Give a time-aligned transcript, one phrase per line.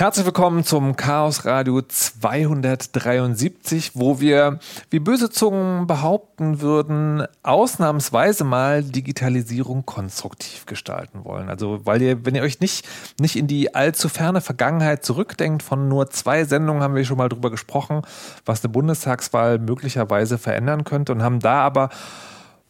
[0.00, 8.82] Herzlich willkommen zum Chaos Radio 273, wo wir, wie böse Zungen behaupten würden, ausnahmsweise mal
[8.82, 11.50] Digitalisierung konstruktiv gestalten wollen.
[11.50, 12.88] Also, weil ihr, wenn ihr euch nicht,
[13.20, 17.28] nicht in die allzu ferne Vergangenheit zurückdenkt, von nur zwei Sendungen haben wir schon mal
[17.28, 18.00] drüber gesprochen,
[18.46, 21.90] was eine Bundestagswahl möglicherweise verändern könnte und haben da aber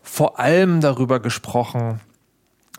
[0.03, 2.01] vor allem darüber gesprochen,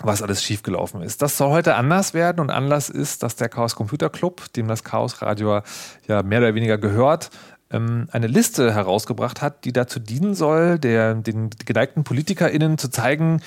[0.04, 1.22] was alles schiefgelaufen ist.
[1.22, 4.84] Das soll heute anders werden und Anlass ist, dass der Chaos Computer Club, dem das
[4.84, 5.62] Chaos Radio
[6.08, 7.30] ja mehr oder weniger gehört,
[7.72, 13.42] ähm, eine Liste herausgebracht hat, die dazu dienen soll, der, den geneigten PolitikerInnen zu zeigen,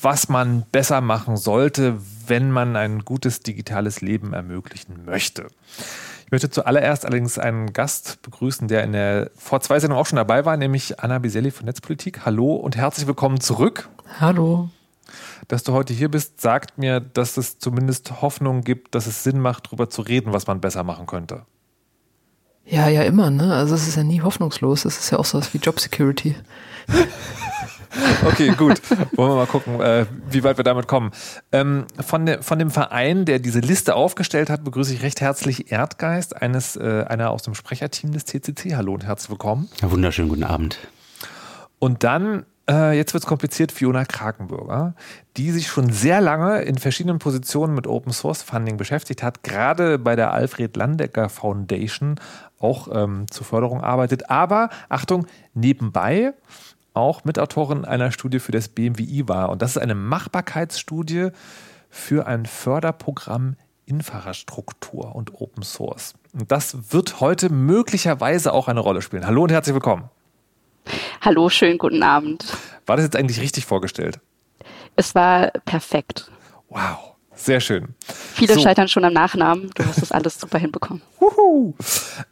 [0.00, 5.48] was man besser machen sollte, wenn man ein gutes digitales Leben ermöglichen möchte.
[6.26, 10.16] Ich möchte zuallererst allerdings einen Gast begrüßen, der in der vor zwei Sendungen auch schon
[10.16, 12.24] dabei war, nämlich Anna Biselli von Netzpolitik.
[12.24, 13.88] Hallo und herzlich willkommen zurück.
[14.20, 14.70] Hallo
[15.48, 19.40] dass du heute hier bist, sagt mir, dass es zumindest Hoffnung gibt, dass es Sinn
[19.40, 21.42] macht, darüber zu reden, was man besser machen könnte.
[22.66, 23.54] Ja, ja, immer, ne?
[23.54, 24.84] Also es ist ja nie hoffnungslos.
[24.84, 26.34] Es ist ja auch so was wie Job Security.
[28.26, 28.80] okay, gut.
[29.16, 31.10] Wollen wir mal gucken, äh, wie weit wir damit kommen.
[31.52, 35.72] Ähm, von, de, von dem Verein, der diese Liste aufgestellt hat, begrüße ich recht herzlich
[35.72, 38.76] Erdgeist, eines, äh, einer aus dem Sprecherteam des CCC.
[38.76, 39.68] Hallo und herzlich willkommen.
[39.82, 40.78] Ja, wunderschönen guten Abend.
[41.78, 44.94] Und dann äh, jetzt wird es kompliziert, Fiona Krakenbürger,
[45.36, 49.98] die sich schon sehr lange in verschiedenen Positionen mit Open Source Funding beschäftigt hat, gerade
[49.98, 52.16] bei der Alfred Landecker Foundation
[52.58, 56.32] auch ähm, zur Förderung arbeitet, aber Achtung, nebenbei
[56.94, 59.50] auch Mitautorin einer Studie für das BMWI war.
[59.50, 61.30] Und das ist eine Machbarkeitsstudie
[61.90, 66.14] für ein Förderprogramm Infrastruktur und Open Source.
[66.32, 69.26] Und das wird heute möglicherweise auch eine Rolle spielen.
[69.26, 70.08] Hallo und herzlich willkommen.
[71.20, 72.44] Hallo, schönen guten Abend.
[72.86, 74.20] War das jetzt eigentlich richtig vorgestellt?
[74.96, 76.30] Es war perfekt.
[76.68, 77.94] Wow, sehr schön.
[78.34, 78.60] Viele so.
[78.60, 79.70] scheitern schon am Nachnamen.
[79.74, 81.02] Du hast das alles super hinbekommen.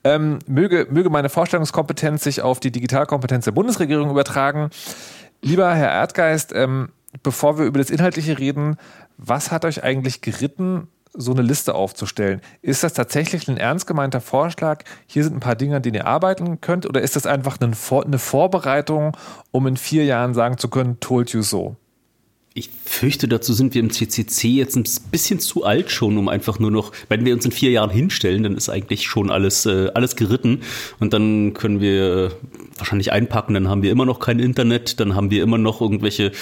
[0.05, 4.71] Ähm, möge, möge meine Vorstellungskompetenz sich auf die Digitalkompetenz der Bundesregierung übertragen.
[5.41, 6.91] Lieber Herr Erdgeist, ähm,
[7.23, 8.77] bevor wir über das Inhaltliche reden,
[9.17, 12.41] was hat euch eigentlich geritten, so eine Liste aufzustellen.
[12.63, 14.85] Ist das tatsächlich ein ernst gemeinter Vorschlag?
[15.07, 18.19] Hier sind ein paar Dinge, an denen ihr arbeiten könnt, oder ist das einfach eine
[18.19, 19.17] Vorbereitung,
[19.51, 21.77] um in vier Jahren sagen zu können, told you so?
[22.55, 26.59] Ich fürchte, dazu sind wir im CCC jetzt ein bisschen zu alt schon, um einfach
[26.59, 29.91] nur noch, wenn wir uns in vier Jahren hinstellen, dann ist eigentlich schon alles, äh,
[29.95, 30.61] alles geritten.
[31.01, 32.33] Und dann können wir
[32.77, 36.33] wahrscheinlich einpacken, dann haben wir immer noch kein Internet, dann haben wir immer noch irgendwelche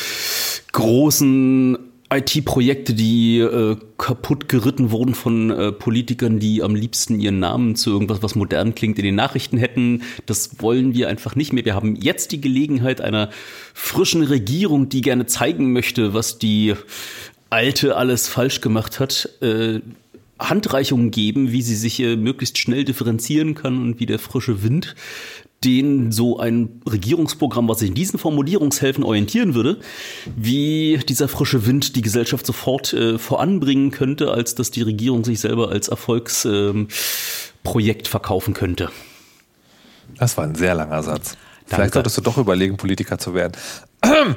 [0.73, 1.79] großen
[2.13, 7.91] IT-Projekte, die äh, kaputt geritten wurden von äh, Politikern, die am liebsten ihren Namen zu
[7.91, 10.03] irgendwas, was modern klingt, in den Nachrichten hätten.
[10.27, 11.65] Das wollen wir einfach nicht mehr.
[11.65, 13.31] Wir haben jetzt die Gelegenheit einer
[13.75, 16.75] frischen Regierung, die gerne zeigen möchte, was die
[17.49, 19.29] alte alles falsch gemacht hat.
[19.41, 19.81] Äh,
[20.41, 24.97] Handreichungen geben, wie sie sich äh, möglichst schnell differenzieren kann und wie der frische Wind
[25.65, 29.79] den so ein Regierungsprogramm, was sich in diesen Formulierungshilfen orientieren würde,
[30.35, 35.41] wie dieser frische Wind die Gesellschaft sofort äh, voranbringen könnte, als dass die Regierung sich
[35.41, 38.89] selber als Erfolgsprojekt ähm, verkaufen könnte.
[40.19, 41.33] Das war ein sehr langer Satz.
[41.33, 41.47] Danke.
[41.67, 43.53] Vielleicht solltest du doch überlegen, Politiker zu werden.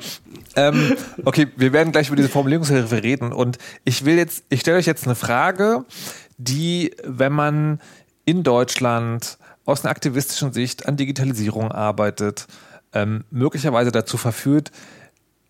[0.57, 4.77] ähm, okay, wir werden gleich über diese Formulierungshilfe reden und ich will jetzt, ich stelle
[4.77, 5.85] euch jetzt eine Frage,
[6.37, 7.79] die, wenn man
[8.25, 12.47] in Deutschland aus einer aktivistischen Sicht an Digitalisierung arbeitet,
[12.93, 14.71] ähm, möglicherweise dazu verführt,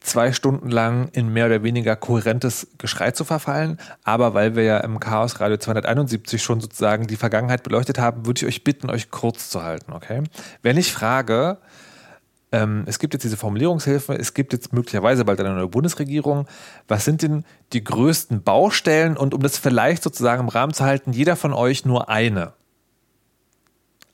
[0.03, 3.79] zwei Stunden lang in mehr oder weniger kohärentes Geschrei zu verfallen.
[4.03, 8.40] Aber weil wir ja im Chaos Radio 271 schon sozusagen die Vergangenheit beleuchtet haben, würde
[8.40, 10.24] ich euch bitten, euch kurz zu halten, okay?
[10.62, 11.57] Wenn ich frage,
[12.51, 16.47] ähm, es gibt jetzt diese Formulierungshilfe, es gibt jetzt möglicherweise bald eine neue Bundesregierung,
[16.88, 19.18] was sind denn die größten Baustellen?
[19.18, 22.53] Und um das vielleicht sozusagen im Rahmen zu halten, jeder von euch nur eine.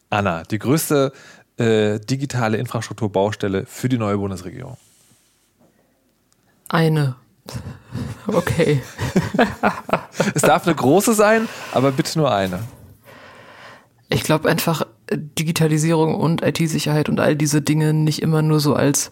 [0.10, 1.12] Anna, die größte
[1.58, 4.78] äh, digitale Infrastrukturbaustelle für die neue Bundesregierung?
[6.70, 7.16] Eine.
[8.28, 8.82] Okay.
[10.36, 12.60] es darf eine große sein, aber bitte nur eine.
[14.10, 19.10] Ich glaube einfach Digitalisierung und IT-Sicherheit und all diese Dinge nicht immer nur so als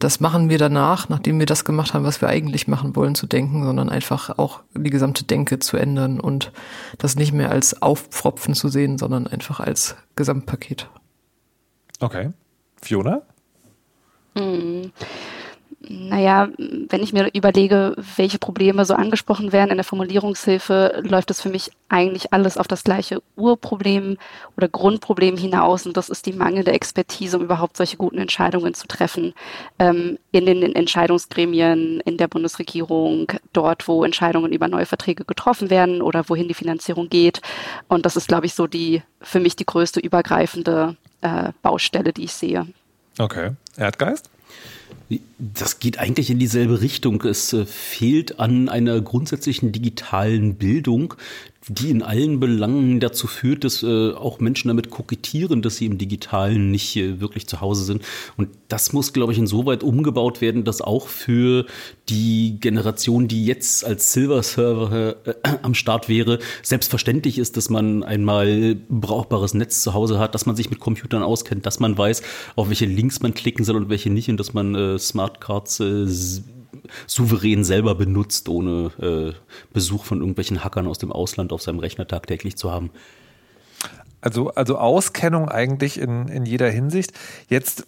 [0.00, 3.26] das machen wir danach, nachdem wir das gemacht haben, was wir eigentlich machen wollen, zu
[3.26, 6.52] denken, sondern einfach auch die gesamte Denke zu ändern und
[6.98, 10.88] das nicht mehr als Aufpfropfen zu sehen, sondern einfach als Gesamtpaket.
[12.00, 12.30] Okay.
[12.80, 13.22] Fiona?
[14.36, 14.90] Hm
[15.88, 21.40] naja, wenn ich mir überlege, welche Probleme so angesprochen werden in der Formulierungshilfe, läuft es
[21.40, 24.18] für mich eigentlich alles auf das gleiche Urproblem
[24.58, 25.86] oder Grundproblem hinaus.
[25.86, 29.32] Und das ist die mangelnde Expertise, um überhaupt solche guten Entscheidungen zu treffen.
[29.78, 36.02] Ähm, in den Entscheidungsgremien, in der Bundesregierung, dort, wo Entscheidungen über neue Verträge getroffen werden
[36.02, 37.40] oder wohin die Finanzierung geht.
[37.88, 42.24] Und das ist, glaube ich, so die für mich die größte übergreifende äh, Baustelle, die
[42.24, 42.66] ich sehe.
[43.18, 43.52] Okay.
[43.78, 44.30] Erdgeist?
[45.38, 47.22] Das geht eigentlich in dieselbe Richtung.
[47.22, 51.14] Es äh, fehlt an einer grundsätzlichen digitalen Bildung,
[51.68, 55.98] die in allen Belangen dazu führt, dass äh, auch Menschen damit kokettieren, dass sie im
[55.98, 58.02] Digitalen nicht äh, wirklich zu Hause sind.
[58.38, 61.66] Und das muss, glaube ich, insoweit umgebaut werden, dass auch für
[62.08, 68.76] die Generation, die jetzt als Silver-Server äh, am Start wäre, selbstverständlich ist, dass man einmal
[68.88, 72.22] brauchbares Netz zu Hause hat, dass man sich mit Computern auskennt, dass man weiß,
[72.56, 76.06] auf welche Links man klicken soll und welche nicht und dass man äh, Smartcards äh,
[77.06, 79.32] souverän selber benutzt, ohne äh,
[79.72, 82.90] Besuch von irgendwelchen Hackern aus dem Ausland auf seinem Rechner tagtäglich zu haben.
[84.20, 87.12] Also, also Auskennung eigentlich in, in jeder Hinsicht.
[87.48, 87.86] Jetzt,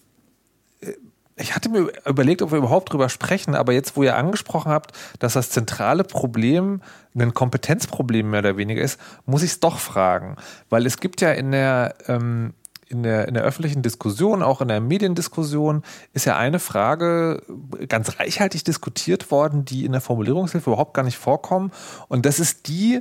[0.81, 0.93] äh,
[1.37, 4.93] ich hatte mir überlegt, ob wir überhaupt drüber sprechen, aber jetzt, wo ihr angesprochen habt,
[5.19, 6.81] dass das zentrale Problem
[7.15, 10.37] ein Kompetenzproblem mehr oder weniger ist, muss ich es doch fragen.
[10.71, 12.55] Weil es gibt ja in der, ähm,
[12.93, 17.43] in der, in der öffentlichen Diskussion, auch in der Mediendiskussion, ist ja eine Frage
[17.89, 21.73] ganz reichhaltig diskutiert worden, die in der Formulierungshilfe überhaupt gar nicht vorkommen.
[22.09, 23.01] Und das ist die,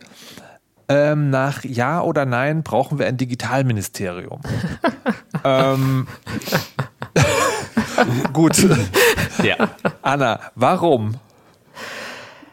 [0.88, 4.42] ähm, nach Ja oder Nein brauchen wir ein Digitalministerium.
[5.44, 6.08] ähm,
[8.34, 8.66] gut.
[9.44, 9.70] Ja.
[10.02, 11.16] Anna, warum?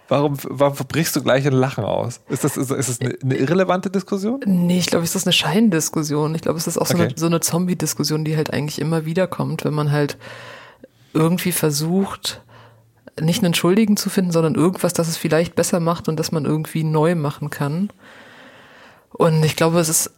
[0.08, 2.20] Warum, warum brichst du gleich ein Lachen aus?
[2.28, 4.40] Ist das, ist, ist das eine, eine irrelevante Diskussion?
[4.46, 6.34] Nee, ich glaube, es ist eine Scheindiskussion.
[6.34, 7.08] Ich glaube, es ist auch so okay.
[7.08, 10.16] eine, so eine Zombie-Diskussion, die halt eigentlich immer wieder kommt, wenn man halt
[11.12, 12.40] irgendwie versucht,
[13.20, 16.46] nicht einen Schuldigen zu finden, sondern irgendwas, das es vielleicht besser macht und das man
[16.46, 17.90] irgendwie neu machen kann.
[19.10, 20.10] Und ich glaube, es ist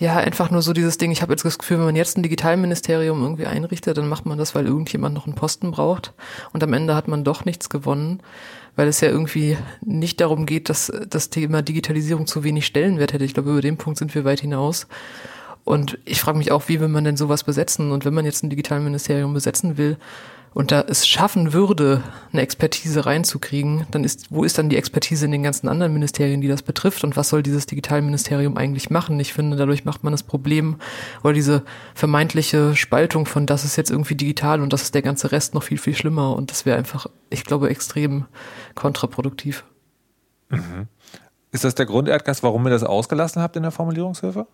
[0.00, 2.22] ja einfach nur so dieses Ding, ich habe jetzt das Gefühl, wenn man jetzt ein
[2.22, 6.12] Digitalministerium irgendwie einrichtet, dann macht man das, weil irgendjemand noch einen Posten braucht
[6.52, 8.20] und am Ende hat man doch nichts gewonnen
[8.76, 13.24] weil es ja irgendwie nicht darum geht, dass das Thema Digitalisierung zu wenig Stellenwert hätte.
[13.24, 14.86] Ich glaube, über den Punkt sind wir weit hinaus.
[15.64, 17.90] Und ich frage mich auch, wie will man denn sowas besetzen?
[17.90, 19.96] Und wenn man jetzt ein Digitalministerium besetzen will,
[20.56, 25.26] und da es schaffen würde, eine Expertise reinzukriegen, dann ist, wo ist dann die Expertise
[25.26, 29.20] in den ganzen anderen Ministerien, die das betrifft und was soll dieses Digitalministerium eigentlich machen?
[29.20, 30.76] Ich finde, dadurch macht man das Problem
[31.22, 31.62] oder diese
[31.94, 35.62] vermeintliche Spaltung von das ist jetzt irgendwie digital und das ist der ganze Rest noch
[35.62, 38.24] viel, viel schlimmer und das wäre einfach, ich glaube, extrem
[38.74, 39.62] kontraproduktiv.
[40.48, 40.88] Mhm.
[41.52, 44.46] Ist das der Grund, Erdgas, warum ihr das ausgelassen habt in der Formulierungshilfe?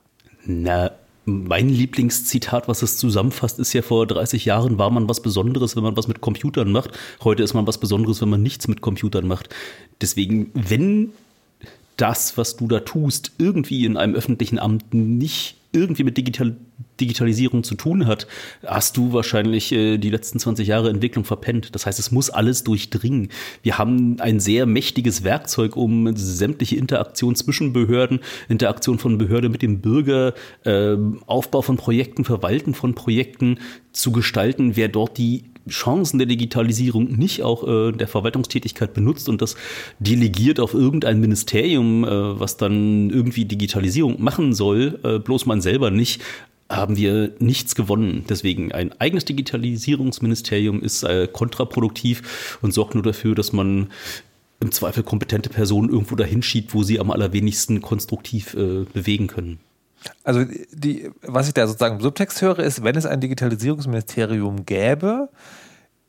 [0.46, 0.90] Na,
[1.24, 5.82] mein Lieblingszitat, was es zusammenfasst, ist ja vor 30 Jahren war man was Besonderes, wenn
[5.82, 6.90] man was mit Computern macht.
[7.22, 9.48] Heute ist man was Besonderes, wenn man nichts mit Computern macht.
[10.00, 11.12] Deswegen, wenn
[11.96, 16.56] das, was du da tust, irgendwie in einem öffentlichen Amt nicht irgendwie mit Digital
[17.00, 18.26] Digitalisierung zu tun hat,
[18.64, 21.74] hast du wahrscheinlich äh, die letzten 20 Jahre Entwicklung verpennt.
[21.74, 23.28] Das heißt, es muss alles durchdringen.
[23.62, 29.62] Wir haben ein sehr mächtiges Werkzeug, um sämtliche Interaktion zwischen Behörden, Interaktion von Behörde mit
[29.62, 30.34] dem Bürger,
[30.64, 30.96] äh,
[31.26, 33.58] Aufbau von Projekten, Verwalten von Projekten
[33.92, 34.76] zu gestalten.
[34.76, 39.56] Wer dort die Chancen der Digitalisierung nicht auch äh, der Verwaltungstätigkeit benutzt und das
[39.99, 45.91] delegiert auf irgendein Ministerium, äh, was dann irgendwie Digitalisierung machen soll, äh, bloß man selber
[45.91, 46.20] nicht,
[46.69, 48.25] haben wir nichts gewonnen.
[48.29, 53.88] Deswegen ein eigenes Digitalisierungsministerium ist äh, kontraproduktiv und sorgt nur dafür, dass man
[54.61, 59.59] im Zweifel kompetente Personen irgendwo dahin schiebt, wo sie am allerwenigsten konstruktiv äh, bewegen können.
[60.25, 65.28] Also die, was ich da sozusagen im Subtext höre, ist, wenn es ein Digitalisierungsministerium gäbe,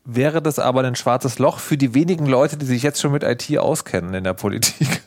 [0.04, 3.22] wäre das aber ein schwarzes Loch für die wenigen Leute, die sich jetzt schon mit
[3.22, 5.02] IT auskennen in der Politik.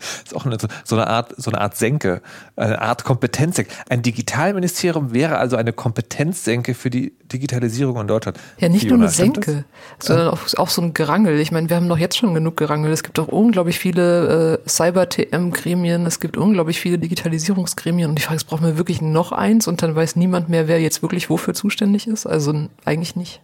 [0.24, 2.22] ist auch eine, so eine Art, so eine Art Senke,
[2.56, 3.70] eine Art Kompetenzsenke.
[3.88, 8.38] Ein Digitalministerium wäre also eine Kompetenzsenke für die Digitalisierung in Deutschland.
[8.58, 9.64] Ja, nicht Fiona, nur eine Senke,
[9.98, 11.38] sondern auch, auch, so ein Gerangel.
[11.38, 12.92] Ich meine, wir haben doch jetzt schon genug Gerangel.
[12.92, 18.36] Es gibt auch unglaublich viele äh, Cyber-TM-Gremien, es gibt unglaublich viele Digitalisierungsgremien und die Frage
[18.36, 21.54] ist, brauchen wir wirklich noch eins und dann weiß niemand mehr, wer jetzt wirklich wofür
[21.54, 22.26] zuständig ist?
[22.26, 23.40] Also eigentlich nicht.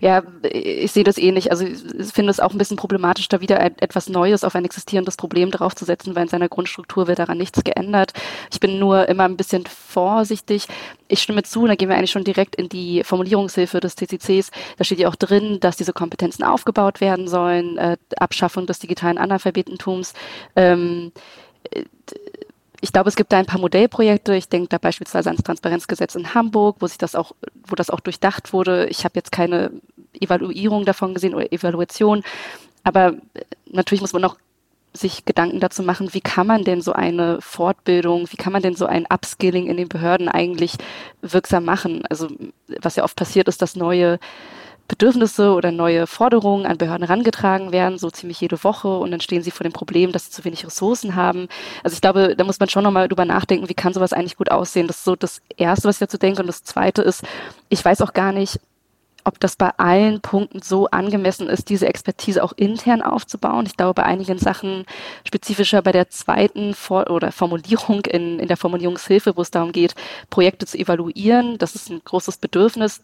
[0.00, 1.50] Ja, ich sehe das ähnlich.
[1.50, 5.16] Also ich finde es auch ein bisschen problematisch, da wieder etwas Neues auf ein existierendes
[5.16, 8.12] Problem draufzusetzen, weil in seiner Grundstruktur wird daran nichts geändert.
[8.52, 10.66] Ich bin nur immer ein bisschen vorsichtig.
[11.08, 14.50] Ich stimme zu, da gehen wir eigentlich schon direkt in die Formulierungshilfe des TCCs.
[14.78, 19.18] Da steht ja auch drin, dass diese Kompetenzen aufgebaut werden sollen, äh, Abschaffung des digitalen
[19.18, 20.14] Analphabetentums.
[20.56, 21.12] Ähm,
[22.82, 24.34] ich glaube, es gibt da ein paar Modellprojekte.
[24.34, 27.30] Ich denke da beispielsweise ans Transparenzgesetz in Hamburg, wo sich das auch,
[27.64, 28.88] wo das auch durchdacht wurde.
[28.88, 29.70] Ich habe jetzt keine
[30.20, 32.24] Evaluierung davon gesehen oder Evaluation.
[32.82, 34.36] Aber äh, natürlich muss man auch
[34.92, 38.74] sich Gedanken dazu machen, wie kann man denn so eine Fortbildung, wie kann man denn
[38.74, 40.74] so ein Upskilling in den Behörden eigentlich
[41.22, 42.04] wirksam machen?
[42.10, 42.28] Also
[42.80, 44.18] was ja oft passiert ist, dass neue
[44.92, 48.98] Bedürfnisse oder neue Forderungen an Behörden herangetragen werden, so ziemlich jede Woche.
[48.98, 51.48] Und dann stehen sie vor dem Problem, dass sie zu wenig Ressourcen haben.
[51.82, 54.50] Also ich glaube, da muss man schon nochmal drüber nachdenken, wie kann sowas eigentlich gut
[54.50, 54.86] aussehen.
[54.86, 56.42] Das ist so das Erste, was ich dazu denke.
[56.42, 57.24] Und das Zweite ist,
[57.70, 58.60] ich weiß auch gar nicht,
[59.24, 63.64] ob das bei allen Punkten so angemessen ist, diese Expertise auch intern aufzubauen.
[63.64, 64.84] Ich glaube, bei einigen Sachen,
[65.24, 69.94] spezifischer bei der zweiten For oder Formulierung in, in der Formulierungshilfe, wo es darum geht,
[70.28, 73.00] Projekte zu evaluieren, das ist ein großes Bedürfnis.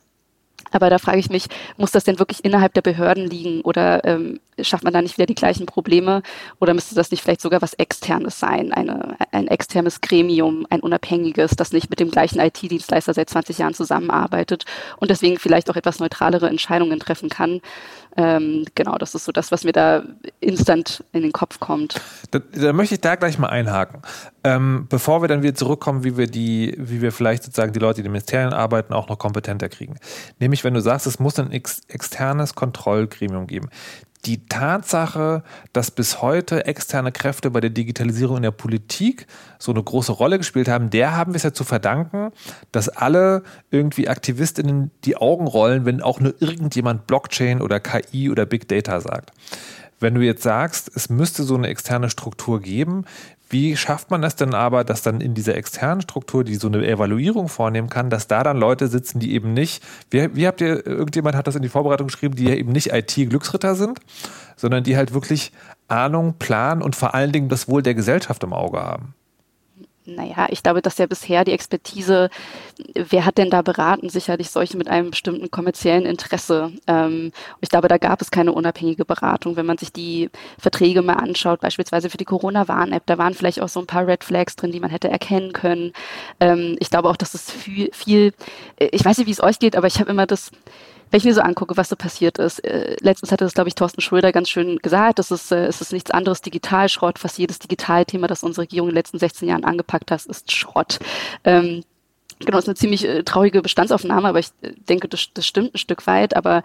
[0.71, 1.47] Aber da frage ich mich,
[1.77, 5.27] muss das denn wirklich innerhalb der Behörden liegen oder ähm, schafft man da nicht wieder
[5.27, 6.23] die gleichen Probleme
[6.61, 11.53] oder müsste das nicht vielleicht sogar was Externes sein, eine, ein externes Gremium, ein unabhängiges,
[11.53, 14.65] das nicht mit dem gleichen IT-Dienstleister seit 20 Jahren zusammenarbeitet
[14.99, 17.61] und deswegen vielleicht auch etwas neutralere Entscheidungen treffen kann?
[18.17, 20.03] Ähm, genau, das ist so das, was mir da
[20.41, 22.01] instant in den Kopf kommt.
[22.33, 24.03] Da, da möchte ich da gleich mal einhaken.
[24.43, 27.97] Ähm, bevor wir dann wieder zurückkommen, wie wir die, wie wir vielleicht sozusagen die Leute,
[27.97, 29.99] die in den Ministerien arbeiten, auch noch kompetenter kriegen.
[30.49, 33.69] Nämlich, wenn du sagst, es muss ein ex externes Kontrollgremium geben
[34.25, 39.27] die Tatsache, dass bis heute externe Kräfte bei der Digitalisierung in der Politik
[39.59, 42.33] so eine große Rolle gespielt haben, der haben wir es ja zu verdanken,
[42.73, 48.45] dass alle irgendwie Aktivistinnen die Augen rollen, wenn auch nur irgendjemand Blockchain oder KI oder
[48.45, 49.31] Big Data sagt.
[50.01, 53.05] Wenn du jetzt sagst, es müsste so eine externe Struktur geben,
[53.51, 56.87] wie schafft man das denn aber, dass dann in dieser externen Struktur, die so eine
[56.87, 60.87] Evaluierung vornehmen kann, dass da dann Leute sitzen, die eben nicht, wie, wie habt ihr,
[60.87, 64.01] irgendjemand hat das in die Vorbereitung geschrieben, die ja eben nicht IT-Glücksritter sind,
[64.57, 65.53] sondern die halt wirklich
[65.89, 69.15] Ahnung, Plan und vor allen Dingen das Wohl der Gesellschaft im Auge haben?
[70.09, 72.31] Naja, ich glaube, dass ja bisher die Expertise,
[72.95, 74.09] wer hat denn da beraten?
[74.09, 76.73] Sicherlich solche mit einem bestimmten kommerziellen Interesse.
[76.87, 79.57] Ähm, ich glaube, da gab es keine unabhängige Beratung.
[79.57, 83.69] Wenn man sich die Verträge mal anschaut, beispielsweise für die Corona-Warn-App, da waren vielleicht auch
[83.69, 85.93] so ein paar Red Flags drin, die man hätte erkennen können.
[86.41, 88.33] Ähm, ich glaube auch, dass es viel, viel,
[88.79, 90.51] ich weiß nicht, wie es euch geht, aber ich habe immer das,
[91.11, 93.75] wenn ich mir so angucke, was so passiert ist, äh, letztens hatte das, glaube ich,
[93.75, 97.19] Thorsten Schröder ganz schön gesagt, das ist, äh, es ist nichts anderes Digitalschrott.
[97.19, 100.99] Fast jedes Digitalthema, das unsere Regierung in den letzten 16 Jahren angepackt hat, ist Schrott.
[101.45, 101.85] Ähm,
[102.41, 105.79] Genau, ist eine ziemlich äh, traurige Bestandsaufnahme, aber ich äh, denke, das, das stimmt ein
[105.79, 106.37] Stück weit.
[106.37, 106.59] Aber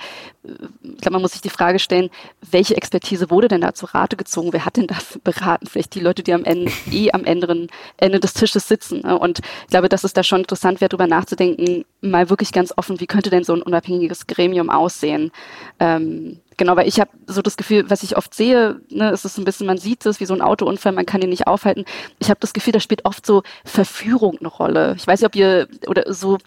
[0.44, 0.50] äh,
[0.84, 2.10] ich glaube, man muss sich die Frage stellen,
[2.51, 4.53] welche Expertise wurde denn da zu Rate gezogen?
[4.53, 5.68] Wer hat denn das beraten?
[5.68, 9.01] Vielleicht die Leute, die am Ende eh am anderen Ende des Tisches sitzen.
[9.01, 9.18] Ne?
[9.18, 13.00] Und ich glaube, das ist da schon interessant wäre, darüber nachzudenken, mal wirklich ganz offen,
[13.00, 15.32] wie könnte denn so ein unabhängiges Gremium aussehen?
[15.80, 19.38] Ähm, Genau, weil ich habe so das Gefühl, was ich oft sehe, ne, ist es
[19.38, 21.86] ein bisschen, man sieht es wie so ein Autounfall, man kann ihn nicht aufhalten.
[22.20, 24.96] Ich habe das Gefühl, da spielt oft so Verführung eine Rolle.
[24.98, 26.38] Ich weiß nicht, ob ihr oder so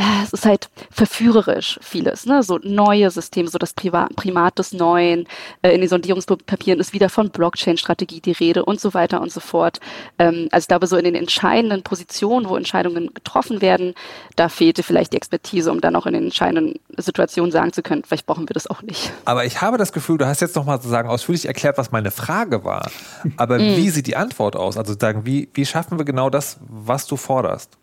[0.00, 2.42] äh, es ist halt verführerisch vieles, ne?
[2.42, 5.26] So neue Systeme, so das Primat des Neuen.
[5.60, 9.40] Äh, in den Sondierungspapieren ist wieder von Blockchain-Strategie die Rede und so weiter und so
[9.40, 9.78] fort.
[10.18, 13.94] Ähm, also ich glaube, so in den entscheidenden Positionen, wo Entscheidungen getroffen werden,
[14.36, 18.02] da fehlte vielleicht die Expertise, um dann auch in den entscheidenden Situationen sagen zu können,
[18.02, 19.12] vielleicht brauchen wir das auch nicht.
[19.26, 22.64] Aber ich habe das Gefühl, du hast jetzt nochmal sozusagen ausführlich erklärt, was meine Frage
[22.64, 22.90] war.
[23.36, 23.76] Aber mm.
[23.76, 24.76] wie sieht die Antwort aus?
[24.76, 27.76] Also sagen, wie, wie schaffen wir genau das, was du forderst?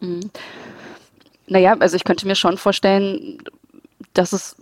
[0.00, 0.20] Mm.
[1.46, 3.38] Naja, also ich könnte mir schon vorstellen,
[4.14, 4.56] dass es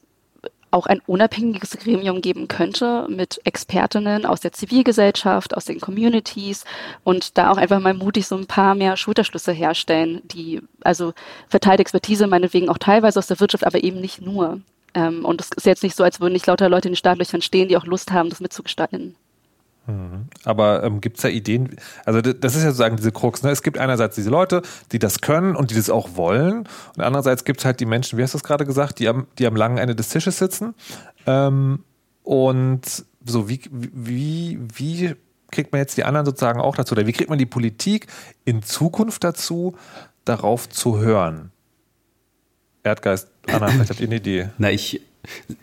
[0.73, 6.65] auch ein unabhängiges Gremium geben könnte mit Expertinnen aus der Zivilgesellschaft, aus den Communities
[7.05, 11.12] und da auch einfach mal mutig so ein paar mehr Schulterschlüsse herstellen, die also
[11.49, 14.61] verteilte Expertise meinetwegen auch teilweise aus der Wirtschaft, aber eben nicht nur.
[14.95, 17.43] Ähm, und es ist jetzt nicht so, als würden nicht lauter Leute in den Startlöchern
[17.43, 19.17] stehen, die auch Lust haben, das mitzugestalten.
[19.87, 20.27] Mhm.
[20.45, 21.77] Aber ähm, gibt es da Ideen?
[22.05, 23.43] Also das ist ja sozusagen diese Krux.
[23.43, 23.51] Ne?
[23.51, 26.69] Es gibt einerseits diese Leute, die das können und die das auch wollen.
[26.97, 29.27] Und andererseits gibt es halt die Menschen, wie hast du es gerade gesagt, die am,
[29.39, 30.75] die am langen Ende des Tisches sitzen.
[31.27, 31.85] Ähm,
[32.23, 35.15] und so, wie, wie, wie
[35.51, 36.93] kriegt man jetzt die anderen sozusagen auch dazu?
[36.93, 38.07] Oder wie kriegt man die Politik
[38.45, 39.77] in Zukunft dazu,
[40.25, 41.51] darauf zu hören?
[42.85, 44.49] Erdgeist, Anna, vielleicht habt ihr eine Idee.
[44.59, 45.01] Na, ich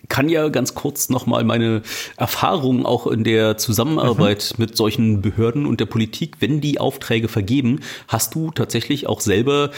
[0.07, 1.81] kann ja ganz kurz nochmal meine
[2.17, 4.63] Erfahrungen auch in der Zusammenarbeit mhm.
[4.63, 9.71] mit solchen Behörden und der Politik, wenn die Aufträge vergeben, hast du tatsächlich auch selber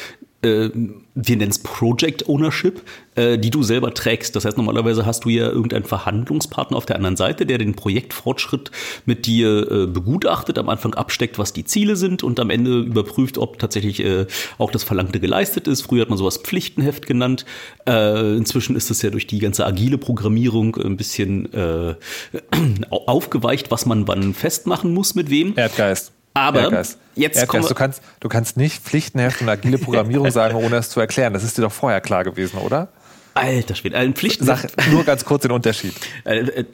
[0.43, 2.81] wir nennen es Project Ownership,
[3.15, 4.35] äh, die du selber trägst.
[4.35, 8.71] Das heißt, normalerweise hast du ja irgendeinen Verhandlungspartner auf der anderen Seite, der den Projektfortschritt
[9.05, 13.37] mit dir äh, begutachtet, am Anfang absteckt, was die Ziele sind und am Ende überprüft,
[13.37, 14.25] ob tatsächlich äh,
[14.57, 15.83] auch das Verlangte geleistet ist.
[15.83, 17.45] Früher hat man sowas Pflichtenheft genannt.
[17.87, 21.95] Äh, inzwischen ist es ja durch die ganze agile Programmierung ein bisschen äh,
[22.89, 25.53] aufgeweicht, was man wann festmachen muss, mit wem.
[25.55, 26.13] Erdgeist.
[26.33, 26.97] Aber Erdgeist.
[27.15, 30.99] jetzt Erdgeist, du kannst, du kannst nicht Pflichtenheft und agile Programmierung sagen, ohne es zu
[30.99, 31.33] erklären.
[31.33, 32.87] Das ist dir doch vorher klar gewesen, oder?
[33.33, 34.73] Alter Schwede, ein Pflichtenheft.
[34.75, 35.93] Sag nur ganz kurz den Unterschied.
[36.23, 36.65] Äh, äh,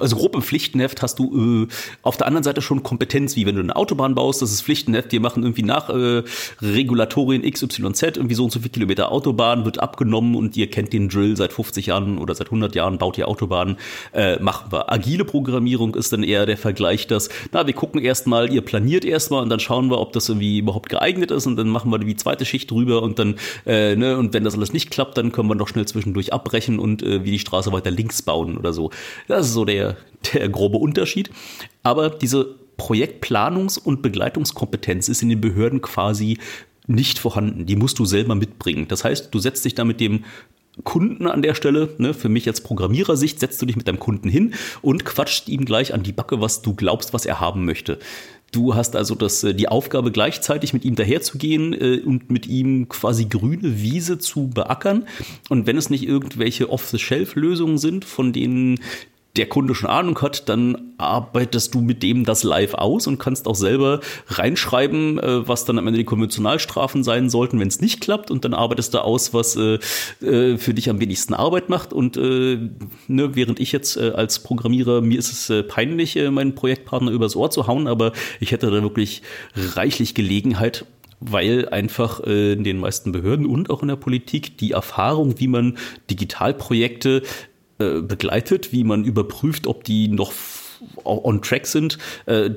[0.00, 1.72] also grob im Pflichtenheft hast du äh,
[2.02, 5.12] auf der anderen Seite schon Kompetenz, wie wenn du eine Autobahn baust, das ist Pflichtenheft,
[5.12, 6.24] die machen irgendwie nach äh,
[6.60, 11.08] Regulatorien XYZ, irgendwie so und so viel Kilometer Autobahn wird abgenommen und ihr kennt den
[11.08, 13.76] Drill seit 50 Jahren oder seit 100 Jahren, baut ihr Autobahnen,
[14.12, 14.90] äh, machen wir.
[14.90, 19.42] Agile Programmierung ist dann eher der Vergleich, dass, na, wir gucken erstmal, ihr planiert erstmal
[19.42, 22.16] und dann schauen wir, ob das irgendwie überhaupt geeignet ist und dann machen wir die
[22.16, 25.48] zweite Schicht drüber und dann, äh, ne, und wenn das alles nicht klappt, dann können
[25.48, 28.72] wir noch schnell schnell zwischendurch abbrechen und äh, wie die Straße weiter links bauen oder
[28.72, 28.90] so.
[29.28, 29.96] Das ist so der,
[30.32, 31.30] der grobe Unterschied.
[31.82, 36.38] Aber diese Projektplanungs- und Begleitungskompetenz ist in den Behörden quasi
[36.86, 37.66] nicht vorhanden.
[37.66, 38.86] Die musst du selber mitbringen.
[38.88, 40.24] Das heißt, du setzt dich da mit dem
[40.84, 44.30] Kunden an der Stelle, ne, für mich als Programmierersicht, setzt du dich mit deinem Kunden
[44.30, 47.98] hin und quatscht ihm gleich an die Backe, was du glaubst, was er haben möchte.
[48.52, 52.88] Du hast also das, äh, die Aufgabe, gleichzeitig mit ihm daherzugehen äh, und mit ihm
[52.88, 55.06] quasi grüne Wiese zu beackern.
[55.48, 58.78] Und wenn es nicht irgendwelche Off-the-Shelf-Lösungen sind, von denen
[59.36, 63.48] der Kunde schon Ahnung hat, dann arbeitest du mit dem das live aus und kannst
[63.48, 68.02] auch selber reinschreiben, äh, was dann am Ende die Konventionalstrafen sein sollten, wenn es nicht
[68.02, 68.30] klappt.
[68.30, 69.78] Und dann arbeitest du aus, was äh,
[70.20, 71.92] äh, für dich am wenigsten Arbeit macht.
[71.92, 72.70] Und ne,
[73.08, 77.86] während ich jetzt als Programmierer, mir ist es peinlich, meinen Projektpartner übers Ohr zu hauen,
[77.86, 79.22] aber ich hätte da wirklich
[79.54, 80.84] reichlich Gelegenheit,
[81.20, 85.78] weil einfach in den meisten Behörden und auch in der Politik die Erfahrung, wie man
[86.10, 87.22] Digitalprojekte
[87.82, 90.32] äh, begleitet, wie man überprüft, ob die noch
[91.04, 91.98] on track sind.
[92.26, 92.50] Äh,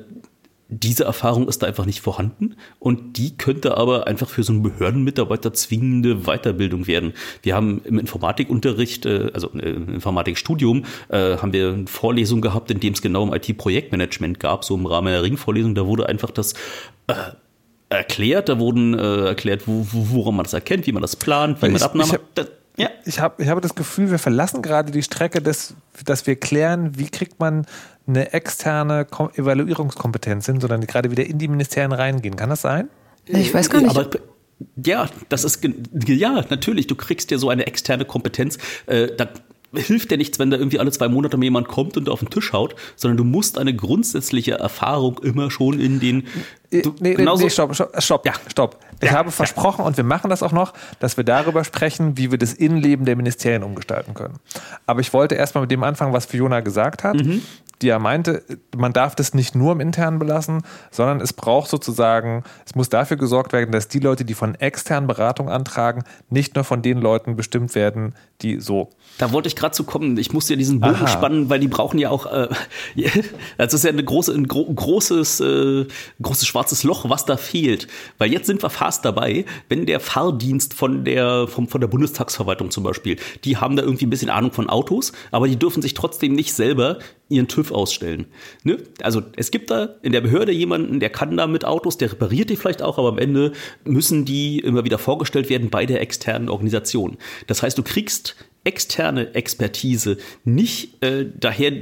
[0.68, 4.62] diese Erfahrung ist da einfach nicht vorhanden und die könnte aber einfach für so einen
[4.64, 7.12] Behördenmitarbeiter zwingende Weiterbildung werden.
[7.42, 12.94] Wir haben im Informatikunterricht, äh, also im Informatikstudium, haben wir eine Vorlesung gehabt, in dem
[12.94, 15.76] es genau um IT-Projektmanagement gab, so im Rahmen der Ringvorlesung.
[15.76, 16.54] Da wurde einfach das
[17.88, 21.82] erklärt, da wurden erklärt, woran man das erkennt, wie man das plant, wie man ich-
[21.82, 22.50] Abnahmen ich hab- hat.
[22.76, 22.90] Ja.
[23.04, 26.98] Ich, hab, ich habe das Gefühl, wir verlassen gerade die Strecke, des, dass wir klären,
[26.98, 27.66] wie kriegt man
[28.06, 32.36] eine externe Kom Evaluierungskompetenz hin, sondern die gerade wieder in die Ministerien reingehen.
[32.36, 32.88] Kann das sein?
[33.26, 33.90] Ich weiß gar nicht.
[33.96, 34.08] Aber
[34.76, 35.66] ja, das ist
[36.06, 36.86] ja natürlich.
[36.86, 38.58] Du kriegst ja so eine externe Kompetenz.
[38.86, 39.28] Äh, da
[39.74, 42.30] hilft dir nichts, wenn da irgendwie alle zwei Monate mal jemand kommt und auf den
[42.30, 46.26] Tisch haut, sondern du musst eine grundsätzliche Erfahrung immer schon in den.
[46.70, 48.26] Du, nee, nee, genauso- nee, stopp, stopp, stopp.
[48.26, 48.32] Ja.
[48.48, 48.78] stopp.
[49.00, 49.32] Ich Ja, habe ja.
[49.32, 53.04] versprochen und wir machen das auch noch, dass wir darüber sprechen, wie wir das Innenleben
[53.06, 54.34] der Ministerien umgestalten können.
[54.86, 57.42] Aber ich wollte erstmal mit dem anfangen, was Fiona gesagt hat, Mhm.
[57.82, 58.42] die ja meinte,
[58.74, 63.18] man darf das nicht nur im Internen belassen, sondern es braucht sozusagen, es muss dafür
[63.18, 67.36] gesorgt werden, dass die Leute, die von externen Beratung antragen, nicht nur von den Leuten
[67.36, 68.88] bestimmt werden, die so.
[69.18, 70.16] Da wollte ich gerade zu kommen.
[70.18, 71.06] Ich musste ja diesen Bogen Aha.
[71.06, 72.26] spannen, weil die brauchen ja auch.
[72.26, 72.48] Äh,
[73.58, 75.86] das ist ja eine große, ein gro großes, äh,
[76.22, 77.88] großes schwarzes Loch, was da fehlt.
[78.18, 82.70] Weil jetzt sind wir fast dabei, wenn der Fahrdienst von der vom, von der Bundestagsverwaltung
[82.70, 85.94] zum Beispiel, die haben da irgendwie ein bisschen Ahnung von Autos, aber die dürfen sich
[85.94, 88.26] trotzdem nicht selber ihren TÜV ausstellen.
[88.62, 88.78] Ne?
[89.02, 92.50] Also es gibt da in der Behörde jemanden, der kann da mit Autos, der repariert
[92.50, 93.52] die vielleicht auch, aber am Ende
[93.84, 97.16] müssen die immer wieder vorgestellt werden bei der externen Organisation.
[97.46, 101.72] Das heißt, du kriegst externe Expertise nicht äh, daher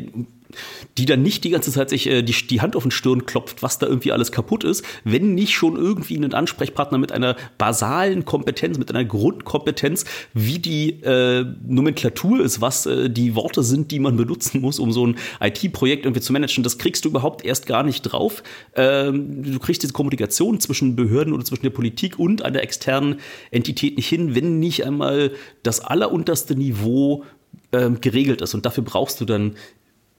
[0.98, 3.62] die dann nicht die ganze Zeit sich äh, die, die Hand auf den Stirn klopft,
[3.62, 8.24] was da irgendwie alles kaputt ist, wenn nicht schon irgendwie ein Ansprechpartner mit einer basalen
[8.24, 14.00] Kompetenz, mit einer Grundkompetenz, wie die äh, Nomenklatur ist, was äh, die Worte sind, die
[14.00, 17.66] man benutzen muss, um so ein IT-Projekt irgendwie zu managen, das kriegst du überhaupt erst
[17.66, 18.42] gar nicht drauf.
[18.74, 23.96] Ähm, du kriegst diese Kommunikation zwischen Behörden oder zwischen der Politik und einer externen Entität
[23.96, 27.24] nicht hin, wenn nicht einmal das allerunterste Niveau
[27.72, 28.54] ähm, geregelt ist.
[28.54, 29.56] Und dafür brauchst du dann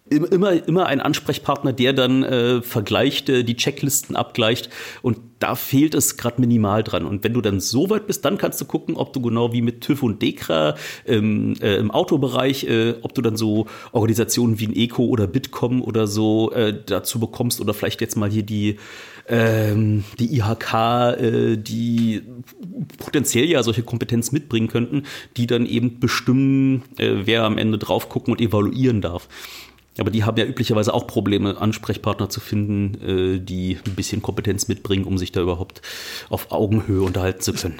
[0.10, 4.70] immer, immer ein Ansprechpartner, der dann äh, vergleicht, äh, die Checklisten abgleicht
[5.02, 7.06] und da fehlt es gerade minimal dran.
[7.06, 9.62] Und wenn du dann so weit bist, dann kannst du gucken, ob du genau wie
[9.62, 14.68] mit TÜV und DEKRA im, äh, im Autobereich, äh, ob du dann so Organisationen wie
[14.68, 18.78] ein ECO oder Bitkom oder so äh, dazu bekommst oder vielleicht jetzt mal hier die
[19.28, 22.22] ähm, die IHK, äh, die
[23.00, 25.04] potenziell ja solche Kompetenz mitbringen könnten,
[25.36, 29.28] die dann eben bestimmen, äh, wer am Ende drauf gucken und evaluieren darf.
[29.98, 34.68] Aber die haben ja üblicherweise auch Probleme, Ansprechpartner zu finden, äh, die ein bisschen Kompetenz
[34.68, 35.82] mitbringen, um sich da überhaupt
[36.30, 37.80] auf Augenhöhe unterhalten zu können.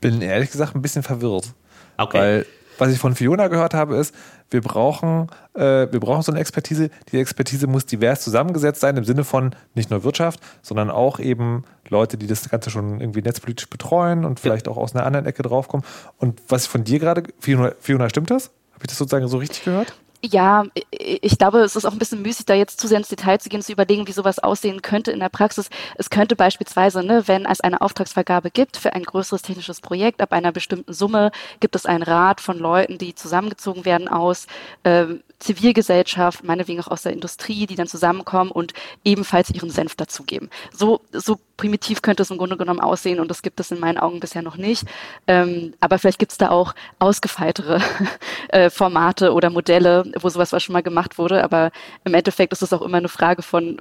[0.00, 1.52] Bin ehrlich gesagt ein bisschen verwirrt.
[1.98, 2.18] Okay.
[2.18, 2.46] Weil
[2.80, 4.14] was ich von Fiona gehört habe, ist,
[4.50, 6.88] wir brauchen, äh, wir brauchen so eine Expertise.
[7.12, 11.64] Die Expertise muss divers zusammengesetzt sein, im Sinne von nicht nur Wirtschaft, sondern auch eben
[11.90, 15.42] Leute, die das Ganze schon irgendwie netzpolitisch betreuen und vielleicht auch aus einer anderen Ecke
[15.42, 15.84] draufkommen.
[16.16, 18.46] Und was ich von dir gerade, Fiona, Fiona, stimmt das?
[18.72, 19.92] Habe ich das sozusagen so richtig gehört?
[20.22, 23.38] Ja, ich glaube, es ist auch ein bisschen müßig, da jetzt zu sehr ins Detail
[23.40, 25.70] zu gehen, zu überlegen, wie sowas aussehen könnte in der Praxis.
[25.96, 30.32] Es könnte beispielsweise, ne, wenn es eine Auftragsvergabe gibt für ein größeres technisches Projekt ab
[30.32, 31.30] einer bestimmten Summe,
[31.60, 34.46] gibt es einen Rat von Leuten, die zusammengezogen werden aus
[34.84, 40.50] ähm, Zivilgesellschaft, meinetwegen auch aus der Industrie, die dann zusammenkommen und ebenfalls ihren Senf dazugeben.
[40.70, 43.98] So, so primitiv könnte es im Grunde genommen aussehen und das gibt es in meinen
[43.98, 44.84] Augen bisher noch nicht.
[45.26, 47.80] Ähm, aber vielleicht gibt es da auch ausgefeiltere
[48.48, 51.44] äh, Formate oder Modelle, wo sowas schon mal gemacht wurde.
[51.44, 51.70] Aber
[52.04, 53.80] im Endeffekt ist es auch immer eine Frage von,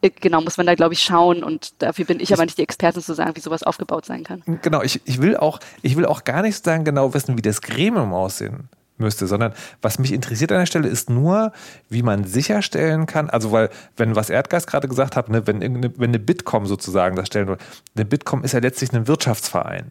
[0.00, 1.42] äh, genau, muss man da, glaube ich, schauen.
[1.42, 4.42] Und dafür bin ich aber nicht die Expertin zu sagen, wie sowas aufgebaut sein kann.
[4.62, 7.60] Genau, ich, ich, will, auch, ich will auch gar nicht sagen genau wissen, wie das
[7.60, 8.68] Gremium aussehen
[9.00, 11.52] müsste, sondern was mich interessiert an der Stelle ist nur,
[11.88, 16.10] wie man sicherstellen kann, also weil, wenn was Erdgeist gerade gesagt hat, ne, wenn, wenn
[16.10, 17.56] eine Bitkom sozusagen das stellen will,
[17.96, 19.90] eine Bitkom ist ja letztlich ein Wirtschaftsverein.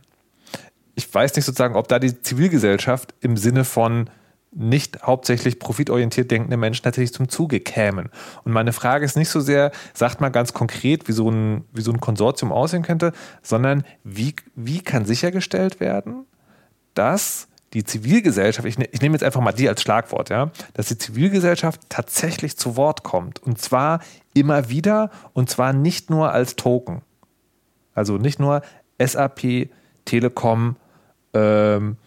[0.96, 4.10] Ich weiß nicht sozusagen, ob da die Zivilgesellschaft im Sinne von
[4.52, 8.10] nicht hauptsächlich profitorientiert denkende Menschen tatsächlich zum Zuge kämen.
[8.44, 11.82] Und meine Frage ist nicht so sehr, sagt mal ganz konkret, wie so ein, wie
[11.82, 16.26] so ein Konsortium aussehen könnte, sondern wie, wie kann sichergestellt werden,
[16.96, 20.88] dass die Zivilgesellschaft, ich, ne, ich nehme jetzt einfach mal die als Schlagwort, ja, dass
[20.88, 23.44] die Zivilgesellschaft tatsächlich zu Wort kommt.
[23.44, 24.00] Und zwar
[24.34, 27.04] immer wieder und zwar nicht nur als Token.
[27.94, 28.64] Also nicht nur
[28.98, 29.70] SAP,
[30.06, 30.78] Telekom,
[31.34, 31.98] ähm,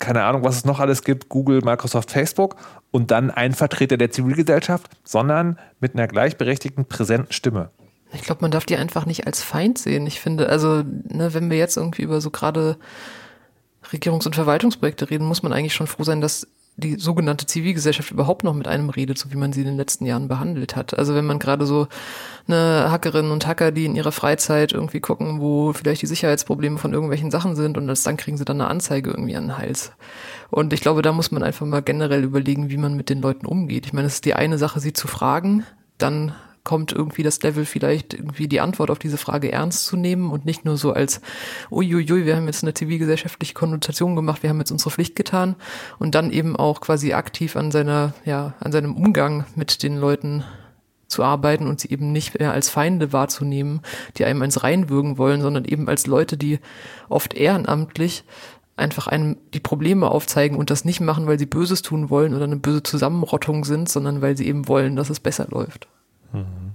[0.00, 2.56] keine Ahnung, was es noch alles gibt, Google, Microsoft, Facebook
[2.90, 7.70] und dann ein Vertreter der Zivilgesellschaft, sondern mit einer gleichberechtigten, präsenten Stimme.
[8.12, 10.06] Ich glaube, man darf die einfach nicht als Feind sehen.
[10.06, 12.76] Ich finde, also, ne, wenn wir jetzt irgendwie über so gerade
[13.92, 16.48] Regierungs- und Verwaltungsprojekte reden, muss man eigentlich schon froh sein, dass
[16.80, 20.06] die sogenannte Zivilgesellschaft überhaupt noch mit einem redet, so wie man sie in den letzten
[20.06, 20.98] Jahren behandelt hat.
[20.98, 21.86] Also wenn man gerade so
[22.48, 26.92] eine Hackerinnen und Hacker, die in ihrer Freizeit irgendwie gucken, wo vielleicht die Sicherheitsprobleme von
[26.92, 29.92] irgendwelchen Sachen sind und das, dann kriegen sie dann eine Anzeige irgendwie an den Hals.
[30.50, 33.46] Und ich glaube, da muss man einfach mal generell überlegen, wie man mit den Leuten
[33.46, 33.86] umgeht.
[33.86, 35.64] Ich meine, es ist die eine Sache, sie zu fragen,
[35.98, 40.30] dann kommt irgendwie das Level vielleicht irgendwie die Antwort auf diese Frage ernst zu nehmen
[40.30, 41.20] und nicht nur so als
[41.70, 45.56] uiuiui, wir haben jetzt eine zivilgesellschaftliche Konnotation gemacht, wir haben jetzt unsere Pflicht getan
[45.98, 50.44] und dann eben auch quasi aktiv an seiner, ja, an seinem Umgang mit den Leuten
[51.08, 53.80] zu arbeiten und sie eben nicht mehr als Feinde wahrzunehmen,
[54.16, 56.60] die einem eins reinwürgen wollen, sondern eben als Leute, die
[57.08, 58.24] oft ehrenamtlich
[58.76, 62.44] einfach einem die Probleme aufzeigen und das nicht machen, weil sie Böses tun wollen oder
[62.44, 65.88] eine böse Zusammenrottung sind, sondern weil sie eben wollen, dass es besser läuft.
[66.32, 66.72] Mhm.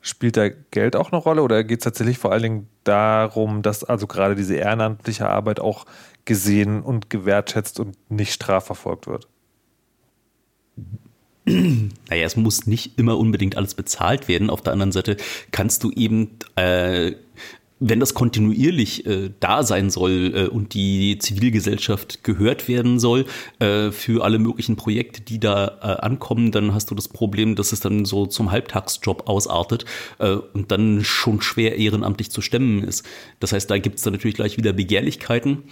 [0.00, 3.82] Spielt da Geld auch eine Rolle oder geht es tatsächlich vor allen Dingen darum, dass
[3.84, 5.84] also gerade diese ehrenamtliche Arbeit auch
[6.24, 9.28] gesehen und gewertschätzt und nicht strafverfolgt wird?
[11.44, 14.50] Naja, es muss nicht immer unbedingt alles bezahlt werden.
[14.50, 15.16] Auf der anderen Seite
[15.52, 17.12] kannst du eben äh,
[17.78, 23.26] wenn das kontinuierlich äh, da sein soll äh, und die Zivilgesellschaft gehört werden soll
[23.58, 27.72] äh, für alle möglichen Projekte, die da äh, ankommen, dann hast du das Problem, dass
[27.72, 29.84] es dann so zum Halbtagsjob ausartet
[30.18, 33.04] äh, und dann schon schwer ehrenamtlich zu stemmen ist.
[33.40, 35.64] Das heißt, da gibt es dann natürlich gleich wieder Begehrlichkeiten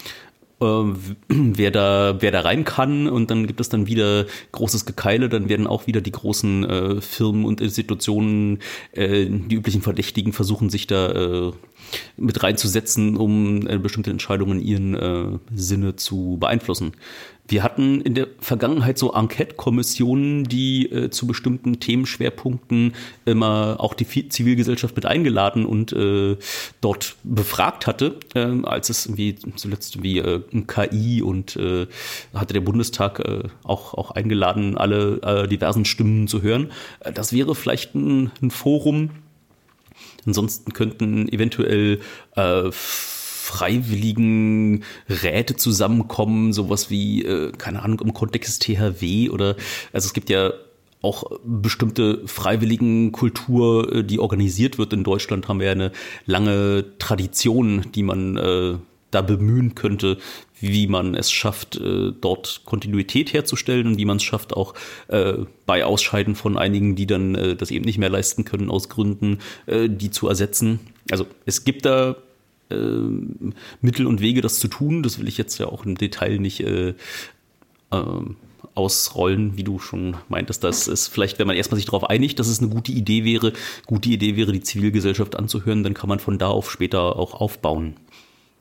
[1.28, 5.48] wer da, wer da rein kann und dann gibt es dann wieder großes Gekeile, dann
[5.48, 8.60] werden auch wieder die großen äh, Firmen und Institutionen,
[8.92, 11.52] äh, die üblichen Verdächtigen versuchen sich da äh,
[12.16, 16.92] mit reinzusetzen, um äh, bestimmte Entscheidungen in ihren äh, Sinne zu beeinflussen.
[17.46, 22.94] Wir hatten in der Vergangenheit so Enquete-Kommissionen, die äh, zu bestimmten Themenschwerpunkten
[23.26, 26.38] immer auch die Zivilgesellschaft mit eingeladen und äh,
[26.80, 31.86] dort befragt hatte, äh, als es wie zuletzt wie äh, KI und äh,
[32.32, 36.70] hatte der Bundestag äh, auch, auch eingeladen, alle diversen Stimmen zu hören.
[37.14, 39.10] Das wäre vielleicht ein, ein Forum.
[40.26, 42.00] Ansonsten könnten eventuell
[43.44, 49.56] freiwilligen Räte zusammenkommen, sowas wie, äh, keine Ahnung, im Kontext THW oder,
[49.92, 50.54] also es gibt ja
[51.02, 55.92] auch bestimmte freiwilligen Kultur, äh, die organisiert wird in Deutschland, haben wir ja eine
[56.24, 58.78] lange Tradition, die man äh,
[59.10, 60.16] da bemühen könnte,
[60.60, 64.72] wie man es schafft, äh, dort Kontinuität herzustellen und wie man es schafft, auch
[65.08, 65.34] äh,
[65.66, 69.40] bei Ausscheiden von einigen, die dann äh, das eben nicht mehr leisten können aus Gründen,
[69.66, 70.80] äh, die zu ersetzen.
[71.10, 72.16] Also es gibt da
[73.80, 75.02] Mittel und Wege, das zu tun.
[75.02, 76.94] Das will ich jetzt ja auch im Detail nicht äh, äh,
[78.74, 80.64] ausrollen, wie du schon meintest.
[80.64, 83.52] Das ist vielleicht, wenn man erstmal sich darauf einigt, dass es eine gute Idee wäre,
[83.86, 87.94] gute Idee wäre, die Zivilgesellschaft anzuhören, dann kann man von da auf später auch aufbauen.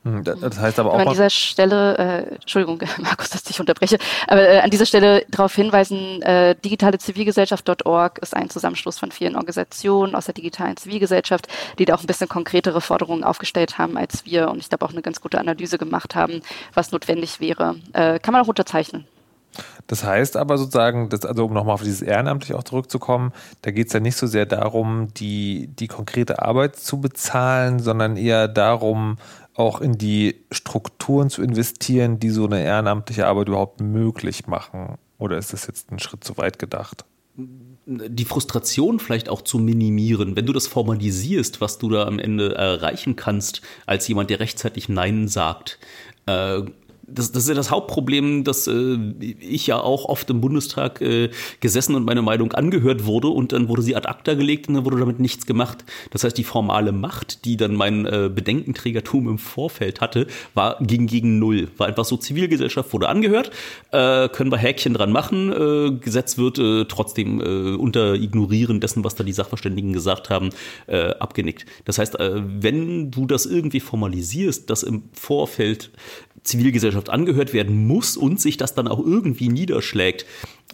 [0.03, 0.99] Hm, das heißt aber auch.
[0.99, 5.55] an dieser Stelle, äh, Entschuldigung, Markus, dass ich unterbreche, aber äh, an dieser Stelle darauf
[5.55, 11.47] hinweisen, äh, digitalezivilgesellschaft.org ist ein Zusammenschluss von vielen Organisationen aus der digitalen Zivilgesellschaft,
[11.79, 14.91] die da auch ein bisschen konkretere Forderungen aufgestellt haben als wir und ich glaube auch
[14.91, 16.41] eine ganz gute Analyse gemacht haben,
[16.73, 17.75] was notwendig wäre.
[17.93, 19.07] Äh, kann man auch unterzeichnen.
[19.87, 23.87] Das heißt aber sozusagen, dass, also um nochmal auf dieses Ehrenamtlich auch zurückzukommen, da geht
[23.87, 29.17] es ja nicht so sehr darum, die, die konkrete Arbeit zu bezahlen, sondern eher darum,
[29.55, 34.95] auch in die Strukturen zu investieren, die so eine ehrenamtliche Arbeit überhaupt möglich machen.
[35.17, 37.05] Oder ist das jetzt ein Schritt zu weit gedacht?
[37.85, 42.55] die Frustration vielleicht auch zu minimieren, wenn du das formalisierst, was du da am Ende
[42.55, 45.79] erreichen kannst, als jemand, der rechtzeitig Nein sagt.
[46.25, 46.61] Äh,
[47.13, 48.97] das, das ist ja das Hauptproblem, dass äh,
[49.39, 53.67] ich ja auch oft im Bundestag äh, gesessen und meine Meinung angehört wurde und dann
[53.67, 55.85] wurde sie ad acta gelegt und dann wurde damit nichts gemacht.
[56.11, 61.07] Das heißt, die formale Macht, die dann mein äh, Bedenkenträgertum im Vorfeld hatte, war ging
[61.07, 61.69] gegen null.
[61.77, 63.51] War einfach so, Zivilgesellschaft wurde angehört,
[63.91, 69.03] äh, können wir Häkchen dran machen, äh, Gesetz wird äh, trotzdem äh, unter Ignorieren dessen,
[69.03, 70.49] was da die Sachverständigen gesagt haben,
[70.87, 71.65] äh, abgenickt.
[71.85, 75.91] Das heißt, äh, wenn du das irgendwie formalisierst, dass im Vorfeld
[76.43, 80.25] Zivilgesellschaft angehört werden muss und sich das dann auch irgendwie niederschlägt,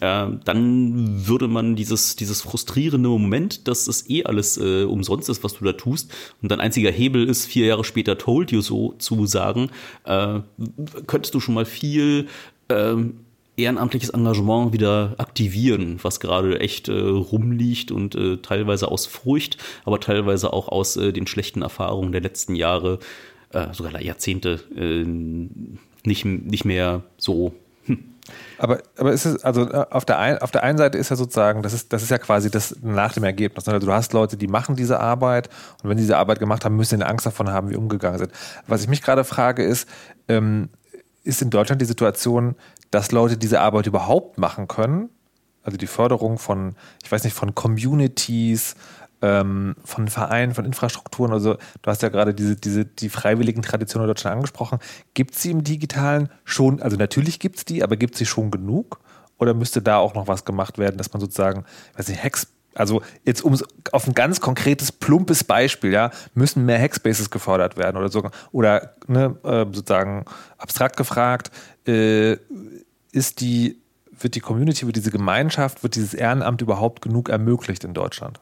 [0.02, 5.44] äh, dann würde man dieses, dieses frustrierende Moment, dass das eh alles äh, umsonst ist,
[5.44, 8.94] was du da tust, und dein einziger Hebel ist, vier Jahre später told you so
[8.98, 9.70] zu sagen,
[10.06, 10.40] äh,
[11.08, 12.28] könntest du schon mal viel
[12.70, 12.96] äh,
[13.60, 20.00] ehrenamtliches Engagement wieder aktivieren, was gerade echt äh, rumliegt und äh, teilweise aus Furcht, aber
[20.00, 23.00] teilweise auch aus äh, den schlechten Erfahrungen der letzten Jahre
[23.54, 25.06] äh, sogar Jahrzehnte äh,
[26.06, 27.54] nicht, nicht mehr so.
[27.86, 28.04] Hm.
[28.58, 31.16] Aber, aber ist es, also äh, auf der, ein, auf der einen Seite ist ja
[31.16, 33.68] sozusagen, das ist, das ist ja quasi das nach dem Ergebnis.
[33.68, 35.50] Also du hast Leute, die machen diese Arbeit
[35.84, 38.20] und wenn die diese Arbeit gemacht haben, müssen sie eine Angst davon haben, wie umgegangen
[38.20, 38.32] sind.
[38.68, 39.88] Was ich mich gerade frage, ist,
[40.28, 40.70] ähm,
[41.24, 42.56] ist in Deutschland die Situation,
[42.92, 45.10] dass Leute diese Arbeit überhaupt machen können?
[45.64, 48.76] Also die Förderung von, ich weiß nicht, von Communities,
[49.22, 51.32] ähm, von Vereinen, von Infrastrukturen.
[51.32, 54.80] Also du hast ja gerade diese, diese, die freiwilligen Traditionen in Deutschland angesprochen.
[55.14, 58.26] Gibt es sie im Digitalen schon, also natürlich gibt es die, aber gibt es sie
[58.26, 59.00] schon genug?
[59.38, 61.64] Oder müsste da auch noch was gemacht werden, dass man sozusagen,
[61.96, 63.58] weiß nicht, Hacks, also jetzt um
[63.92, 68.96] auf ein ganz konkretes, plumpes Beispiel, ja, müssen mehr Hackspaces gefordert werden oder so, oder
[69.08, 70.26] ne, äh, sozusagen
[70.58, 71.52] abstrakt gefragt,
[71.88, 72.38] äh,
[73.12, 77.94] ist die, wird die Community, wird diese Gemeinschaft, wird dieses Ehrenamt überhaupt genug ermöglicht in
[77.94, 78.40] Deutschland?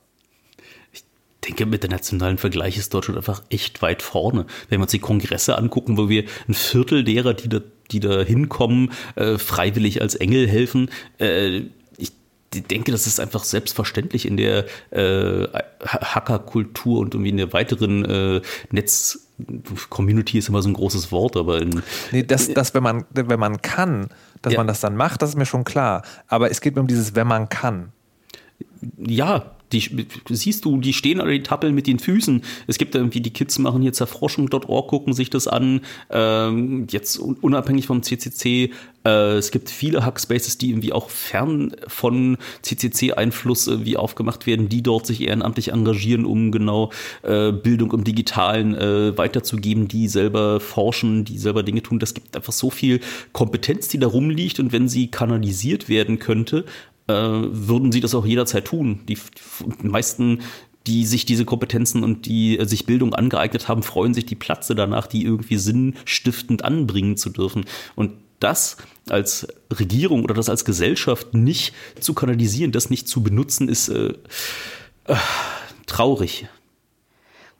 [1.47, 4.45] Denke, mit der nationalen Vergleich ist Deutschland einfach echt weit vorne.
[4.69, 8.21] Wenn wir uns die Kongresse angucken, wo wir ein Viertel derer, die da, die da
[8.21, 11.63] hinkommen, äh, freiwillig als Engel helfen, äh,
[11.97, 12.11] ich
[12.69, 15.47] denke, das ist einfach selbstverständlich in der äh,
[15.85, 19.23] Hackerkultur und irgendwie in der weiteren äh, Netz-
[19.89, 23.39] Community ist immer so ein großes Wort, aber in, nee, das, das, wenn man, wenn
[23.39, 24.07] man kann,
[24.41, 24.59] dass ja.
[24.59, 26.01] man das dann macht, das ist mir schon klar.
[26.27, 27.91] Aber es geht mir um dieses, wenn man kann.
[28.97, 32.41] Ja, die siehst du, die stehen alle die Tappeln mit den Füßen.
[32.67, 35.81] Es gibt irgendwie, die Kids machen jetzt Erforschung.org, gucken sich das an.
[36.09, 38.71] Ähm, jetzt unabhängig vom CCC,
[39.07, 44.83] äh, es gibt viele Hackspaces, die irgendwie auch fern von CCC-Einfluss wie aufgemacht werden, die
[44.83, 46.91] dort sich ehrenamtlich engagieren, um genau
[47.23, 51.99] äh, Bildung im Digitalen äh, weiterzugeben, die selber forschen, die selber Dinge tun.
[51.99, 52.99] Das gibt einfach so viel
[53.33, 56.65] Kompetenz, die da rumliegt und wenn sie kanalisiert werden könnte,
[57.07, 59.01] äh, würden sie das auch jederzeit tun.
[59.07, 59.17] Die,
[59.81, 60.41] die meisten
[60.87, 64.73] die sich diese Kompetenzen und die äh, sich Bildung angeeignet haben, freuen sich die Platze
[64.73, 67.65] danach, die irgendwie sinnstiftend anbringen zu dürfen.
[67.95, 68.77] Und das
[69.09, 74.13] als Regierung oder das als Gesellschaft nicht zu kanalisieren, das nicht zu benutzen, ist äh,
[75.05, 75.15] äh,
[75.85, 76.47] traurig.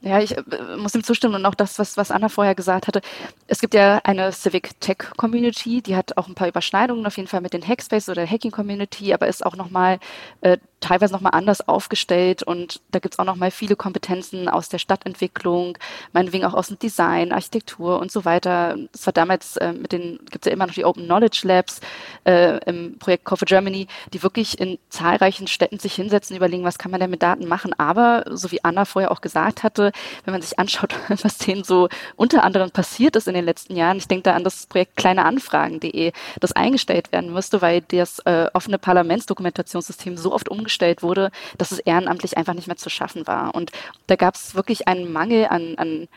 [0.02, 0.44] Ja, ich äh,
[0.78, 3.02] muss ihm zustimmen und auch das, was, was Anna vorher gesagt hatte.
[3.48, 7.28] Es gibt ja eine Civic Tech Community, die hat auch ein paar Überschneidungen auf jeden
[7.28, 10.00] Fall mit den Hackspace oder Hacking Community, aber ist auch nochmal
[10.42, 15.78] äh, teilweise nochmal anders aufgestellt und da gibt's auch nochmal viele Kompetenzen aus der Stadtentwicklung,
[16.14, 18.78] meinetwegen auch aus dem Design, Architektur und so weiter.
[18.94, 21.80] Es war damals äh, mit den, gibt's ja immer noch die Open Knowledge Labs
[22.26, 26.92] äh, im Projekt for Germany, die wirklich in zahlreichen Städten sich hinsetzen, überlegen, was kann
[26.92, 27.74] man denn mit Daten machen.
[27.78, 29.92] Aber, so wie Anna vorher auch gesagt hatte,
[30.26, 33.98] wenn man sich anschaut, was denen so unter anderem passiert ist in den letzten Jahren,
[33.98, 38.78] ich denke da an das Projekt kleineanfragen.de, das eingestellt werden müsste, weil das äh, offene
[38.78, 43.56] Parlamentsdokumentationssystem so oft umgestellt umgestellt wurde, dass es ehrenamtlich einfach nicht mehr zu schaffen war.
[43.56, 43.72] Und
[44.08, 46.08] da gab es wirklich einen Mangel an, an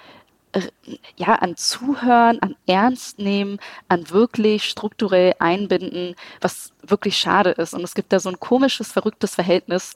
[0.52, 0.62] äh,
[1.16, 3.58] ja, an Zuhören, an Ernst nehmen,
[3.88, 7.74] an wirklich strukturell einbinden, was wirklich schade ist.
[7.74, 9.94] Und es gibt da so ein komisches, verrücktes Verhältnis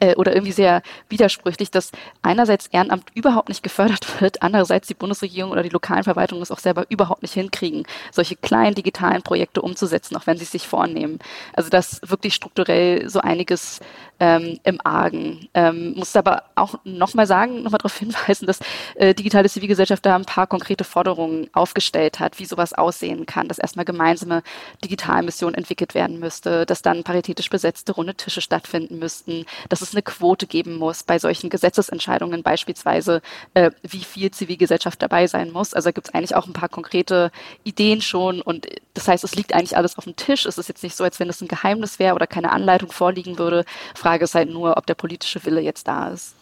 [0.00, 5.50] äh, oder irgendwie sehr widersprüchlich, dass einerseits Ehrenamt überhaupt nicht gefördert wird, andererseits die Bundesregierung
[5.50, 10.16] oder die lokalen Verwaltungen es auch selber überhaupt nicht hinkriegen, solche kleinen digitalen Projekte umzusetzen,
[10.16, 11.18] auch wenn sie es sich vornehmen.
[11.54, 13.80] Also dass wirklich strukturell so einiges
[14.20, 15.48] ähm, im Argen.
[15.54, 18.60] Ähm, muss aber auch nochmal sagen, nochmal darauf hinweisen, dass
[18.94, 23.58] äh, digitale Zivilgesellschaft da ein paar konkrete Forderungen aufgestellt hat, wie sowas aussehen kann, dass
[23.58, 24.42] erstmal gemeinsame
[24.84, 30.02] Digitalmissionen entwickelt werden müsste, dass dann paritätisch besetzte runde Tische stattfinden müssten, dass es eine
[30.02, 33.22] Quote geben muss bei solchen Gesetzesentscheidungen beispielsweise,
[33.54, 35.74] äh, wie viel Zivilgesellschaft dabei sein muss.
[35.74, 37.30] Also da gibt es eigentlich auch ein paar konkrete
[37.64, 40.46] Ideen schon und das heißt, es liegt eigentlich alles auf dem Tisch.
[40.46, 43.38] Es ist jetzt nicht so, als wenn es ein Geheimnis wäre oder keine Anleitung vorliegen
[43.38, 43.64] würde.
[43.94, 46.34] Frage ist halt nur, ob der politische Wille jetzt da ist.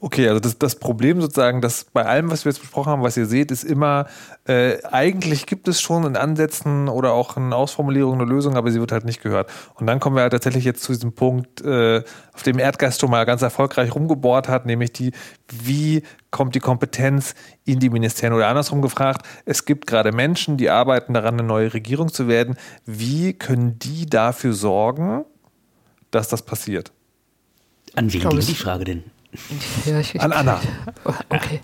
[0.00, 3.16] Okay, also das, das Problem sozusagen, dass bei allem, was wir jetzt besprochen haben, was
[3.16, 4.06] ihr seht, ist immer,
[4.46, 8.80] äh, eigentlich gibt es schon in Ansätzen oder auch in Ausformulierungen eine Lösung, aber sie
[8.80, 9.50] wird halt nicht gehört.
[9.74, 12.02] Und dann kommen wir halt tatsächlich jetzt zu diesem Punkt, äh,
[12.32, 15.12] auf dem Erdgeist schon mal ganz erfolgreich rumgebohrt hat, nämlich die,
[15.50, 20.70] wie kommt die Kompetenz in die Ministerien oder andersrum gefragt, es gibt gerade Menschen, die
[20.70, 22.56] arbeiten daran, eine neue Regierung zu werden.
[22.84, 25.24] Wie können die dafür sorgen,
[26.10, 26.92] dass das passiert?
[27.94, 29.04] An wen ging die Frage denn?
[29.84, 30.60] Ja, ich, An Anna.
[31.28, 31.60] Okay.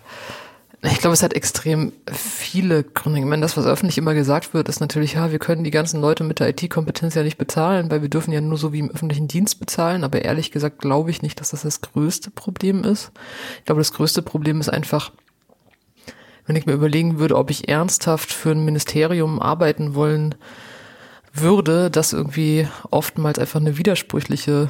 [0.86, 3.18] Ich glaube, es hat extrem viele Gründe.
[3.18, 5.98] Ich meine, das, was öffentlich immer gesagt wird, ist natürlich, ja, wir können die ganzen
[5.98, 8.90] Leute mit der IT-Kompetenz ja nicht bezahlen, weil wir dürfen ja nur so wie im
[8.90, 10.04] öffentlichen Dienst bezahlen.
[10.04, 13.12] Aber ehrlich gesagt glaube ich nicht, dass das das größte Problem ist.
[13.60, 15.12] Ich glaube, das größte Problem ist einfach,
[16.46, 20.34] wenn ich mir überlegen würde, ob ich ernsthaft für ein Ministerium arbeiten wollen
[21.32, 24.68] würde, das irgendwie oftmals einfach eine widersprüchliche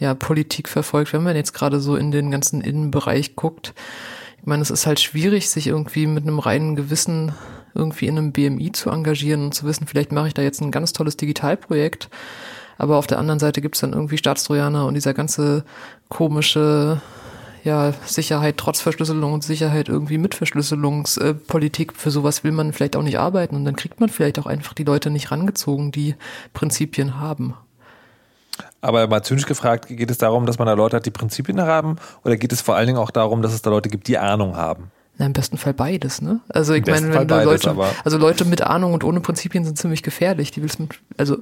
[0.00, 3.74] ja, Politik verfolgt, wenn man jetzt gerade so in den ganzen Innenbereich guckt.
[4.38, 7.32] Ich meine, es ist halt schwierig, sich irgendwie mit einem reinen Gewissen
[7.74, 10.72] irgendwie in einem BMI zu engagieren und zu wissen, vielleicht mache ich da jetzt ein
[10.72, 12.08] ganz tolles Digitalprojekt.
[12.78, 15.64] Aber auf der anderen Seite gibt's dann irgendwie Staatstrojaner und dieser ganze
[16.08, 17.02] komische
[17.62, 21.92] ja, Sicherheit trotz Verschlüsselung und Sicherheit irgendwie mit Verschlüsselungspolitik.
[21.92, 24.72] Für sowas will man vielleicht auch nicht arbeiten und dann kriegt man vielleicht auch einfach
[24.72, 26.14] die Leute nicht rangezogen, die
[26.54, 27.54] Prinzipien haben.
[28.80, 31.96] Aber mal zynisch gefragt, geht es darum, dass man da Leute hat, die Prinzipien haben?
[32.24, 34.56] Oder geht es vor allen Dingen auch darum, dass es da Leute gibt, die Ahnung
[34.56, 34.90] haben?
[35.18, 36.40] Na, im besten Fall beides, ne?
[36.48, 40.02] Also ich meine, wenn du Leute, also Leute mit Ahnung und ohne Prinzipien sind ziemlich
[40.02, 40.50] gefährlich.
[40.50, 41.36] Die willst man, also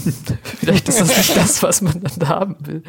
[0.42, 2.82] vielleicht ist das nicht das, was man dann haben will.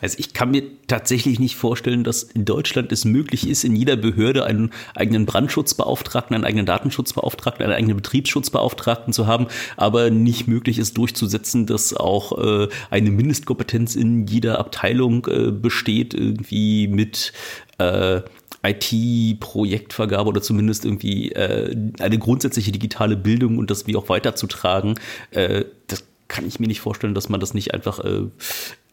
[0.00, 3.96] Also ich kann mir tatsächlich nicht vorstellen, dass in Deutschland es möglich ist, in jeder
[3.96, 10.78] Behörde einen eigenen Brandschutzbeauftragten, einen eigenen Datenschutzbeauftragten, einen eigenen Betriebsschutzbeauftragten zu haben, aber nicht möglich
[10.78, 17.32] ist durchzusetzen, dass auch äh, eine Mindestkompetenz in jeder Abteilung äh, besteht, irgendwie mit
[17.78, 18.22] äh,
[18.62, 24.98] IT-Projektvergabe oder zumindest irgendwie äh, eine grundsätzliche digitale Bildung und das wie auch weiterzutragen.
[25.30, 28.26] Äh, das kann ich mir nicht vorstellen, dass man das nicht einfach äh,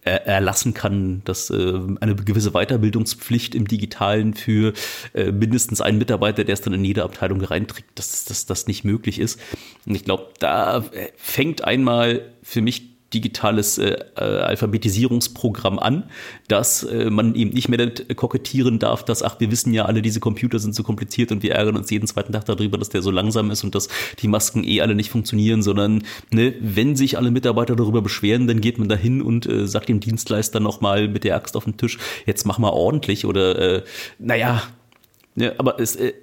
[0.10, 4.74] erlassen kann, dass äh, eine gewisse Weiterbildungspflicht im Digitalen für
[5.14, 8.84] äh, mindestens einen Mitarbeiter, der es dann in jede Abteilung reinträgt, dass, dass das nicht
[8.84, 9.40] möglich ist.
[9.86, 10.84] Und ich glaube, da
[11.18, 16.06] fängt einmal für mich digitales äh, äh, Alphabetisierungsprogramm an,
[16.48, 20.02] dass äh, man eben nicht mehr damit kokettieren darf, dass, ach, wir wissen ja alle,
[20.02, 23.02] diese Computer sind so kompliziert und wir ärgern uns jeden zweiten Tag darüber, dass der
[23.02, 23.88] so langsam ist und dass
[24.20, 28.60] die Masken eh alle nicht funktionieren, sondern ne, wenn sich alle Mitarbeiter darüber beschweren, dann
[28.60, 31.78] geht man da hin und äh, sagt dem Dienstleister nochmal mit der Axt auf den
[31.78, 33.84] Tisch, jetzt mach mal ordentlich oder äh,
[34.20, 34.64] naja,
[35.36, 36.14] ja, aber es, äh,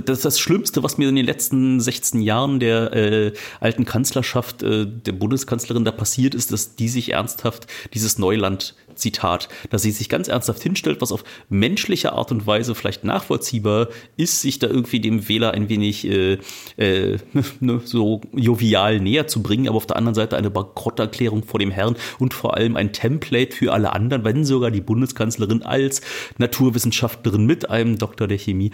[0.00, 4.86] das, das Schlimmste, was mir in den letzten 16 Jahren der äh, alten Kanzlerschaft, äh,
[4.86, 10.08] der Bundeskanzlerin da passiert ist, dass die sich ernsthaft dieses Neuland Zitat, dass sie sich
[10.08, 15.00] ganz ernsthaft hinstellt, was auf menschliche Art und Weise vielleicht nachvollziehbar ist, sich da irgendwie
[15.00, 16.38] dem Wähler ein wenig äh,
[16.76, 17.18] äh,
[17.60, 21.70] ne, so jovial näher zu bringen, aber auf der anderen Seite eine Bankrotterklärung vor dem
[21.70, 26.02] Herrn und vor allem ein Template für alle anderen, wenn sogar die Bundeskanzlerin als
[26.38, 28.72] Naturwissenschaftlerin mit einem Doktor der Chemie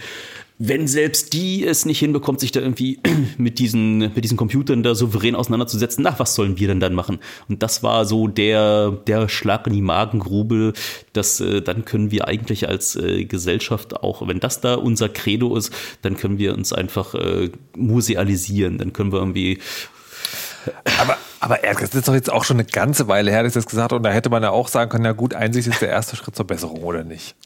[0.59, 3.01] wenn selbst die es nicht hinbekommt, sich da irgendwie
[3.39, 7.19] mit diesen, mit diesen Computern da souverän auseinanderzusetzen, nach was sollen wir denn dann machen?
[7.49, 10.73] Und das war so der, der Schlag in die Magengrube,
[11.13, 15.57] dass äh, dann können wir eigentlich als äh, Gesellschaft auch, wenn das da unser Credo
[15.57, 19.59] ist, dann können wir uns einfach äh, musealisieren, dann können wir irgendwie
[20.99, 23.67] aber, aber das ist doch jetzt auch schon eine ganze Weile her, dass ich das
[23.67, 23.97] gesagt habe.
[23.97, 26.35] Und da hätte man ja auch sagen können, ja gut, Einsicht ist der erste Schritt
[26.35, 27.37] zur Besserung, oder nicht?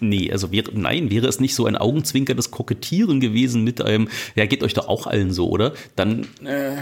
[0.00, 4.46] Nee, also wäre, nein, wäre es nicht so ein augenzwinkerndes Kokettieren gewesen mit einem, ja,
[4.46, 5.74] geht euch doch auch allen so, oder?
[5.94, 6.76] Dann, äh,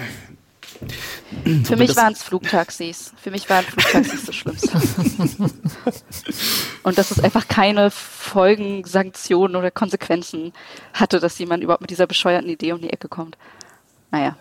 [1.65, 3.13] für mich waren es Flugtaxis.
[3.21, 4.71] Für mich waren Flugtaxis das Schlimmste.
[6.83, 10.55] Und dass es einfach keine Folgen, Sanktionen oder Konsequenzen
[10.95, 13.37] hatte, dass jemand überhaupt mit dieser bescheuerten Idee um die Ecke kommt.
[14.11, 14.37] Naja.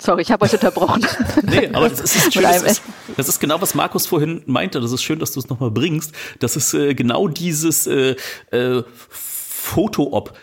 [0.00, 1.06] Sorry, ich habe euch unterbrochen.
[1.42, 2.82] Nee, aber das ist, schön, das, ist,
[3.16, 4.80] das ist, genau, was Markus vorhin meinte.
[4.80, 6.12] Das ist schön, dass du es nochmal bringst.
[6.40, 8.16] Das ist äh, genau dieses äh,
[8.50, 10.34] äh, Foto-Op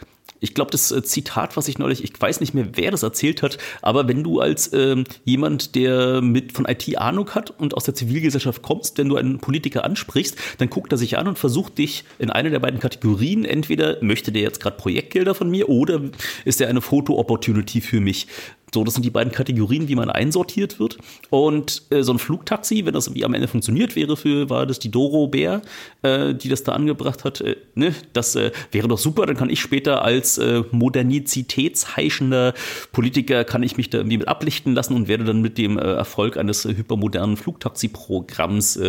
[0.46, 3.42] ich glaube, das äh, Zitat, was ich neulich, ich weiß nicht mehr, wer das erzählt
[3.42, 7.86] hat, aber wenn du als ähm, jemand, der mit von IT Ahnung hat und aus
[7.86, 11.78] der Zivilgesellschaft kommst, wenn du einen Politiker ansprichst, dann guckt er sich an und versucht
[11.78, 16.02] dich in eine der beiden Kategorien, entweder möchte der jetzt gerade Projektgelder von mir oder
[16.44, 18.28] ist er eine Foto-Opportunity für mich
[18.76, 20.98] so, das sind die beiden Kategorien, wie man einsortiert wird.
[21.30, 24.80] Und äh, so ein Flugtaxi, wenn das wie am Ende funktioniert wäre, für war das
[24.80, 25.62] die Doro Bär,
[26.04, 29.26] äh, die das da angebracht hat, äh, ne, das äh, wäre doch super.
[29.26, 32.54] Dann kann ich später als äh, modernitätsheischender
[32.92, 35.82] Politiker kann ich mich da irgendwie mit ablichten lassen und werde dann mit dem äh,
[35.82, 38.80] Erfolg eines hypermodernen Flugtaxi-Programms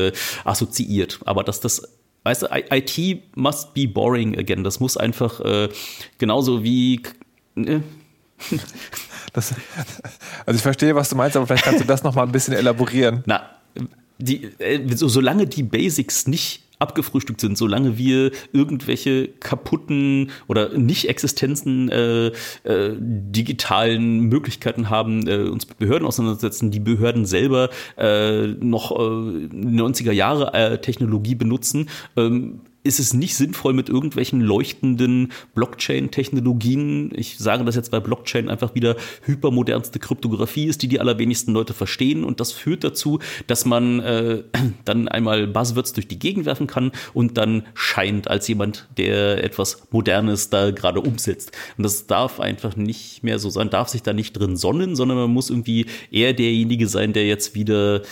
[0.45, 1.21] assoziiert.
[1.25, 4.65] Aber dass das Weißt du, IT must be boring again.
[4.65, 5.41] Das muss einfach
[6.19, 7.01] genauso wie.
[9.37, 9.55] Das,
[10.47, 12.55] also ich verstehe, was du meinst, aber vielleicht kannst du das noch mal ein bisschen
[12.55, 13.23] elaborieren.
[13.27, 13.43] Na,
[14.19, 21.91] die, äh, so, solange die Basics nicht abgefrühstückt sind, solange wir irgendwelche kaputten oder Nicht-Existenzen
[21.91, 22.27] äh,
[22.65, 28.95] äh, digitalen Möglichkeiten haben, äh, uns mit Behörden auseinandersetzen, die Behörden selber äh, noch äh,
[28.95, 37.11] 90er Jahre äh, Technologie benutzen, ähm, ist es nicht sinnvoll mit irgendwelchen leuchtenden Blockchain-Technologien.
[37.15, 41.75] Ich sage das jetzt, weil Blockchain einfach wieder hypermodernste Kryptographie ist, die die allerwenigsten Leute
[41.75, 42.25] verstehen.
[42.25, 44.43] Und das führt dazu, dass man äh,
[44.85, 49.89] dann einmal Buzzwords durch die Gegend werfen kann und dann scheint als jemand, der etwas
[49.91, 51.53] Modernes da gerade umsetzt.
[51.77, 55.19] Und das darf einfach nicht mehr so sein, darf sich da nicht drin sonnen, sondern
[55.19, 58.03] man muss irgendwie eher derjenige sein, der jetzt wieder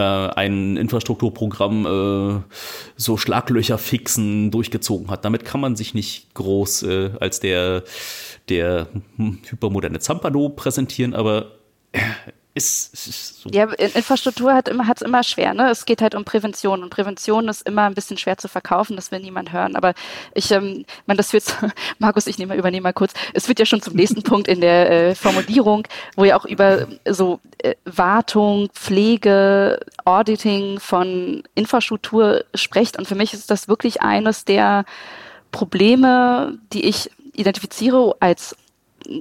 [0.00, 2.54] ein Infrastrukturprogramm äh,
[2.96, 5.24] so Schlaglöcher fixen durchgezogen hat.
[5.24, 7.84] Damit kann man sich nicht groß äh, als der,
[8.48, 8.88] der
[9.18, 11.52] hypermoderne Zampano präsentieren, aber
[11.92, 12.00] äh,
[12.54, 13.48] ist, ist so.
[13.50, 15.70] Ja, Infrastruktur hat immer, hat's immer schwer, ne?
[15.70, 19.10] Es geht halt um Prävention und Prävention ist immer ein bisschen schwer zu verkaufen, das
[19.10, 19.74] will niemand hören.
[19.74, 19.94] Aber
[20.34, 21.44] ich, ähm, man, das wird,
[21.98, 23.14] Markus, ich nehme, übernehme mal kurz.
[23.32, 26.86] Es wird ja schon zum nächsten Punkt in der äh, Formulierung, wo ihr auch über
[27.08, 32.98] so äh, Wartung, Pflege, Auditing von Infrastruktur sprecht.
[32.98, 34.84] Und für mich ist das wirklich eines der
[35.52, 38.56] Probleme, die ich identifiziere als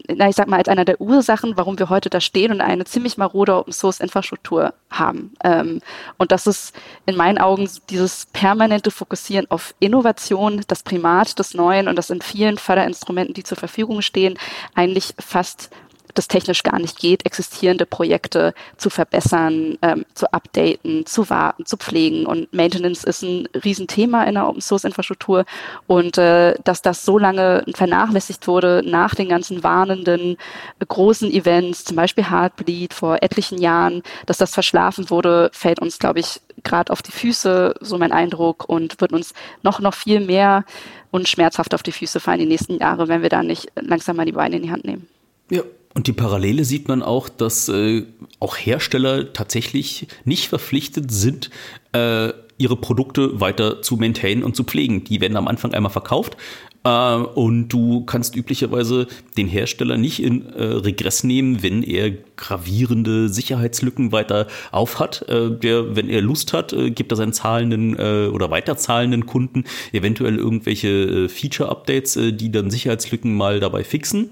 [0.07, 2.85] na, ich sag mal, als einer der Ursachen, warum wir heute da stehen und eine
[2.85, 5.33] ziemlich marode Open Source Infrastruktur haben.
[5.43, 5.81] Ähm,
[6.17, 6.75] und das ist
[7.05, 12.21] in meinen Augen dieses permanente Fokussieren auf Innovation, das Primat des Neuen und das in
[12.21, 14.37] vielen Förderinstrumenten, die zur Verfügung stehen,
[14.75, 15.69] eigentlich fast
[16.13, 21.77] das technisch gar nicht geht, existierende Projekte zu verbessern, ähm, zu updaten, zu warten, zu
[21.77, 22.25] pflegen.
[22.25, 25.45] Und Maintenance ist ein Riesenthema in der Open Source Infrastruktur.
[25.87, 30.37] Und äh, dass das so lange vernachlässigt wurde nach den ganzen warnenden
[30.79, 35.99] äh, großen Events, zum Beispiel Heartbleed vor etlichen Jahren, dass das verschlafen wurde, fällt uns,
[35.99, 39.33] glaube ich, gerade auf die Füße, so mein Eindruck, und wird uns
[39.63, 40.63] noch, noch viel mehr
[41.11, 44.25] und schmerzhaft auf die Füße fallen die nächsten Jahre, wenn wir da nicht langsam mal
[44.25, 45.07] die Beine in die Hand nehmen.
[45.49, 48.03] Ja, und die Parallele sieht man auch, dass äh,
[48.39, 51.49] auch Hersteller tatsächlich nicht verpflichtet sind,
[51.93, 55.03] äh, ihre Produkte weiter zu maintainen und zu pflegen.
[55.03, 56.37] Die werden am Anfang einmal verkauft
[56.83, 63.29] äh, und du kannst üblicherweise den Hersteller nicht in äh, Regress nehmen, wenn er gravierende
[63.29, 65.27] Sicherheitslücken weiter aufhat.
[65.27, 70.37] Äh, der, wenn er Lust hat, äh, gibt er seinen zahlenden oder weiterzahlenden Kunden eventuell
[70.37, 74.31] irgendwelche Feature-Updates, die dann Sicherheitslücken mal dabei fixen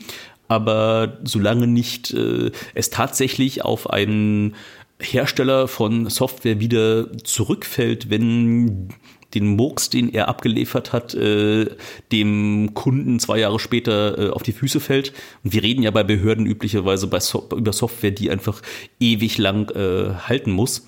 [0.49, 4.55] aber solange nicht äh, es tatsächlich auf einen
[4.99, 8.89] Hersteller von Software wieder zurückfällt, wenn
[9.33, 11.67] den Murks, den er abgeliefert hat, äh,
[12.11, 15.13] dem Kunden zwei Jahre später äh, auf die Füße fällt.
[15.43, 18.61] Und wir reden ja bei Behörden üblicherweise bei so über Software, die einfach
[18.99, 20.87] ewig lang äh, halten muss.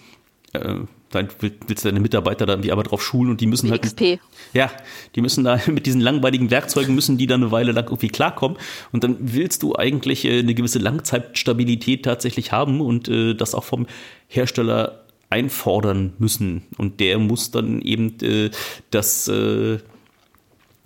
[1.11, 3.81] Dann willst du deine Mitarbeiter dann die aber drauf schulen und die müssen halt.
[3.81, 4.19] XP.
[4.53, 4.71] Ja,
[5.15, 8.57] die müssen da mit diesen langweiligen Werkzeugen müssen die dann eine Weile lang irgendwie klarkommen.
[8.91, 13.63] Und dann willst du eigentlich äh, eine gewisse Langzeitstabilität tatsächlich haben und äh, das auch
[13.63, 13.87] vom
[14.27, 16.63] Hersteller einfordern müssen.
[16.77, 18.49] Und der muss dann eben äh,
[18.89, 19.31] das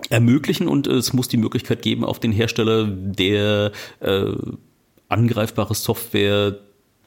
[0.09, 3.71] ermöglichen und es muss die Möglichkeit geben, auf den Hersteller, der
[5.07, 6.59] angreifbare Software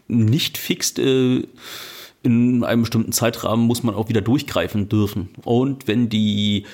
[0.09, 0.99] nicht fixt,
[2.29, 5.31] in einem bestimmten Zeitrahmen muss man auch wieder durchgreifen dürfen.
[5.45, 6.67] Und wenn die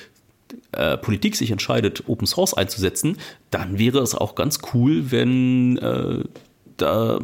[0.72, 3.18] äh, Politik sich entscheidet, Open Source einzusetzen,
[3.50, 6.24] dann wäre es auch ganz cool, wenn äh,
[6.76, 7.20] da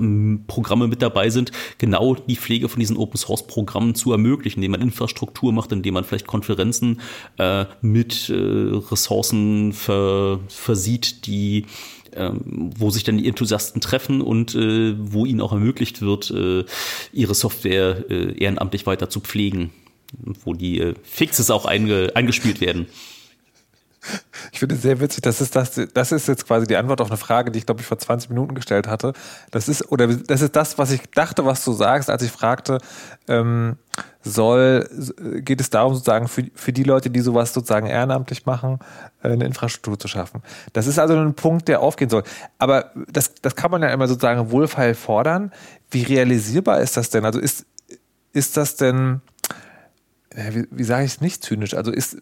[0.47, 4.73] Programme mit dabei sind, genau die Pflege von diesen Open Source Programmen zu ermöglichen, indem
[4.73, 7.01] man Infrastruktur macht, indem man vielleicht Konferenzen
[7.37, 11.67] äh, mit äh, Ressourcen ver versieht, die
[12.15, 16.65] ähm, wo sich dann die Enthusiasten treffen und äh, wo ihnen auch ermöglicht wird, äh,
[17.13, 19.71] ihre Software äh, ehrenamtlich weiter zu pflegen,
[20.45, 22.87] wo die äh, Fixes auch einge eingespielt werden.
[24.53, 27.09] Ich finde es sehr witzig, das ist das, das ist jetzt quasi die Antwort auf
[27.11, 29.13] eine Frage, die ich glaube ich vor 20 Minuten gestellt hatte.
[29.51, 32.79] Das ist, oder das ist das, was ich dachte, was du sagst, als ich fragte,
[33.29, 33.77] ähm,
[34.23, 34.89] soll,
[35.43, 38.79] geht es darum, sozusagen für, für die Leute, die sowas sozusagen ehrenamtlich machen,
[39.23, 40.43] äh, eine Infrastruktur zu schaffen.
[40.73, 42.23] Das ist also ein Punkt, der aufgehen soll.
[42.59, 45.53] Aber das, das kann man ja immer sozusagen wohlfeil fordern.
[45.91, 47.25] Wie realisierbar ist das denn?
[47.25, 47.65] Also ist,
[48.33, 49.23] ist das denn,
[50.35, 51.75] wie, wie sage ich es nicht zynisch?
[51.75, 52.19] Also ist,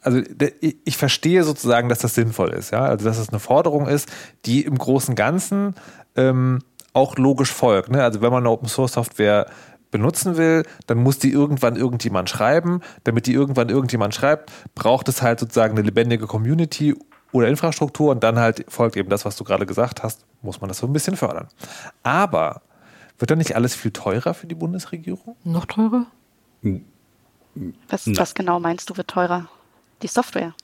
[0.00, 0.22] also
[0.60, 4.08] ich verstehe sozusagen, dass das sinnvoll ist, ja, also dass es eine Forderung ist,
[4.44, 5.74] die im Großen und Ganzen
[6.14, 6.60] ähm,
[6.92, 7.90] auch logisch folgt.
[7.90, 8.02] Ne?
[8.02, 9.46] Also wenn man eine Open Source Software
[9.96, 12.80] benutzen will, dann muss die irgendwann irgendjemand schreiben.
[13.04, 16.94] Damit die irgendwann irgendjemand schreibt, braucht es halt sozusagen eine lebendige Community
[17.32, 20.68] oder Infrastruktur und dann halt folgt eben das, was du gerade gesagt hast, muss man
[20.68, 21.48] das so ein bisschen fördern.
[22.02, 22.62] Aber
[23.18, 25.36] wird dann nicht alles viel teurer für die Bundesregierung?
[25.44, 26.06] Noch teurer?
[27.88, 29.48] Was, was genau meinst du, wird teurer?
[30.02, 30.54] die Software.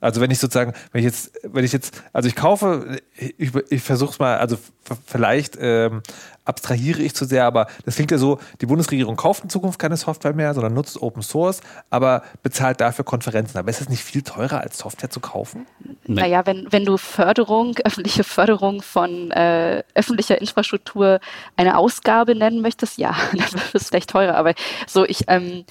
[0.00, 3.82] Also wenn ich sozusagen, wenn ich jetzt, wenn ich jetzt, also ich kaufe, ich, ich
[3.82, 4.58] versuche es mal, also
[5.06, 6.02] vielleicht ähm,
[6.44, 9.96] abstrahiere ich zu sehr, aber das klingt ja so, die Bundesregierung kauft in Zukunft keine
[9.96, 13.56] Software mehr, sondern nutzt Open Source, aber bezahlt dafür Konferenzen.
[13.56, 15.66] Aber ist es nicht viel teurer, als Software zu kaufen?
[16.06, 21.20] Naja, wenn, wenn du Förderung, öffentliche Förderung von äh, öffentlicher Infrastruktur
[21.56, 24.36] eine Ausgabe nennen möchtest, ja, dann wird es vielleicht teurer.
[24.36, 24.52] Aber
[24.86, 25.64] so, ich, ähm,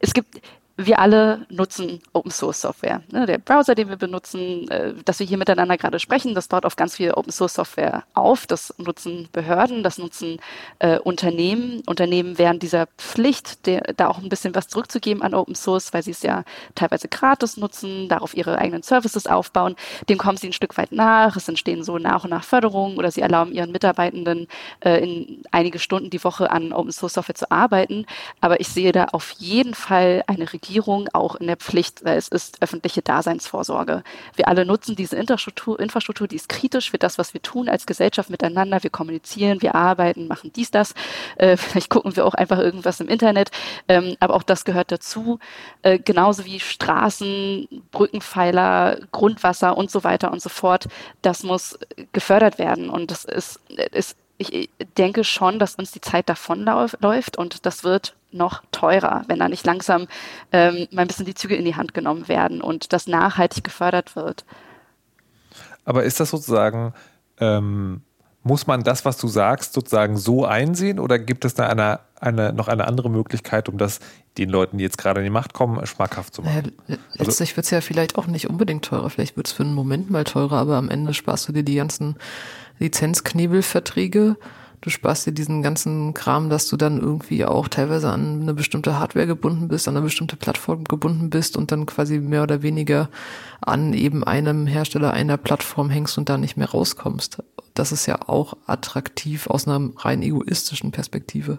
[0.00, 0.40] es gibt,
[0.80, 3.02] wir alle nutzen Open Source Software.
[3.10, 6.64] Ne, der Browser, den wir benutzen, äh, dass wir hier miteinander gerade sprechen, das baut
[6.64, 8.46] auf ganz viel Open Source Software auf.
[8.46, 10.38] Das nutzen Behörden, das nutzen
[10.78, 11.82] äh, Unternehmen.
[11.86, 16.04] Unternehmen wären dieser Pflicht, der, da auch ein bisschen was zurückzugeben an Open Source, weil
[16.04, 16.44] sie es ja
[16.76, 19.74] teilweise gratis nutzen, darauf ihre eigenen Services aufbauen.
[20.08, 21.34] Dem kommen sie ein Stück weit nach.
[21.34, 24.46] Es entstehen so nach und nach Förderungen oder sie erlauben ihren Mitarbeitenden
[24.78, 28.06] äh, in einige Stunden die Woche an Open Source Software zu arbeiten.
[28.40, 32.18] Aber ich sehe da auf jeden Fall eine Regierung, Regierung auch in der Pflicht, weil
[32.18, 34.02] es ist öffentliche Daseinsvorsorge.
[34.34, 37.86] Wir alle nutzen diese Infrastruktur, Infrastruktur, die ist kritisch für das, was wir tun als
[37.86, 38.82] Gesellschaft miteinander.
[38.82, 40.94] Wir kommunizieren, wir arbeiten, machen dies, das.
[41.36, 43.50] Äh, vielleicht gucken wir auch einfach irgendwas im Internet.
[43.88, 45.38] Ähm, aber auch das gehört dazu.
[45.82, 50.88] Äh, genauso wie Straßen, Brückenpfeiler, Grundwasser und so weiter und so fort.
[51.22, 51.78] Das muss
[52.12, 52.90] gefördert werden.
[52.90, 53.60] Und das ist,
[53.92, 59.38] ist ich denke schon, dass uns die Zeit davonläuft und das wird noch teurer, wenn
[59.38, 60.06] da nicht langsam
[60.52, 64.16] ähm, mal ein bisschen die Züge in die Hand genommen werden und das nachhaltig gefördert
[64.16, 64.44] wird.
[65.84, 66.92] Aber ist das sozusagen,
[67.40, 68.02] ähm,
[68.42, 72.52] muss man das, was du sagst, sozusagen so einsehen oder gibt es da eine, eine,
[72.52, 73.98] noch eine andere Möglichkeit, um das
[74.36, 76.72] den Leuten, die jetzt gerade in die Macht kommen, schmackhaft zu machen?
[76.86, 79.10] Naja, letztlich also, wird es ja vielleicht auch nicht unbedingt teurer.
[79.10, 81.74] Vielleicht wird es für einen Moment mal teurer, aber am Ende sparst du dir die
[81.74, 82.16] ganzen
[82.78, 84.36] Lizenzknebelverträge.
[84.80, 88.98] Du sparst dir diesen ganzen Kram, dass du dann irgendwie auch teilweise an eine bestimmte
[88.98, 93.10] Hardware gebunden bist, an eine bestimmte Plattform gebunden bist und dann quasi mehr oder weniger
[93.60, 97.42] an eben einem Hersteller einer Plattform hängst und da nicht mehr rauskommst.
[97.74, 101.58] Das ist ja auch attraktiv aus einer rein egoistischen Perspektive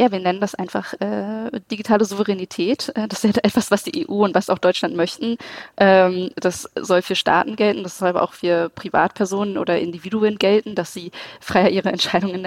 [0.00, 2.90] ja, wir nennen das einfach äh, digitale Souveränität.
[2.94, 5.36] Äh, das ist ja etwas, was die EU und was auch Deutschland möchten.
[5.76, 10.74] Ähm, das soll für Staaten gelten, das soll aber auch für Privatpersonen oder Individuen gelten,
[10.74, 12.46] dass sie freier ihre Entscheidungen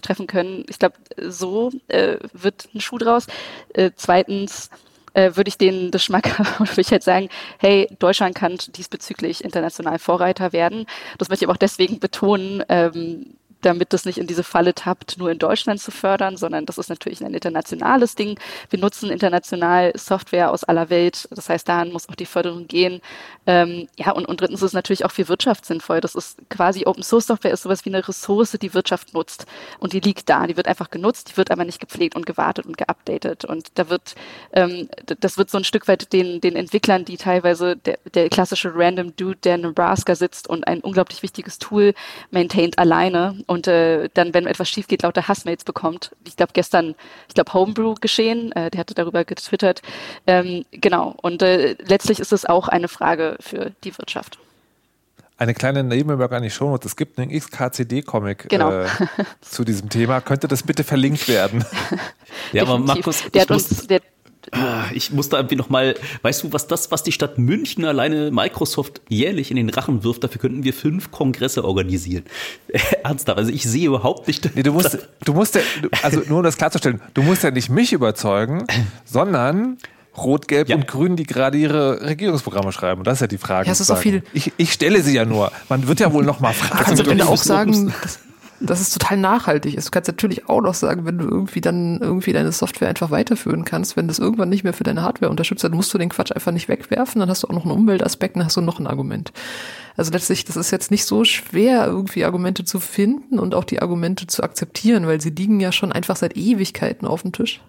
[0.00, 0.64] treffen können.
[0.68, 0.94] Ich glaube,
[1.26, 3.26] so äh, wird ein Schuh draus.
[3.74, 4.70] Äh, zweitens
[5.14, 9.42] äh, würde ich denen das Schmack oder würde ich halt sagen, hey, Deutschland kann diesbezüglich
[9.42, 10.86] international Vorreiter werden.
[11.18, 15.18] Das möchte ich aber auch deswegen betonen, ähm, damit das nicht in diese Falle tappt,
[15.18, 18.38] nur in Deutschland zu fördern, sondern das ist natürlich ein internationales Ding.
[18.70, 21.28] Wir nutzen international Software aus aller Welt.
[21.30, 23.00] Das heißt, daran muss auch die Förderung gehen.
[23.46, 26.00] Ähm, ja, und, und drittens ist es natürlich auch für Wirtschaft sinnvoll.
[26.00, 29.46] Das ist quasi Open Source Software ist sowas wie eine Ressource, die Wirtschaft nutzt.
[29.78, 30.46] Und die liegt da.
[30.46, 33.44] Die wird einfach genutzt, die wird aber nicht gepflegt und gewartet und geupdatet.
[33.44, 34.14] Und da wird,
[34.52, 34.88] ähm,
[35.20, 39.14] das wird so ein Stück weit den, den Entwicklern, die teilweise der, der klassische Random
[39.16, 41.94] Dude, der in Nebraska sitzt und ein unglaublich wichtiges Tool
[42.30, 46.12] maintaint alleine und äh, dann, wenn etwas schief geht, lauter Hassmails bekommt.
[46.26, 46.94] Ich glaube, gestern,
[47.28, 49.82] ich glaube, Homebrew geschehen, äh, der hatte darüber getwittert.
[50.26, 54.38] Ähm, genau, und äh, letztlich ist es auch eine Frage für die Wirtschaft.
[55.36, 58.70] Eine kleine Nebenbemerkung an die Show Es gibt einen XKCD-Comic genau.
[58.70, 58.86] äh,
[59.42, 60.20] zu diesem Thema.
[60.22, 61.64] Könnte das bitte verlinkt werden?
[62.52, 64.00] ja, aber Markus, der hat uns, der,
[64.92, 68.30] ich muss da irgendwie noch mal, weißt du, was das, was die Stadt München alleine
[68.30, 72.24] Microsoft jährlich in den Rachen wirft, dafür könnten wir fünf Kongresse organisieren.
[73.04, 74.54] Ernsthaft, also ich sehe überhaupt nicht.
[74.54, 75.60] Nee, du musst, du musst ja,
[76.02, 78.66] also nur um das klarzustellen, du musst ja nicht mich überzeugen,
[79.04, 79.78] sondern
[80.16, 80.76] Rot, Gelb ja.
[80.76, 83.00] und Grün, die gerade ihre Regierungsprogramme schreiben.
[83.00, 83.66] Und das ist ja die Frage.
[83.66, 84.22] Ja, es ist auch viel.
[84.34, 85.50] Ich, ich stelle sie ja nur.
[85.70, 86.84] Man wird ja wohl noch mal fragen.
[86.84, 88.18] Kannst du auch sagen, dass,
[88.62, 89.86] dass es total nachhaltig ist.
[89.86, 93.64] Du kannst natürlich auch noch sagen, wenn du irgendwie dann irgendwie deine Software einfach weiterführen
[93.64, 96.32] kannst, wenn das irgendwann nicht mehr für deine Hardware unterstützt, dann musst du den Quatsch
[96.32, 98.86] einfach nicht wegwerfen, dann hast du auch noch einen Umweltaspekt, dann hast du noch ein
[98.86, 99.32] Argument.
[99.96, 103.82] Also letztlich, das ist jetzt nicht so schwer, irgendwie Argumente zu finden und auch die
[103.82, 107.60] Argumente zu akzeptieren, weil sie liegen ja schon einfach seit Ewigkeiten auf dem Tisch.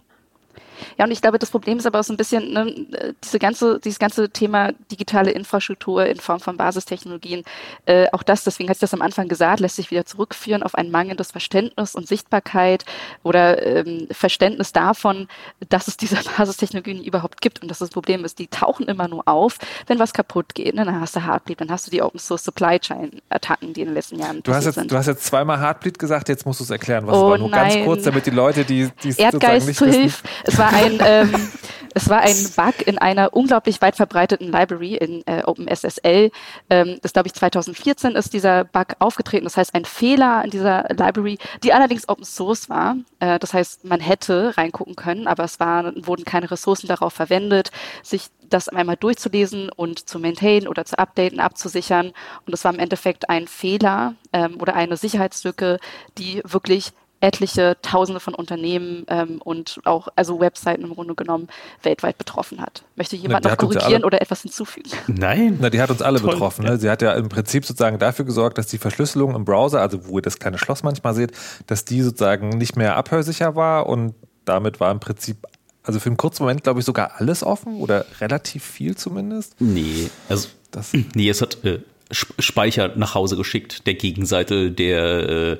[0.98, 3.80] Ja, und ich glaube, das Problem ist aber auch so ein bisschen ne, diese ganze,
[3.80, 7.44] dieses ganze Thema digitale Infrastruktur in Form von Basistechnologien.
[7.86, 10.76] Äh, auch das, deswegen hatte ich das am Anfang gesagt, lässt sich wieder zurückführen auf
[10.76, 12.86] ein mangelndes Verständnis und Sichtbarkeit
[13.24, 15.28] oder ähm, Verständnis davon,
[15.70, 17.62] dass es diese Basistechnologien überhaupt gibt.
[17.62, 19.58] Und dass das Problem ist, die tauchen immer nur auf,
[19.88, 20.76] wenn was kaputt geht.
[20.76, 20.86] Ne?
[20.86, 23.88] Dann hast du Heartbleed, dann hast du die Open Source Supply Chain Attacken, die in
[23.88, 24.92] den letzten Jahren du hast jetzt, sind.
[24.92, 27.08] Du hast jetzt zweimal Heartbleed gesagt, jetzt musst du es erklären.
[27.08, 27.74] Was oh, war nur nein.
[27.74, 30.24] ganz kurz, damit die Leute, die, die Erdgeist nicht zu Hilfe.
[30.44, 31.50] Es war ein, ähm,
[31.94, 36.32] es war ein Bug in einer unglaublich weit verbreiteten Library in äh, OpenSSL.
[36.70, 39.46] Ähm, das glaube ich 2014 ist dieser Bug aufgetreten.
[39.46, 42.98] Das heißt ein Fehler in dieser Library, die allerdings Open Source war.
[43.20, 47.72] Äh, das heißt, man hätte reingucken können, aber es waren, wurden keine Ressourcen darauf verwendet,
[48.02, 52.14] sich das einmal durchzulesen und zu maintainen oder zu updaten, abzusichern.
[52.46, 55.80] Und es war im Endeffekt ein Fehler ähm, oder eine Sicherheitslücke,
[56.18, 56.94] die wirklich
[57.24, 61.48] etliche Tausende von Unternehmen ähm, und auch also Webseiten im Grunde genommen
[61.82, 62.84] weltweit betroffen hat.
[62.98, 64.90] Möchte jemand Na, noch korrigieren oder etwas hinzufügen?
[65.08, 66.32] Nein, Na, die hat uns alle Toll.
[66.32, 66.66] betroffen.
[66.66, 66.78] Ne?
[66.78, 70.18] Sie hat ja im Prinzip sozusagen dafür gesorgt, dass die Verschlüsselung im Browser, also wo
[70.18, 71.32] ihr das kleine Schloss manchmal seht,
[71.68, 75.38] dass die sozusagen nicht mehr abhörsicher war und damit war im Prinzip
[75.82, 79.56] also für einen kurzen Moment, glaube ich, sogar alles offen oder relativ viel zumindest.
[79.60, 81.80] Nee, also das nee, es hat äh,
[82.12, 85.58] Speicher nach Hause geschickt, der Gegenseite, der, äh,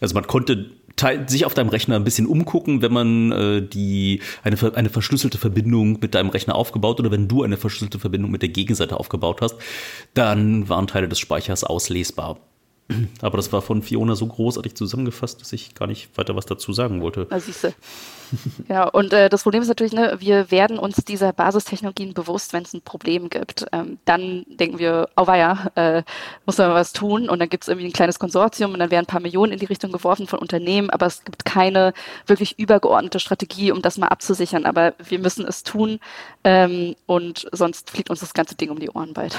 [0.00, 0.70] also man konnte
[1.26, 5.98] sich auf deinem Rechner ein bisschen umgucken, wenn man äh, die eine, eine verschlüsselte Verbindung
[6.00, 9.56] mit deinem Rechner aufgebaut oder wenn du eine verschlüsselte Verbindung mit der Gegenseite aufgebaut hast,
[10.14, 12.38] dann waren Teile des Speichers auslesbar.
[13.20, 16.72] Aber das war von Fiona so großartig zusammengefasst, dass ich gar nicht weiter was dazu
[16.72, 17.26] sagen wollte.
[17.30, 17.74] Na, siehste.
[18.68, 22.64] Ja, und äh, das Problem ist natürlich, ne, wir werden uns dieser Basistechnologien bewusst, wenn
[22.64, 23.66] es ein Problem gibt.
[23.70, 26.02] Ähm, dann denken wir, oh weia, äh,
[26.44, 27.28] muss man was tun.
[27.28, 29.60] Und dann gibt es irgendwie ein kleines Konsortium und dann werden ein paar Millionen in
[29.60, 31.92] die Richtung geworfen von Unternehmen, aber es gibt keine
[32.26, 34.66] wirklich übergeordnete Strategie, um das mal abzusichern.
[34.66, 36.00] Aber wir müssen es tun
[36.42, 39.38] ähm, und sonst fliegt uns das ganze Ding um die Ohren bald.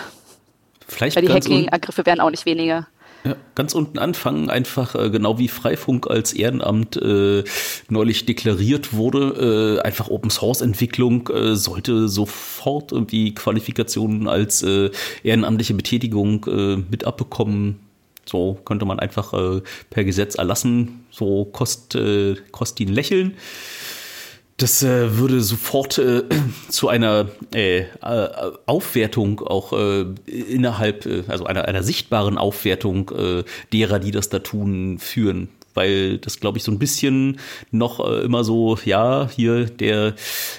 [0.88, 2.88] Vielleicht Weil die Hacking-Angriffe werden auch nicht weniger.
[3.24, 7.44] Ja, ganz unten anfangen, einfach äh, genau wie Freifunk als Ehrenamt äh,
[7.90, 14.92] neulich deklariert wurde, äh, einfach Open Source Entwicklung äh, sollte sofort irgendwie Qualifikationen als äh,
[15.24, 17.80] ehrenamtliche Betätigung äh, mit abbekommen.
[18.26, 23.34] So könnte man einfach äh, per Gesetz erlassen, so kost, äh, kost ihn lächeln.
[24.60, 26.24] Das äh, würde sofort äh,
[26.70, 27.86] zu einer äh, äh,
[28.66, 33.12] Aufwertung auch äh, innerhalb, äh, also einer, einer sichtbaren Aufwertung
[33.72, 37.38] derer, die das da tun, führen weil das, glaube ich, so ein bisschen
[37.70, 40.16] noch immer so, ja, hier der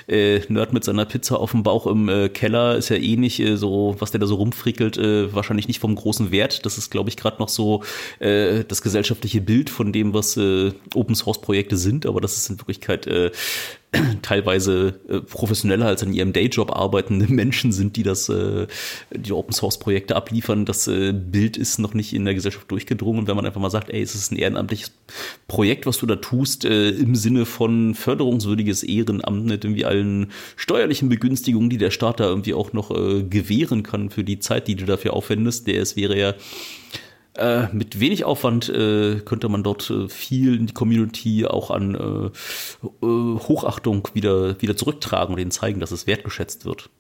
[0.07, 4.13] Nerd mit seiner Pizza auf dem Bauch im Keller ist ja eh nicht so, was
[4.13, 6.65] der da so rumfrickelt, wahrscheinlich nicht vom großen Wert.
[6.65, 7.83] Das ist, glaube ich, gerade noch so
[8.21, 12.61] das gesellschaftliche Bild von dem, was äh, Open Source Projekte sind, aber das ist in
[12.61, 13.09] Wirklichkeit
[14.23, 18.67] teilweise äh, professioneller als an ihrem Dayjob arbeitende Menschen sind, die das, äh,
[19.11, 20.67] die Open Source Projekte abliefern.
[20.67, 23.21] Das äh, Bild ist noch nicht in der Gesellschaft durchgedrungen.
[23.21, 24.93] Und wenn man einfach mal sagt, ey, es ist ein ehrenamtliches
[25.47, 31.71] Projekt, was du da tust, im Sinne von förderungswürdiges Ehrenamt mit irgendwie allen steuerlichen Begünstigungen,
[31.71, 34.85] die der Staat da irgendwie auch noch äh, gewähren kann für die Zeit, die du
[34.85, 36.35] dafür aufwendest, der es wäre ja
[37.39, 41.95] äh, mit wenig Aufwand äh, könnte man dort äh, viel in die Community auch an
[41.95, 46.91] äh, äh, Hochachtung wieder, wieder zurücktragen und ihnen zeigen, dass es wertgeschätzt wird.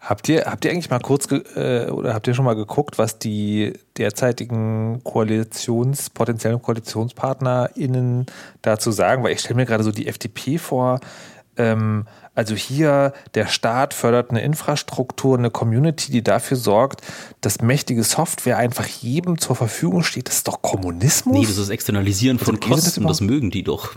[0.00, 3.18] Habt ihr, habt ihr eigentlich mal kurz äh, oder habt ihr schon mal geguckt, was
[3.18, 8.26] die derzeitigen Koalitions, potenziellen KoalitionspartnerInnen
[8.60, 9.24] dazu sagen?
[9.24, 11.00] Weil ich stelle mir gerade so die FDP vor,
[11.56, 17.02] ähm, also hier, der Staat fördert eine Infrastruktur, eine Community, die dafür sorgt,
[17.40, 20.28] dass mächtige Software einfach jedem zur Verfügung steht.
[20.28, 21.38] Das ist doch Kommunismus?
[21.38, 23.94] Nee, das ist Externalisieren also von Kosten, das, das, mögen die doch.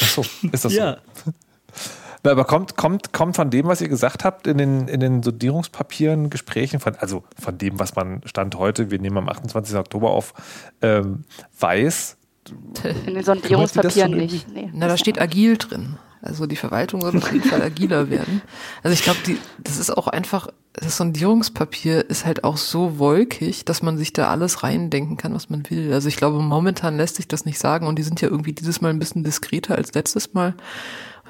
[0.00, 0.98] Ach so, ist das ja.
[1.24, 1.32] so?
[2.24, 6.30] Aber kommt, kommt, kommt von dem, was ihr gesagt habt, in den, in den Sondierungspapieren,
[6.30, 9.74] Gesprächen, von, also von dem, was man Stand heute, wir nehmen am 28.
[9.76, 10.34] Oktober auf,
[10.82, 11.24] ähm,
[11.58, 12.16] weiß.
[13.06, 14.48] In den Sondierungspapieren nicht.
[14.48, 14.70] Nee.
[14.72, 15.96] Na, da steht agil drin.
[16.22, 18.42] Also die Verwaltung soll auf jeden Fall agiler werden.
[18.84, 19.18] Also ich glaube,
[19.58, 24.30] das ist auch einfach, das Sondierungspapier ist halt auch so wolkig, dass man sich da
[24.30, 25.92] alles reindenken kann, was man will.
[25.92, 28.80] Also ich glaube, momentan lässt sich das nicht sagen und die sind ja irgendwie dieses
[28.80, 30.54] Mal ein bisschen diskreter als letztes Mal.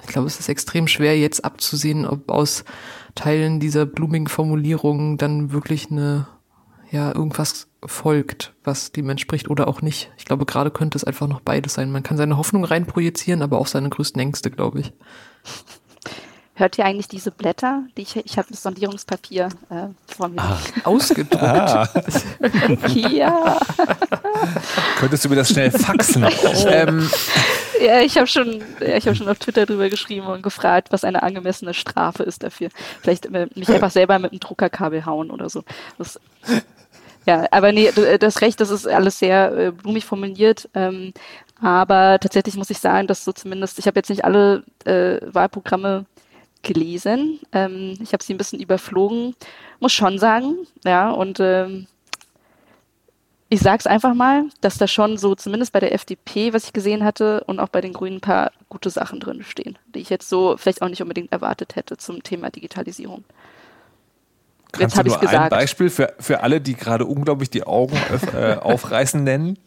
[0.03, 2.65] Ich glaube, es ist extrem schwer jetzt abzusehen, ob aus
[3.15, 6.29] Teilen dieser blumigen Formulierungen dann wirklich eine,
[6.91, 10.11] ja, irgendwas folgt, was dem entspricht oder auch nicht.
[10.17, 11.91] Ich glaube, gerade könnte es einfach noch beides sein.
[11.91, 14.93] Man kann seine Hoffnung reinprojizieren, aber auch seine größten Ängste, glaube ich.
[16.55, 17.85] Hört ihr eigentlich diese Blätter?
[17.97, 20.43] Die ich ich habe das Sondierungspapier äh, vor mir.
[20.43, 21.43] Ah, ausgedruckt.
[21.43, 21.89] Ah.
[22.95, 23.59] ja.
[24.99, 26.27] Könntest du mir das schnell faxen?
[26.45, 26.69] Oh.
[26.69, 27.09] Ähm.
[27.81, 31.23] Ja, ich habe schon, ja, ich schon auf Twitter drüber geschrieben und gefragt, was eine
[31.23, 32.69] angemessene Strafe ist dafür.
[33.01, 35.65] Vielleicht äh, mich einfach selber mit einem Druckerkabel hauen oder so.
[35.99, 36.21] Das,
[37.27, 40.69] ja, aber nee, das Recht, das ist alles sehr äh, blumig formuliert.
[40.75, 41.13] Ähm,
[41.61, 46.07] aber tatsächlich muss ich sagen, dass so zumindest, ich habe jetzt nicht alle äh, Wahlprogramme
[46.63, 47.41] gelesen.
[47.53, 49.35] Ähm, ich habe sie ein bisschen überflogen,
[49.79, 50.67] muss schon sagen.
[50.85, 51.87] Ja, und ähm,
[53.49, 56.73] ich sage es einfach mal, dass da schon so, zumindest bei der FDP, was ich
[56.73, 60.09] gesehen hatte, und auch bei den Grünen ein paar gute Sachen drin stehen, die ich
[60.09, 63.25] jetzt so vielleicht auch nicht unbedingt erwartet hätte zum Thema Digitalisierung.
[64.73, 65.39] Kannst jetzt du nur gesagt.
[65.39, 67.97] ein Beispiel für, für alle, die gerade unglaublich die Augen
[68.35, 69.59] äh, aufreißen, nennen?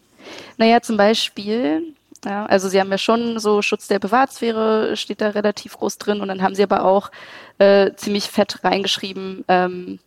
[0.57, 1.95] Naja, zum Beispiel
[2.25, 6.21] ja, also sie haben ja schon so Schutz der Privatsphäre steht da relativ groß drin
[6.21, 7.11] und dann haben sie aber auch
[7.59, 9.99] äh, ziemlich fett reingeschrieben, ähm,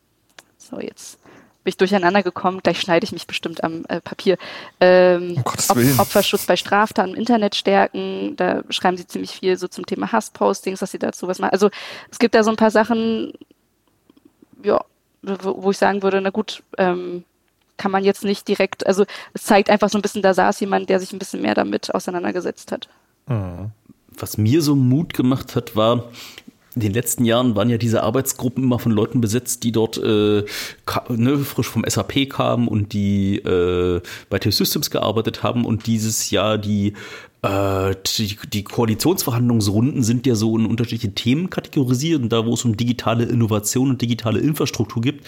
[0.56, 1.18] so jetzt
[1.64, 4.36] bin ich durcheinander gekommen, gleich schneide ich mich bestimmt am äh, Papier.
[4.80, 9.68] Ähm, um Op Opferschutz bei Straftaten im Internet stärken, da schreiben sie ziemlich viel so
[9.68, 11.52] zum Thema Hasspostings, dass sie dazu was machen.
[11.52, 11.70] Also
[12.10, 13.32] es gibt da so ein paar Sachen,
[14.62, 14.84] ja,
[15.22, 17.24] wo, ich sagen würde, na gut, ähm,
[17.76, 19.04] kann man jetzt nicht direkt, also
[19.34, 21.94] es zeigt einfach so ein bisschen, da saß jemand, der sich ein bisschen mehr damit
[21.94, 22.88] auseinandergesetzt hat.
[23.26, 23.70] Mhm.
[24.18, 26.04] Was mir so Mut gemacht hat, war,
[26.74, 30.44] in den letzten Jahren waren ja diese Arbeitsgruppen immer von Leuten besetzt, die dort äh,
[31.08, 34.00] ne, frisch vom SAP kamen und die äh,
[34.30, 36.94] bei T-Systems gearbeitet haben und dieses Jahr die
[37.44, 42.76] die, die Koalitionsverhandlungsrunden sind ja so in unterschiedliche Themen kategorisiert und da, wo es um
[42.76, 45.24] digitale Innovation und digitale Infrastruktur gibt,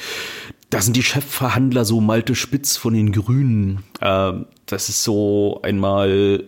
[0.70, 3.84] da sind die Chefverhandler so Malte Spitz von den Grünen.
[4.00, 4.32] Äh,
[4.66, 6.44] das ist so einmal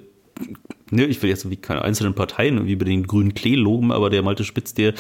[0.93, 4.11] ne, ich will jetzt wie keine einzelnen Parteien, wie bei den grünen Klee loben, aber
[4.11, 4.95] der Malte Spitz, der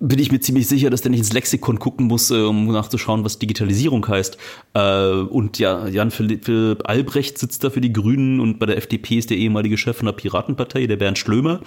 [0.00, 3.24] bin ich mir ziemlich sicher, dass der nicht ins Lexikon gucken muss, äh, um nachzuschauen,
[3.24, 4.38] was Digitalisierung heißt.
[4.74, 6.48] Äh, und ja, Jan Philipp
[6.84, 10.06] Albrecht sitzt da für die Grünen und bei der FDP ist der ehemalige Chef von
[10.06, 11.60] der Piratenpartei, der Bernd Schlömer.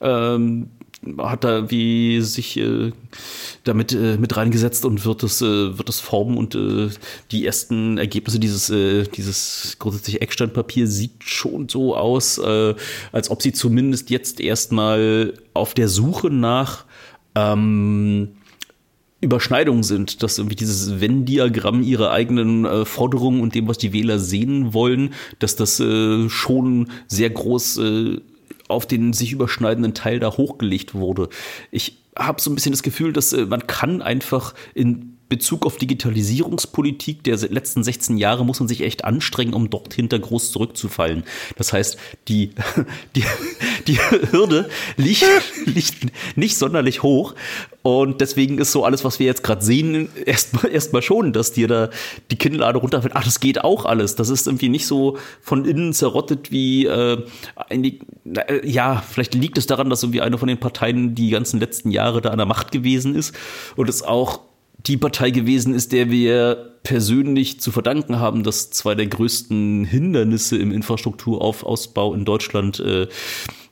[0.00, 0.70] Ähm,
[1.18, 2.92] hat da wie sich äh,
[3.64, 6.90] damit äh, mit reingesetzt und wird das äh, wird das formen und äh,
[7.30, 12.74] die ersten Ergebnisse dieses äh, dieses grundsätzlich Eckstandpapier sieht schon so aus, äh,
[13.12, 16.84] als ob sie zumindest jetzt erstmal auf der Suche nach
[17.34, 18.28] ähm,
[19.22, 24.18] Überschneidungen sind, dass irgendwie dieses Venn-Diagramm ihrer eigenen äh, Forderungen und dem, was die Wähler
[24.18, 28.20] sehen wollen, dass das äh, schon sehr groß äh,
[28.70, 31.28] auf den sich überschneidenden Teil da hochgelegt wurde.
[31.70, 35.76] Ich habe so ein bisschen das Gefühl, dass äh, man kann einfach in Bezug auf
[35.76, 41.22] Digitalisierungspolitik der letzten 16 Jahre muss man sich echt anstrengen, um dort hinter groß zurückzufallen.
[41.56, 41.96] Das heißt,
[42.28, 42.50] die,
[43.16, 43.24] die,
[43.86, 43.98] die
[44.32, 45.24] Hürde liegt,
[45.66, 47.34] liegt nicht sonderlich hoch.
[47.82, 51.68] Und deswegen ist so alles, was wir jetzt gerade sehen, erstmal erstmal schon, dass dir
[51.68, 51.90] da
[52.32, 53.14] die Kinnlade runterfällt.
[53.16, 54.16] Ach, das geht auch alles.
[54.16, 57.24] Das ist irgendwie nicht so von innen zerrottet wie äh,
[57.68, 58.00] ein,
[58.64, 62.20] ja, vielleicht liegt es daran, dass irgendwie eine von den Parteien die ganzen letzten Jahre
[62.20, 63.34] da an der Macht gewesen ist
[63.76, 64.40] und es auch
[64.86, 70.56] die Partei gewesen ist, der wir persönlich zu verdanken haben, dass zwei der größten Hindernisse
[70.56, 73.06] im Infrastrukturausbau in Deutschland äh,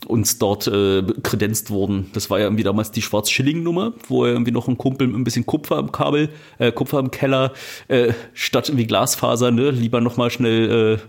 [0.06, 2.10] uns dort äh, kredenzt wurden.
[2.12, 5.24] Das war ja irgendwie damals die Schwarz-Schilling-Nummer, wo er irgendwie noch ein Kumpel mit ein
[5.24, 6.28] bisschen Kupfer am Kabel,
[6.58, 7.52] äh, Kupfer im Keller,
[7.88, 11.00] äh, statt irgendwie Glasfaser, ne, lieber nochmal schnell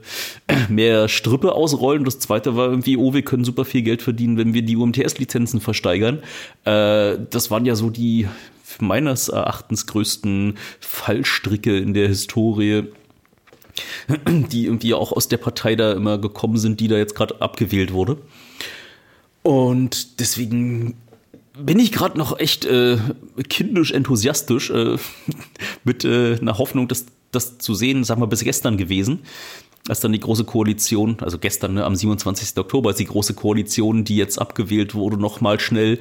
[0.49, 2.03] äh, mehr Strippe ausrollen.
[2.03, 5.59] Das zweite war irgendwie, oh, wir können super viel Geld verdienen, wenn wir die UMTS-Lizenzen
[5.59, 6.19] versteigern.
[6.65, 8.27] Äh, das waren ja so die
[8.81, 12.83] meines Erachtens größten Fallstricke in der Historie,
[14.25, 17.93] die irgendwie auch aus der Partei da immer gekommen sind, die da jetzt gerade abgewählt
[17.93, 18.17] wurde.
[19.43, 20.95] Und deswegen
[21.57, 22.97] bin ich gerade noch echt äh,
[23.49, 24.97] kindisch enthusiastisch äh,
[25.83, 29.19] mit äh, einer Hoffnung, dass das zu sehen, sagen wir, bis gestern gewesen
[29.89, 32.57] als dann die große Koalition, also gestern ne, am 27.
[32.57, 35.99] Oktober, ist die große Koalition, die jetzt abgewählt wurde, nochmal schnell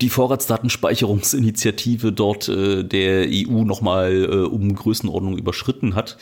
[0.00, 6.16] die Vorratsdatenspeicherungsinitiative dort äh, der EU nochmal äh, um Größenordnung überschritten hat.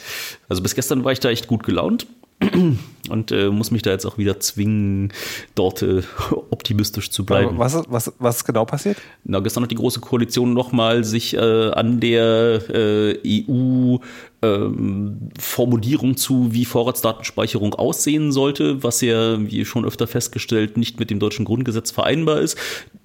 [0.49, 2.07] Also bis gestern war ich da echt gut gelaunt
[3.11, 5.13] und äh, muss mich da jetzt auch wieder zwingen,
[5.55, 6.03] dort äh,
[6.51, 7.59] optimistisch zu bleiben.
[7.59, 8.99] Was, was, was genau passiert?
[9.25, 13.99] Na, gestern hat die Große Koalition nochmal sich äh, an der äh, EU
[14.41, 21.11] ähm, Formulierung zu, wie Vorratsdatenspeicherung aussehen sollte, was ja, wie schon öfter festgestellt, nicht mit
[21.11, 22.57] dem deutschen Grundgesetz vereinbar ist.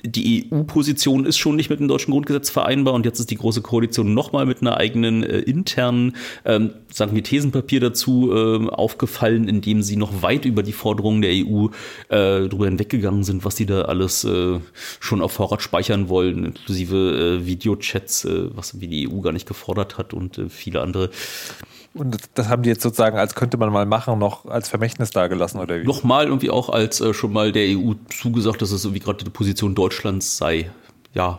[0.06, 3.62] Die EU-Position ist schon nicht mit dem deutschen Grundgesetz vereinbar und jetzt ist die Große
[3.62, 9.62] Koalition nochmal mit einer eigenen äh, internen, ähm, sagen wir, Thesenpapier dazu äh, aufgefallen, in
[9.62, 11.68] dem sie noch weit über die Forderungen der EU
[12.10, 14.60] äh, drüber hinweggegangen sind, was sie da alles äh,
[15.00, 19.48] schon auf Vorrat speichern wollen, inklusive äh, Videochats, äh, was wie die EU gar nicht
[19.48, 21.10] gefordert hat und äh, viele andere
[21.96, 25.60] und das haben die jetzt sozusagen, als könnte man mal machen, noch als Vermächtnis dargelassen,
[25.60, 25.86] oder wie?
[25.86, 29.30] Nochmal irgendwie auch als äh, schon mal der EU zugesagt, dass es irgendwie gerade die
[29.30, 30.72] Position Deutschlands sei.
[31.14, 31.38] Ja.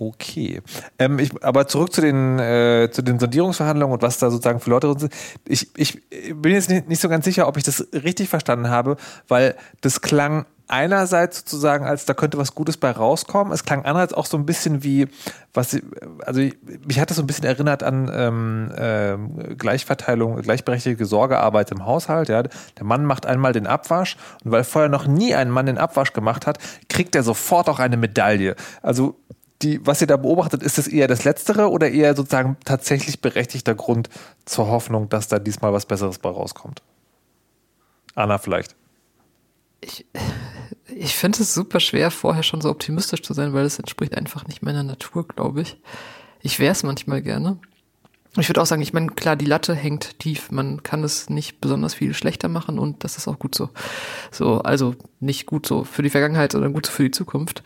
[0.00, 0.62] Okay.
[0.98, 4.70] Ähm, ich, aber zurück zu den, äh, zu den Sondierungsverhandlungen und was da sozusagen für
[4.70, 5.12] Leute sind.
[5.46, 6.00] Ich, ich
[6.34, 8.96] bin jetzt nicht, nicht so ganz sicher, ob ich das richtig verstanden habe,
[9.26, 13.52] weil das klang einerseits sozusagen, als da könnte was Gutes bei rauskommen.
[13.52, 15.08] Es klang andererseits auch so ein bisschen wie,
[15.54, 15.76] was,
[16.24, 16.42] also
[16.86, 22.28] mich hat das so ein bisschen erinnert an ähm, äh, Gleichverteilung, gleichberechtigte Sorgearbeit im Haushalt.
[22.28, 25.78] Ja, der Mann macht einmal den Abwasch und weil vorher noch nie ein Mann den
[25.78, 28.54] Abwasch gemacht hat, kriegt er sofort auch eine Medaille.
[28.82, 29.16] Also
[29.62, 33.74] die, was ihr da beobachtet, ist das eher das Letztere oder eher sozusagen tatsächlich berechtigter
[33.74, 34.08] Grund
[34.44, 36.82] zur Hoffnung, dass da diesmal was Besseres bei rauskommt?
[38.14, 38.76] Anna vielleicht.
[39.80, 40.06] Ich,
[40.86, 44.46] ich finde es super schwer, vorher schon so optimistisch zu sein, weil es entspricht einfach
[44.46, 45.80] nicht meiner Natur, glaube ich.
[46.40, 47.58] Ich wäre es manchmal gerne.
[48.36, 50.50] Ich würde auch sagen, ich meine, klar, die Latte hängt tief.
[50.50, 53.70] Man kann es nicht besonders viel schlechter machen und das ist auch gut so.
[54.30, 57.62] So, also nicht gut so für die Vergangenheit, sondern gut so für die Zukunft.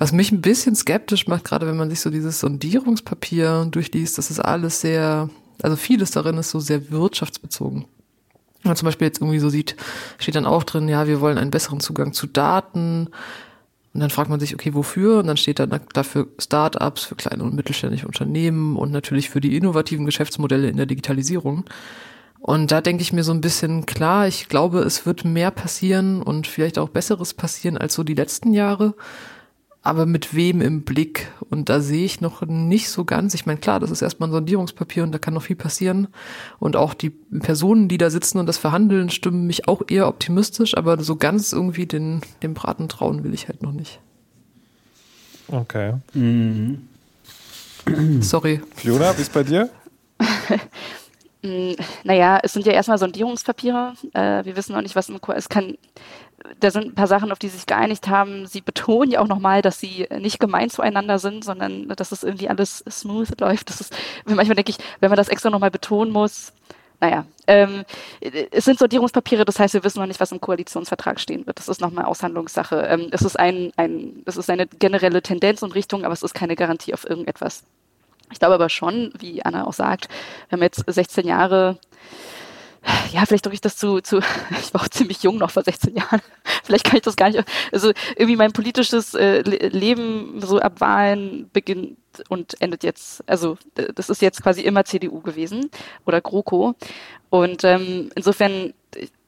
[0.00, 4.30] Was mich ein bisschen skeptisch macht, gerade wenn man sich so dieses Sondierungspapier durchliest, das
[4.30, 5.28] ist alles sehr,
[5.60, 7.84] also vieles darin ist so sehr wirtschaftsbezogen.
[8.62, 9.76] Wenn man zum Beispiel jetzt irgendwie so sieht,
[10.18, 13.08] steht dann auch drin, ja, wir wollen einen besseren Zugang zu Daten.
[13.92, 15.18] Und dann fragt man sich, okay, wofür?
[15.18, 19.54] Und dann steht da dafür Start-ups, für kleine und mittelständische Unternehmen und natürlich für die
[19.54, 21.66] innovativen Geschäftsmodelle in der Digitalisierung.
[22.38, 26.22] Und da denke ich mir so ein bisschen klar, ich glaube, es wird mehr passieren
[26.22, 28.94] und vielleicht auch Besseres passieren als so die letzten Jahre
[29.82, 31.32] aber mit wem im Blick?
[31.48, 33.34] Und da sehe ich noch nicht so ganz.
[33.34, 36.08] Ich meine, klar, das ist erstmal ein Sondierungspapier und da kann noch viel passieren.
[36.58, 40.76] Und auch die Personen, die da sitzen und das verhandeln, stimmen mich auch eher optimistisch,
[40.76, 44.00] aber so ganz irgendwie den, dem Braten trauen will ich halt noch nicht.
[45.48, 45.94] Okay.
[46.14, 46.88] Mhm.
[48.20, 48.60] Sorry.
[48.76, 49.70] Fiona, wie ist bei dir?
[51.42, 51.72] Mm,
[52.04, 53.94] naja, es sind ja erstmal Sondierungspapiere.
[54.12, 55.18] Äh, wir wissen noch nicht, was im.
[55.34, 55.78] Es kann,
[56.60, 58.46] da sind ein paar Sachen, auf die sie sich geeinigt haben.
[58.46, 62.48] Sie betonen ja auch nochmal, dass sie nicht gemein zueinander sind, sondern dass es irgendwie
[62.48, 63.70] alles smooth läuft.
[63.70, 63.94] Das ist,
[64.26, 66.52] manchmal denke ich, wenn man das extra nochmal betonen muss,
[67.00, 67.84] naja, ähm,
[68.20, 71.58] es sind Sondierungspapiere, das heißt, wir wissen noch nicht, was im Koalitionsvertrag stehen wird.
[71.58, 72.76] Das ist nochmal Aushandlungssache.
[72.82, 76.34] Ähm, es ist ein, ein, es ist eine generelle Tendenz und Richtung, aber es ist
[76.34, 77.64] keine Garantie auf irgendetwas.
[78.32, 80.08] Ich glaube aber schon, wie Anna auch sagt,
[80.48, 81.78] wir haben jetzt 16 Jahre
[83.12, 84.18] ja, vielleicht drücke ich das zu, zu,
[84.62, 86.20] ich war auch ziemlich jung noch vor 16 Jahren.
[86.64, 91.50] Vielleicht kann ich das gar nicht, also irgendwie mein politisches äh, Leben so ab Wahlen
[91.52, 91.96] beginnt
[92.28, 93.58] und endet jetzt, also
[93.94, 95.70] das ist jetzt quasi immer CDU gewesen
[96.06, 96.74] oder GroKo.
[97.28, 98.72] Und ähm, insofern,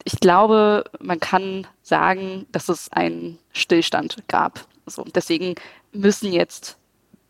[0.05, 4.67] ich glaube, man kann sagen, dass es einen Stillstand gab.
[4.87, 5.55] So, deswegen
[5.93, 6.77] müssen jetzt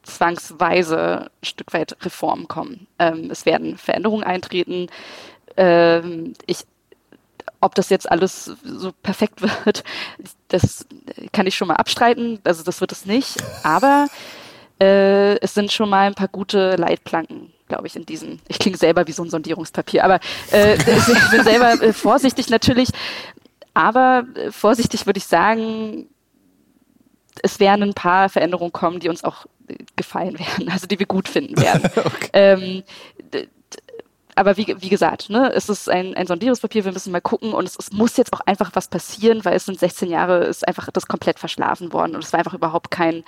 [0.03, 2.87] zwangsweise ein Stück weit Reformen kommen.
[2.99, 4.89] Ähm, es werden Veränderungen eintreten.
[5.57, 6.65] Ähm, ich,
[7.61, 9.85] ob das jetzt alles so perfekt wird,
[10.49, 10.87] das
[11.33, 12.41] kann ich schon mal abstreiten.
[12.45, 13.37] Also das wird es nicht.
[13.63, 14.09] Aber
[14.81, 18.39] äh, es sind schon mal ein paar gute Leitplanken glaube ich, in diesen.
[18.49, 22.91] Ich klinge selber wie so ein Sondierungspapier, aber äh, ich bin selber äh, vorsichtig natürlich.
[23.73, 26.07] Aber äh, vorsichtig würde ich sagen,
[27.43, 29.47] es werden ein paar Veränderungen kommen, die uns auch
[29.97, 31.91] gefallen werden, also die wir gut finden werden.
[31.97, 32.31] okay.
[32.33, 32.83] ähm,
[34.35, 37.67] aber wie, wie gesagt, ne, es ist ein, ein Sondierungspapier, wir müssen mal gucken und
[37.67, 40.91] es, es muss jetzt auch einfach was passieren, weil es sind 16 Jahre, ist einfach
[40.91, 43.25] das komplett verschlafen worden und es war einfach überhaupt kein,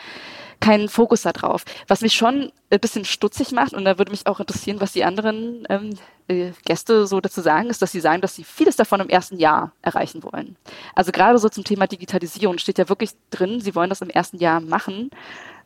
[0.60, 1.64] kein Fokus da drauf.
[1.88, 5.04] Was mich schon ein bisschen stutzig macht und da würde mich auch interessieren, was die
[5.04, 5.90] anderen ähm,
[6.28, 9.38] äh, Gäste so dazu sagen, ist, dass sie sagen, dass sie vieles davon im ersten
[9.38, 10.56] Jahr erreichen wollen.
[10.94, 14.38] Also gerade so zum Thema Digitalisierung steht ja wirklich drin, sie wollen das im ersten
[14.38, 15.10] Jahr machen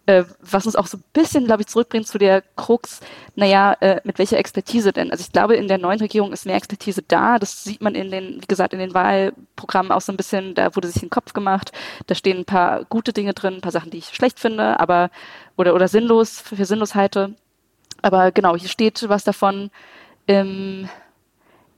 [0.08, 3.00] äh, was uns auch so ein bisschen, glaube ich, zurückbringt zu der Krux,
[3.36, 5.10] naja, äh, mit welcher Expertise denn?
[5.10, 7.38] Also ich glaube, in der neuen Regierung ist mehr Expertise da.
[7.38, 10.74] Das sieht man in den, wie gesagt, in den Wahlprogrammen auch so ein bisschen, da
[10.74, 11.72] wurde sich ein Kopf gemacht.
[12.06, 15.10] Da stehen ein paar gute Dinge drin, ein paar Sachen, die ich schlecht finde, aber
[15.58, 17.34] oder, oder sinnlos, für sinnlos halte.
[18.00, 19.70] Aber genau, hier steht was davon.
[20.26, 20.88] Ähm,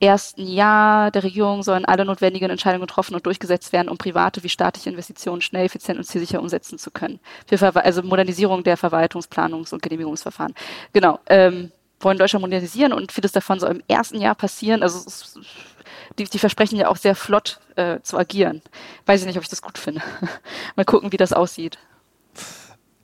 [0.01, 4.49] ersten Jahr der Regierung sollen alle notwendigen Entscheidungen getroffen und durchgesetzt werden, um private wie
[4.49, 7.21] staatliche Investitionen schnell, effizient und zielsicher umsetzen zu können.
[7.47, 10.55] Für also Modernisierung der Verwaltungs-, Planungs- und Genehmigungsverfahren.
[10.93, 11.21] Genau.
[11.27, 11.71] Ähm,
[12.01, 14.83] wollen Deutschland modernisieren und vieles davon soll im ersten Jahr passieren.
[14.83, 15.39] Also es,
[16.19, 18.63] die, die, versprechen ja auch sehr flott äh, zu agieren.
[19.05, 20.01] Weiß ich nicht, ob ich das gut finde.
[20.77, 21.79] Mal gucken, wie das aussieht.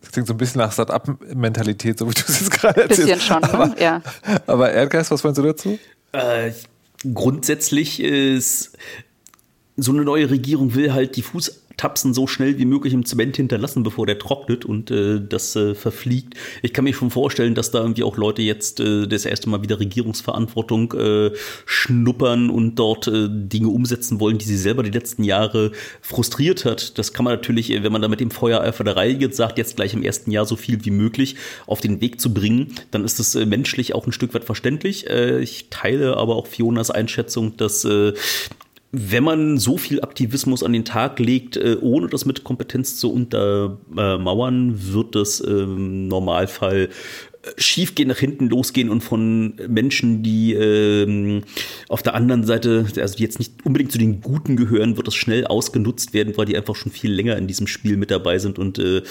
[0.00, 3.00] Das klingt so ein bisschen nach Start-up-Mentalität, so wie du es jetzt gerade erzählst.
[3.02, 3.52] Ein bisschen schon, ne?
[3.52, 4.02] aber, ja.
[4.46, 5.78] Aber Erdgeist, was meinst du dazu?
[6.12, 6.52] Äh,
[7.14, 8.76] grundsätzlich ist
[9.76, 13.36] so eine neue Regierung will halt die Fuß Tapsen so schnell wie möglich im Zement
[13.36, 16.34] hinterlassen, bevor der trocknet und äh, das äh, verfliegt.
[16.62, 19.62] Ich kann mir schon vorstellen, dass da irgendwie auch Leute jetzt äh, das erste Mal
[19.62, 21.30] wieder Regierungsverantwortung äh,
[21.66, 26.98] schnuppern und dort äh, Dinge umsetzen wollen, die sie selber die letzten Jahre frustriert hat.
[26.98, 29.58] Das kann man natürlich, äh, wenn man da mit dem Feuereifer der Reihe geht, sagt,
[29.58, 33.04] jetzt gleich im ersten Jahr so viel wie möglich auf den Weg zu bringen, dann
[33.04, 35.08] ist das äh, menschlich auch ein Stück weit verständlich.
[35.08, 38.14] Äh, ich teile aber auch Fionas Einschätzung, dass äh,
[38.92, 43.12] wenn man so viel Aktivismus an den Tag legt, äh, ohne das mit Kompetenz zu
[43.12, 46.88] untermauern, wird das im Normalfall
[47.42, 51.42] äh, schiefgehen, nach hinten losgehen und von Menschen, die ähm,
[51.88, 55.14] auf der anderen Seite, also die jetzt nicht unbedingt zu den Guten gehören, wird das
[55.14, 58.58] schnell ausgenutzt werden, weil die einfach schon viel länger in diesem Spiel mit dabei sind
[58.58, 59.02] und äh,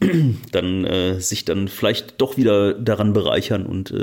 [0.52, 3.94] dann sich dann vielleicht doch wieder daran bereichern und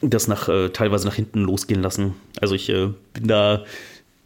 [0.00, 2.14] das nach äh, teilweise nach hinten losgehen lassen.
[2.40, 3.64] Also ich äh, bin da,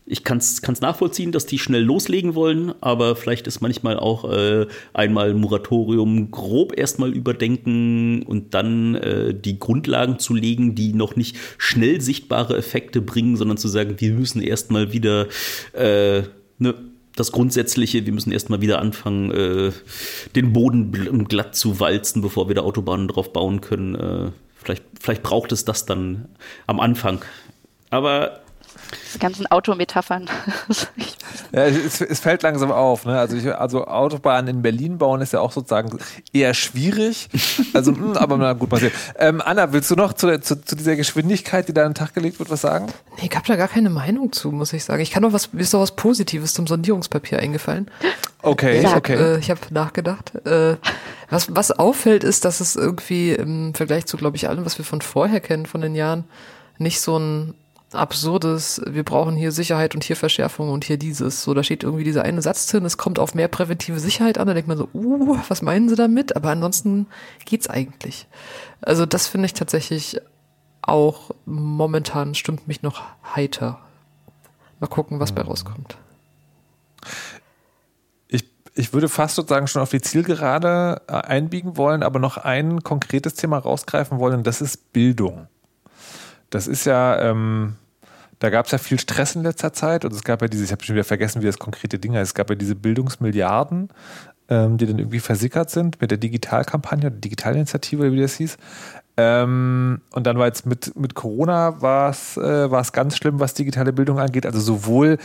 [0.06, 4.66] ich kann es nachvollziehen, dass die schnell loslegen wollen, aber vielleicht ist manchmal auch äh,
[4.94, 11.36] einmal Moratorium grob erstmal überdenken und dann äh, die Grundlagen zu legen, die noch nicht
[11.58, 15.26] schnell sichtbare Effekte bringen, sondern zu sagen, wir müssen erstmal wieder
[15.72, 16.22] äh,
[16.58, 16.74] ne,
[17.16, 19.72] das Grundsätzliche, wir müssen erstmal wieder anfangen, äh,
[20.36, 24.32] den Boden glatt zu walzen, bevor wir da Autobahnen drauf bauen können.
[24.68, 26.28] Vielleicht, vielleicht braucht es das dann
[26.66, 27.24] am Anfang.
[27.88, 28.40] Aber
[29.14, 30.28] die ganzen Autometaphern.
[31.52, 33.04] ja, es, es, fällt langsam auf.
[33.04, 33.18] Ne?
[33.18, 35.98] Also, ich, also Autobahnen in Berlin bauen ist ja auch sozusagen
[36.32, 37.28] eher schwierig.
[37.74, 38.92] Also, mh, hm, aber na gut passiert.
[39.18, 42.14] Ähm, Anna, willst du noch zu, zu, zu, dieser Geschwindigkeit, die da an den Tag
[42.14, 42.86] gelegt wird, was sagen?
[43.16, 45.02] Nee, ich habe da gar keine Meinung zu, muss ich sagen.
[45.02, 47.90] Ich kann doch was, mir ist doch was Positives zum Sondierungspapier eingefallen.
[48.42, 49.14] Okay, ich hab, okay.
[49.14, 50.34] Äh, ich habe nachgedacht.
[50.46, 50.76] Äh,
[51.30, 54.84] was, was auffällt, ist, dass es irgendwie im Vergleich zu, glaube ich, allem, was wir
[54.84, 56.24] von vorher kennen, von den Jahren,
[56.78, 57.54] nicht so ein
[57.92, 61.42] absurdes, wir brauchen hier Sicherheit und hier Verschärfung und hier dieses.
[61.42, 64.46] So, da steht irgendwie dieser eine Satz drin, es kommt auf mehr präventive Sicherheit an,
[64.46, 66.36] da denkt man so, uh, was meinen sie damit?
[66.36, 67.06] Aber ansonsten
[67.44, 68.26] geht's eigentlich.
[68.80, 70.20] Also das finde ich tatsächlich
[70.82, 73.02] auch momentan stimmt mich noch
[73.34, 73.78] heiter.
[74.80, 75.48] Mal gucken, was bei mhm.
[75.48, 75.96] rauskommt.
[78.28, 82.82] Ich, ich würde fast sozusagen schon auf die Zielgerade äh, einbiegen wollen, aber noch ein
[82.82, 85.48] konkretes Thema rausgreifen wollen, das ist Bildung.
[86.50, 87.76] Das ist ja, ähm,
[88.38, 90.72] da gab es ja viel Stress in letzter Zeit und es gab ja diese, ich
[90.72, 93.88] habe schon wieder vergessen, wie das konkrete Ding heißt, es gab ja diese Bildungsmilliarden,
[94.48, 98.56] ähm, die dann irgendwie versickert sind mit der Digitalkampagne, der Digitalinitiative, wie das hieß.
[99.16, 103.92] Ähm, und dann war jetzt mit, mit Corona war es äh, ganz schlimm, was digitale
[103.92, 104.46] Bildung angeht.
[104.46, 105.18] Also sowohl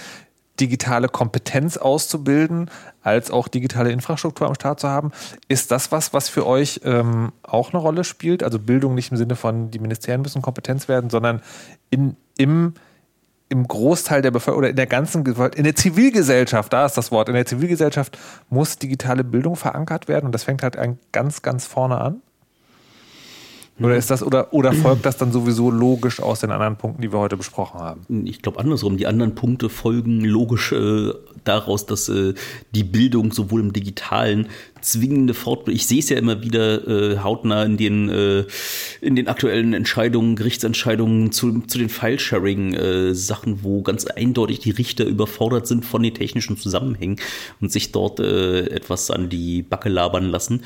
[0.59, 2.69] digitale Kompetenz auszubilden,
[3.01, 5.11] als auch digitale Infrastruktur am Start zu haben.
[5.47, 8.43] Ist das was, was für euch ähm, auch eine Rolle spielt?
[8.43, 11.41] Also Bildung nicht im Sinne von, die Ministerien müssen Kompetenz werden, sondern
[11.89, 12.75] in, im,
[13.49, 17.29] im Großteil der Bevölkerung oder in der ganzen, in der Zivilgesellschaft, da ist das Wort,
[17.29, 18.17] in der Zivilgesellschaft
[18.49, 20.77] muss digitale Bildung verankert werden und das fängt halt
[21.11, 22.21] ganz, ganz vorne an?
[23.79, 27.11] Oder ist das oder, oder folgt das dann sowieso logisch aus den anderen Punkten, die
[27.11, 28.27] wir heute besprochen haben?
[28.27, 28.97] Ich glaube andersrum.
[28.97, 31.11] Die anderen Punkte folgen logisch äh,
[31.43, 32.35] daraus, dass äh,
[32.75, 34.47] die Bildung sowohl im Digitalen
[34.81, 35.75] zwingende Fortbildung.
[35.75, 38.45] Ich sehe es ja immer wieder äh, hautnah in den äh,
[39.01, 45.05] in den aktuellen Entscheidungen, Gerichtsentscheidungen zu, zu den File-Sharing-Sachen, äh, wo ganz eindeutig die Richter
[45.05, 47.19] überfordert sind von den technischen Zusammenhängen
[47.59, 50.61] und sich dort äh, etwas an die Backe labern lassen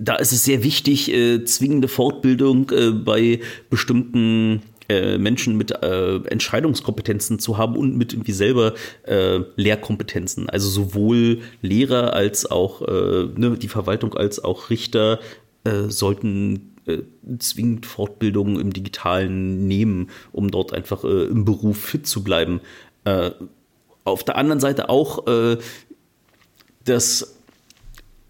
[0.00, 6.16] da ist es sehr wichtig, äh, zwingende Fortbildung äh, bei bestimmten äh, Menschen mit äh,
[6.16, 8.74] Entscheidungskompetenzen zu haben und mit irgendwie selber
[9.04, 10.48] äh, Lehrkompetenzen.
[10.48, 15.20] Also sowohl Lehrer als auch äh, ne, die Verwaltung als auch Richter
[15.88, 16.74] sollten
[17.38, 22.62] zwingend Fortbildungen im Digitalen nehmen, um dort einfach im Beruf fit zu bleiben.
[24.04, 25.22] Auf der anderen Seite auch
[26.84, 27.39] das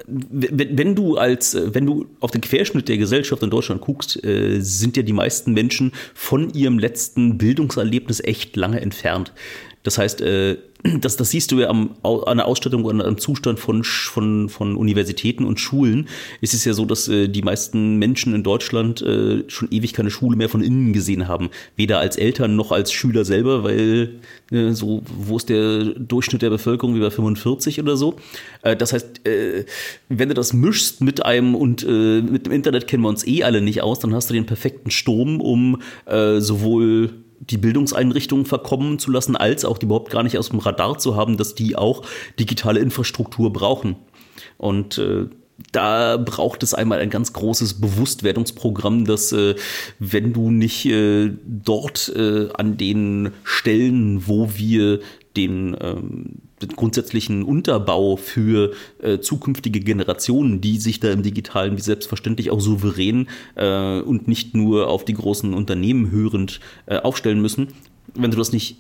[0.07, 4.61] wenn, du als, äh, wenn du auf den Querschnitt der Gesellschaft in Deutschland guckst, äh,
[4.61, 9.32] sind ja die meisten Menschen von ihrem letzten Bildungserlebnis echt lange entfernt.
[9.82, 10.59] Das heißt, äh,
[11.00, 14.76] das, das siehst du ja am, an der Ausstattung und am Zustand von, von, von
[14.76, 16.08] Universitäten und Schulen.
[16.40, 20.10] Es ist ja so, dass äh, die meisten Menschen in Deutschland äh, schon ewig keine
[20.10, 21.50] Schule mehr von innen gesehen haben.
[21.76, 24.20] Weder als Eltern noch als Schüler selber, weil
[24.50, 28.16] äh, so, wo ist der Durchschnitt der Bevölkerung, wie bei 45 oder so.
[28.62, 29.64] Äh, das heißt, äh,
[30.08, 33.44] wenn du das mischst mit einem und äh, mit dem Internet kennen wir uns eh
[33.44, 37.10] alle nicht aus, dann hast du den perfekten Sturm, um äh, sowohl
[37.41, 41.16] die Bildungseinrichtungen verkommen zu lassen, als auch die überhaupt gar nicht aus dem Radar zu
[41.16, 42.03] haben, dass die auch
[42.38, 43.97] digitale Infrastruktur brauchen.
[44.59, 45.26] Und äh,
[45.72, 49.55] da braucht es einmal ein ganz großes Bewusstwerdungsprogramm, dass äh,
[49.99, 55.01] wenn du nicht äh, dort äh, an den Stellen, wo wir
[55.36, 62.50] den ähm, grundsätzlichen Unterbau für äh, zukünftige Generationen, die sich da im Digitalen wie selbstverständlich
[62.50, 67.68] auch souverän äh, und nicht nur auf die großen Unternehmen hörend äh, aufstellen müssen.
[68.14, 68.76] Wenn du das nicht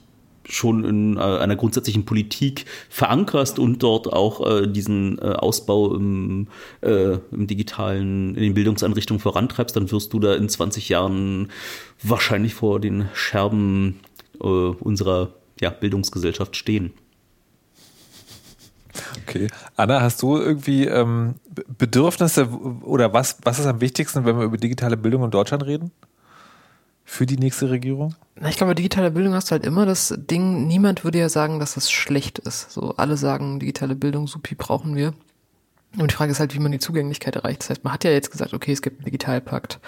[0.48, 6.48] schon in äh, einer grundsätzlichen Politik verankerst und dort auch äh, diesen äh, Ausbau im,
[6.82, 11.48] im digitalen, in den Bildungseinrichtungen vorantreibst, dann wirst du da in 20 Jahren
[12.02, 14.00] wahrscheinlich vor den Scherben
[14.38, 16.92] unserer ja, Bildungsgesellschaft stehen.
[19.22, 19.48] Okay.
[19.76, 21.34] Anna, hast du irgendwie ähm,
[21.78, 22.48] Bedürfnisse
[22.82, 25.90] oder was, was ist am wichtigsten, wenn wir über digitale Bildung in Deutschland reden?
[27.04, 28.14] Für die nächste Regierung?
[28.36, 31.28] Na, ich glaube, bei digitaler Bildung hast du halt immer das Ding, niemand würde ja
[31.28, 32.70] sagen, dass das schlecht ist.
[32.70, 35.12] So, alle sagen, digitale Bildung, supi, brauchen wir.
[35.98, 37.62] Und die Frage ist halt, wie man die Zugänglichkeit erreicht.
[37.62, 39.80] Das heißt, man hat ja jetzt gesagt, okay, es gibt einen Digitalpakt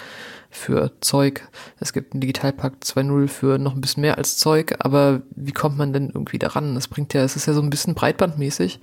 [0.51, 1.49] für Zeug,
[1.79, 5.79] es gibt einen Digitalpakt 2.0 für noch ein bisschen mehr als Zeug, aber wie kommt
[5.79, 6.75] man denn irgendwie daran?
[6.75, 8.81] Das bringt ja, es ist ja so ein bisschen breitbandmäßig.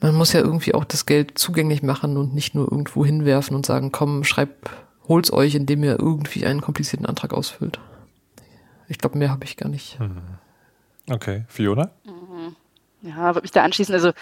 [0.00, 3.64] Man muss ja irgendwie auch das Geld zugänglich machen und nicht nur irgendwo hinwerfen und
[3.64, 4.70] sagen, komm, schreib,
[5.08, 7.80] hol's euch, indem ihr irgendwie einen komplizierten Antrag ausfüllt.
[8.88, 9.98] Ich glaube, mehr habe ich gar nicht.
[9.98, 10.20] Mhm.
[11.10, 11.90] Okay, Fiona?
[12.04, 12.54] Mhm.
[13.02, 13.94] Ja, würde mich da anschließen.
[13.94, 14.12] Also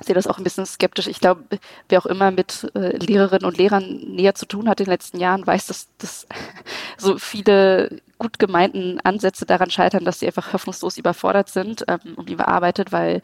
[0.00, 1.06] sehe das auch ein bisschen skeptisch.
[1.06, 1.44] Ich glaube,
[1.88, 5.18] wer auch immer mit äh, Lehrerinnen und Lehrern näher zu tun hat in den letzten
[5.18, 6.26] Jahren, weiß, dass, dass
[6.98, 12.30] so viele gut gemeinten Ansätze daran scheitern, dass sie einfach hoffnungslos überfordert sind ähm, und
[12.30, 13.22] überarbeitet, weil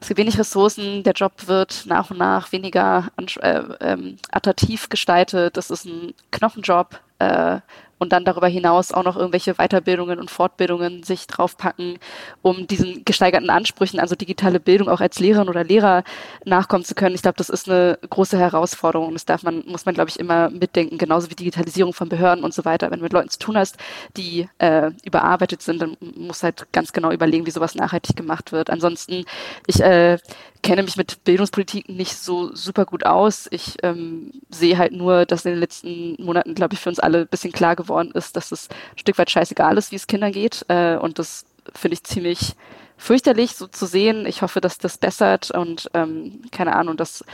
[0.00, 3.08] es gibt wenig Ressourcen, der Job wird nach und nach weniger
[3.40, 7.00] äh, ähm, attraktiv gestaltet, das ist ein Knochenjob.
[7.18, 7.60] Äh,
[7.98, 11.98] und dann darüber hinaus auch noch irgendwelche Weiterbildungen und Fortbildungen sich draufpacken,
[12.42, 16.04] um diesen gesteigerten Ansprüchen, also digitale Bildung auch als Lehrerin oder Lehrer
[16.44, 17.14] nachkommen zu können.
[17.14, 19.12] Ich glaube, das ist eine große Herausforderung.
[19.14, 22.54] Das darf man, muss man, glaube ich, immer mitdenken, genauso wie Digitalisierung von Behörden und
[22.54, 22.90] so weiter.
[22.90, 23.76] Wenn du mit Leuten zu tun hast,
[24.16, 28.70] die äh, überarbeitet sind, dann muss halt ganz genau überlegen, wie sowas nachhaltig gemacht wird.
[28.70, 29.24] Ansonsten,
[29.66, 30.18] ich äh,
[30.66, 33.46] kenne mich mit Bildungspolitik nicht so super gut aus.
[33.50, 37.20] Ich ähm, sehe halt nur, dass in den letzten Monaten, glaube ich, für uns alle
[37.20, 40.32] ein bisschen klar geworden ist, dass es ein Stück weit scheißegal ist, wie es Kindern
[40.32, 40.64] geht.
[40.68, 41.44] Äh, und das
[41.74, 42.54] finde ich ziemlich
[42.96, 44.26] fürchterlich, so zu sehen.
[44.26, 47.24] Ich hoffe, dass das bessert und ähm, keine Ahnung, das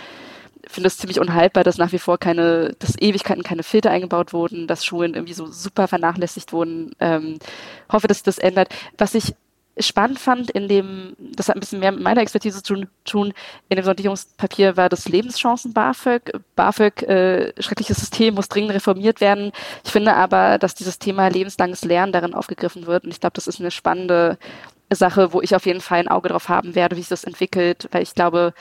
[0.68, 4.66] finde es ziemlich unhaltbar, dass nach wie vor keine, dass Ewigkeiten keine Filter eingebaut wurden,
[4.66, 6.94] dass Schulen irgendwie so super vernachlässigt wurden.
[7.00, 7.38] Ähm,
[7.90, 8.68] hoffe, dass das ändert.
[8.98, 9.34] Was ich
[9.78, 13.32] spannend fand in dem, das hat ein bisschen mehr mit meiner Expertise zu tun,
[13.68, 16.32] in dem Sondierungspapier war das Lebenschancen BAföG.
[16.56, 19.52] BAföG, äh, schreckliches System, muss dringend reformiert werden.
[19.84, 23.46] Ich finde aber, dass dieses Thema lebenslanges Lernen darin aufgegriffen wird und ich glaube, das
[23.46, 24.38] ist eine spannende
[24.90, 27.88] Sache, wo ich auf jeden Fall ein Auge drauf haben werde, wie sich das entwickelt,
[27.92, 28.52] weil ich glaube,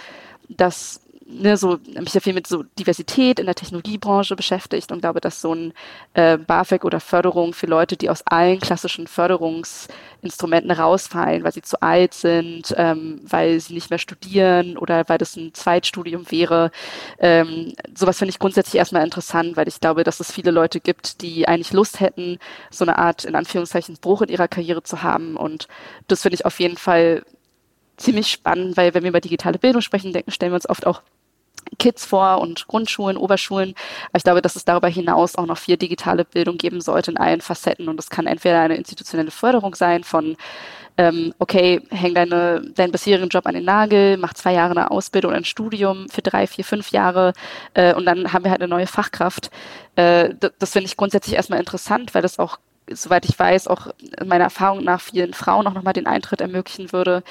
[0.47, 1.00] dass
[1.31, 5.41] ne, so mich ja viel mit so Diversität in der Technologiebranche beschäftigt und glaube, dass
[5.41, 5.73] so ein
[6.13, 11.81] äh, BAföG oder Förderung für Leute, die aus allen klassischen Förderungsinstrumenten rausfallen, weil sie zu
[11.81, 16.71] alt sind, ähm, weil sie nicht mehr studieren oder weil das ein Zweitstudium wäre,
[17.19, 21.21] ähm, sowas finde ich grundsätzlich erstmal interessant, weil ich glaube, dass es viele Leute gibt,
[21.21, 22.37] die eigentlich Lust hätten,
[22.69, 25.37] so eine Art in Anführungszeichen Bruch in ihrer Karriere zu haben.
[25.37, 25.67] Und
[26.07, 27.23] das finde ich auf jeden Fall
[27.97, 31.01] ziemlich spannend, weil wenn wir über digitale Bildung sprechen, denken, stellen wir uns oft auch
[31.79, 33.73] Kids vor und Grundschulen, Oberschulen.
[34.09, 37.17] Aber ich glaube, dass es darüber hinaus auch noch viel digitale Bildung geben sollte in
[37.17, 37.89] allen Facetten.
[37.89, 40.35] Und das kann entweder eine institutionelle Förderung sein von
[40.97, 45.31] ähm, okay, häng deine, deinen bisherigen Job an den Nagel, mach zwei Jahre eine Ausbildung
[45.31, 47.33] ein Studium für drei, vier, fünf Jahre
[47.73, 49.49] äh, und dann haben wir halt eine neue Fachkraft.
[49.95, 52.59] Äh, das, das finde ich grundsätzlich erstmal interessant, weil das auch
[52.93, 53.87] soweit ich weiß, auch
[54.25, 57.23] meiner Erfahrung nach vielen Frauen auch nochmal den Eintritt ermöglichen würde.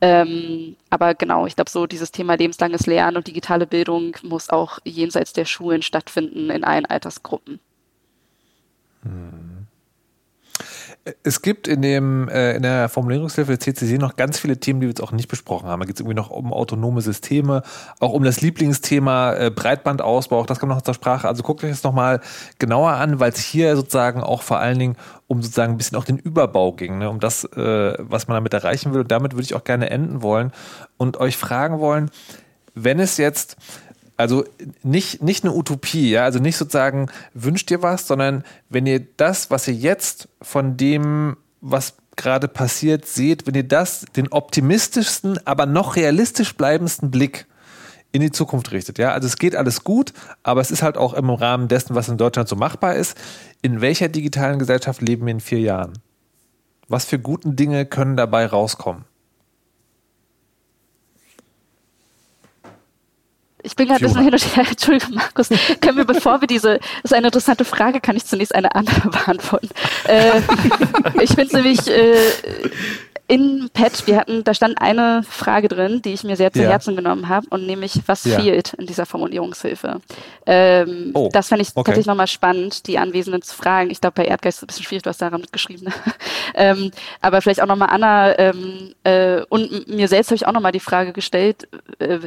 [0.00, 4.78] Ähm, aber genau, ich glaube, so dieses Thema lebenslanges Lernen und digitale Bildung muss auch
[4.84, 7.58] jenseits der Schulen stattfinden in allen Altersgruppen.
[9.02, 9.57] Hm.
[11.22, 14.86] Es gibt in dem äh, in der Formulierungshilfe der CCC noch ganz viele Themen, die
[14.86, 15.80] wir jetzt auch nicht besprochen haben.
[15.80, 17.62] Da geht es irgendwie noch um autonome Systeme,
[18.00, 20.40] auch um das Lieblingsthema äh, Breitbandausbau.
[20.40, 21.28] Auch das kommt noch zur Sprache.
[21.28, 22.20] Also guckt euch das nochmal
[22.58, 24.96] genauer an, weil es hier sozusagen auch vor allen Dingen
[25.26, 27.10] um sozusagen ein bisschen auch den Überbau ging, ne?
[27.10, 29.02] um das, äh, was man damit erreichen will.
[29.02, 30.52] Und damit würde ich auch gerne enden wollen
[30.96, 32.10] und euch fragen wollen,
[32.74, 33.56] wenn es jetzt
[34.18, 34.44] also
[34.82, 39.50] nicht, nicht eine Utopie, ja, also nicht sozusagen wünscht dir was, sondern wenn ihr das,
[39.50, 45.66] was ihr jetzt von dem, was gerade passiert, seht, wenn ihr das, den optimistischsten, aber
[45.66, 47.46] noch realistisch bleibendsten Blick
[48.10, 50.12] in die Zukunft richtet, ja, also es geht alles gut,
[50.42, 53.16] aber es ist halt auch im Rahmen dessen, was in Deutschland so machbar ist.
[53.62, 55.92] In welcher digitalen Gesellschaft leben wir in vier Jahren?
[56.88, 59.04] Was für guten Dinge können dabei rauskommen?
[63.62, 64.66] Ich bin gerade ein bisschen hin und her.
[64.70, 65.48] Entschuldigung, Markus.
[65.80, 69.08] Können wir, bevor wir diese, das ist eine interessante Frage, kann ich zunächst eine andere
[69.10, 69.68] beantworten.
[70.04, 70.40] Äh,
[71.20, 72.14] ich finde es nämlich äh,
[73.28, 76.70] in Pet, wir hatten, da stand eine Frage drin, die ich mir sehr zu ja.
[76.70, 78.40] Herzen genommen habe, und nämlich, was ja.
[78.40, 80.00] fehlt in dieser Formulierungshilfe?
[80.46, 81.76] Ähm, oh, das fände ich okay.
[81.76, 83.90] tatsächlich nochmal spannend, die Anwesenden zu fragen.
[83.90, 85.84] Ich glaube, bei Erdgeist ist es ein bisschen schwierig, du hast daran mitgeschrieben.
[85.84, 85.92] Ne?
[86.54, 86.90] ähm,
[87.20, 90.80] aber vielleicht auch nochmal Anna ähm, äh, und mir selbst habe ich auch nochmal die
[90.80, 91.68] Frage gestellt,
[91.98, 92.20] äh,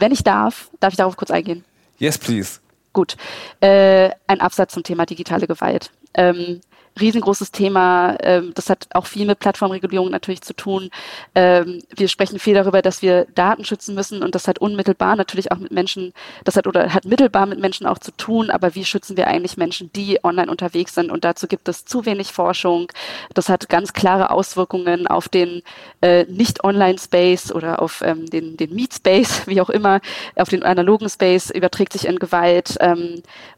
[0.00, 1.64] wenn ich darf, darf ich darauf kurz eingehen?
[1.98, 2.58] Yes, please.
[2.92, 3.16] Gut.
[3.60, 5.92] Äh, ein Absatz zum Thema digitale Gewalt.
[6.14, 6.60] Ähm,
[7.00, 8.16] riesengroßes Thema.
[8.20, 10.90] Ähm, das hat auch viel mit Plattformregulierung natürlich zu tun.
[11.34, 15.52] Ähm, wir sprechen viel darüber, dass wir Daten schützen müssen und das hat unmittelbar natürlich
[15.52, 16.12] auch mit Menschen,
[16.44, 18.50] das hat oder hat mittelbar mit Menschen auch zu tun.
[18.50, 21.10] Aber wie schützen wir eigentlich Menschen, die online unterwegs sind?
[21.10, 22.90] Und dazu gibt es zu wenig Forschung.
[23.34, 25.62] Das hat ganz klare Auswirkungen auf den
[26.00, 30.00] äh, Nicht-Online-Space oder auf ähm, den, den Meet-Space, wie auch immer,
[30.36, 32.78] auf den analogen Space, überträgt sich in Gewalt.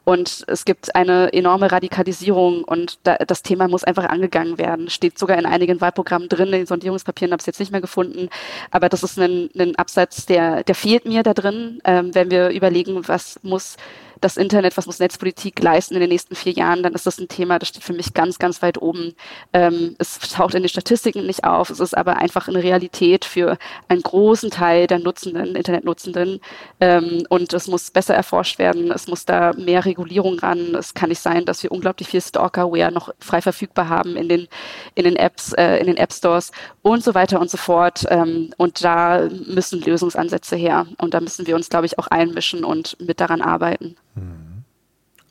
[0.05, 4.91] Und es gibt eine enorme Radikalisierung und da, das Thema muss einfach angegangen werden.
[4.91, 8.29] Steht sogar in einigen Wahlprogrammen drin, in Sondierungspapieren habe ich es jetzt nicht mehr gefunden.
[8.71, 12.51] Aber das ist ein, ein Absatz, der, der fehlt mir da drin, ähm, wenn wir
[12.51, 13.77] überlegen, was muss
[14.21, 17.29] das Internet, was muss Netzpolitik leisten in den nächsten vier Jahren, dann ist das ein
[17.29, 19.15] Thema, das steht für mich ganz, ganz weit oben.
[19.53, 23.57] Ähm, es taucht in den Statistiken nicht auf, es ist aber einfach eine Realität für
[23.89, 26.41] einen großen Teil der Nutzenden, Internetnutzenden.
[26.81, 30.75] Ähm, und es muss besser erforscht werden, es muss da mehr Regulierung ran.
[30.75, 34.49] Es kann nicht sein, dass wir unglaublich viel Stalkerware noch frei verfügbar haben in den,
[34.95, 36.53] in den Apps, äh, in den App Stores
[36.83, 38.05] und so weiter und so fort.
[38.09, 40.87] Ähm, und da müssen Lösungsansätze her.
[40.99, 43.97] Und da müssen wir uns, glaube ich, auch einmischen und mit daran arbeiten.
[44.15, 44.65] Mhm.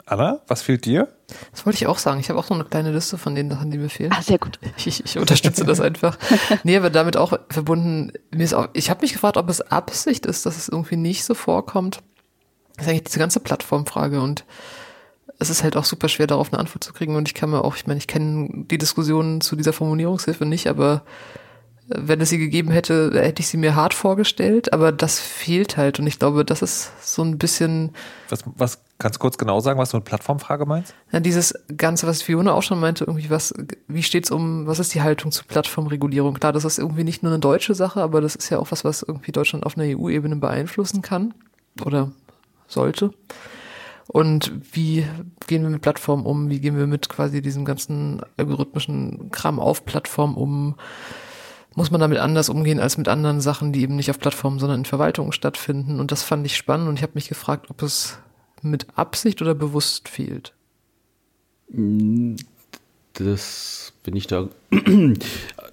[0.05, 1.07] Anna, was fehlt dir?
[1.51, 2.19] Das wollte ich auch sagen.
[2.19, 4.11] Ich habe auch so eine kleine Liste von den Sachen, die mir fehlen.
[4.11, 4.59] Ah, sehr gut.
[4.77, 6.17] Ich, ich unterstütze das einfach.
[6.63, 10.25] Nee, aber damit auch verbunden, mir ist auch, ich habe mich gefragt, ob es Absicht
[10.25, 11.99] ist, dass es irgendwie nicht so vorkommt.
[12.75, 14.45] Das ist eigentlich diese ganze Plattformfrage und
[15.37, 17.15] es ist halt auch super schwer, darauf eine Antwort zu kriegen.
[17.15, 20.67] Und ich kann mir auch, ich meine, ich kenne die Diskussionen zu dieser Formulierungshilfe nicht,
[20.67, 21.03] aber
[21.89, 25.99] wenn es sie gegeben hätte, hätte ich sie mir hart vorgestellt, aber das fehlt halt
[25.99, 27.91] und ich glaube, das ist so ein bisschen.
[28.29, 30.93] Was, was kannst du kurz genau sagen, was du mit Plattformfrage meinst?
[31.11, 33.53] Ja, dieses Ganze, was Fiona auch schon meinte, irgendwie was,
[33.87, 36.35] wie steht's um, was ist die Haltung zu Plattformregulierung?
[36.35, 38.83] Klar, das ist irgendwie nicht nur eine deutsche Sache, aber das ist ja auch was,
[38.83, 41.33] was irgendwie Deutschland auf einer EU-Ebene beeinflussen kann
[41.83, 42.11] oder
[42.67, 43.11] sollte.
[44.07, 45.05] Und wie
[45.47, 46.49] gehen wir mit Plattformen um?
[46.49, 50.75] Wie gehen wir mit quasi diesem ganzen algorithmischen Kram auf Plattformen um?
[51.75, 54.79] Muss man damit anders umgehen als mit anderen Sachen, die eben nicht auf Plattformen, sondern
[54.79, 55.99] in Verwaltungen stattfinden.
[55.99, 58.17] Und das fand ich spannend und ich habe mich gefragt, ob es
[58.61, 60.53] mit Absicht oder bewusst fehlt.
[63.13, 64.49] Das bin ich da.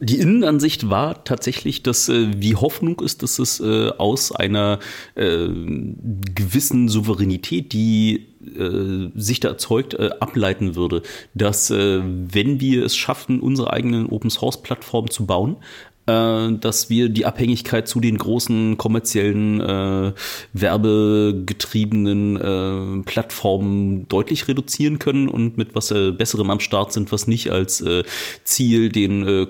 [0.01, 4.79] Die Innenansicht war tatsächlich, dass äh, wie Hoffnung ist, dass es äh, aus einer
[5.15, 5.49] äh,
[6.35, 11.03] gewissen Souveränität, die äh, sich da erzeugt, äh, ableiten würde,
[11.35, 15.57] dass äh, wenn wir es schaffen, unsere eigenen Open Source Plattformen zu bauen,
[16.07, 20.13] äh, dass wir die Abhängigkeit zu den großen kommerziellen äh,
[20.53, 27.27] werbegetriebenen äh, Plattformen deutlich reduzieren können und mit was äh, Besserem am Start sind, was
[27.27, 28.05] nicht als äh,
[28.45, 29.49] Ziel den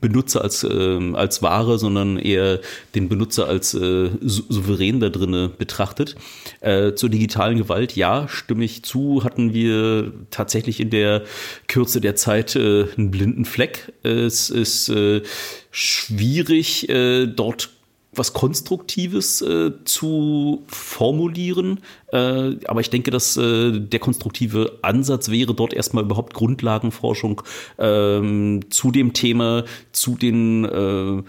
[0.00, 2.60] Benutzer als, äh, als Ware, sondern eher
[2.94, 6.16] den Benutzer als äh, souverän da drinne betrachtet.
[6.60, 11.24] Äh, zur digitalen Gewalt, ja, stimme ich zu, hatten wir tatsächlich in der
[11.68, 13.92] Kürze der Zeit äh, einen blinden Fleck.
[14.02, 15.22] Es ist äh,
[15.70, 17.70] schwierig, äh, dort
[18.16, 21.80] was Konstruktives äh, zu formulieren.
[22.12, 27.42] Äh, aber ich denke, dass äh, der konstruktive Ansatz wäre, dort erstmal überhaupt Grundlagenforschung
[27.78, 31.22] ähm, zu dem Thema, zu den äh,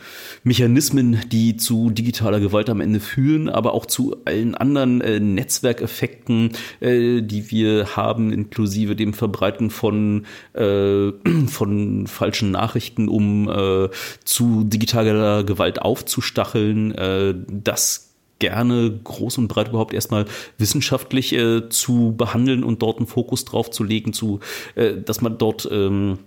[0.44, 6.52] Mechanismen, die zu digitaler Gewalt am Ende führen, aber auch zu allen anderen äh, Netzwerkeffekten,
[6.82, 11.12] äh, die wir haben, inklusive dem Verbreiten von, äh,
[11.48, 13.90] von falschen Nachrichten, um äh,
[14.24, 20.26] zu digitaler Gewalt aufzustacheln, äh, das gerne groß und breit überhaupt erstmal
[20.58, 24.40] wissenschaftlich äh, zu behandeln und dort einen Fokus drauf zu legen, zu,
[24.76, 26.20] äh, dass man dort ähm,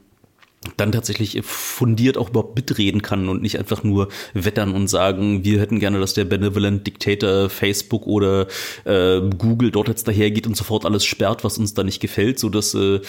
[0.76, 5.60] dann tatsächlich fundiert auch überhaupt mitreden kann und nicht einfach nur wettern und sagen, wir
[5.60, 8.48] hätten gerne, dass der Benevolent Dictator Facebook oder
[8.84, 12.48] äh, Google dort jetzt dahergeht und sofort alles sperrt, was uns da nicht gefällt, so
[12.48, 13.00] dass äh,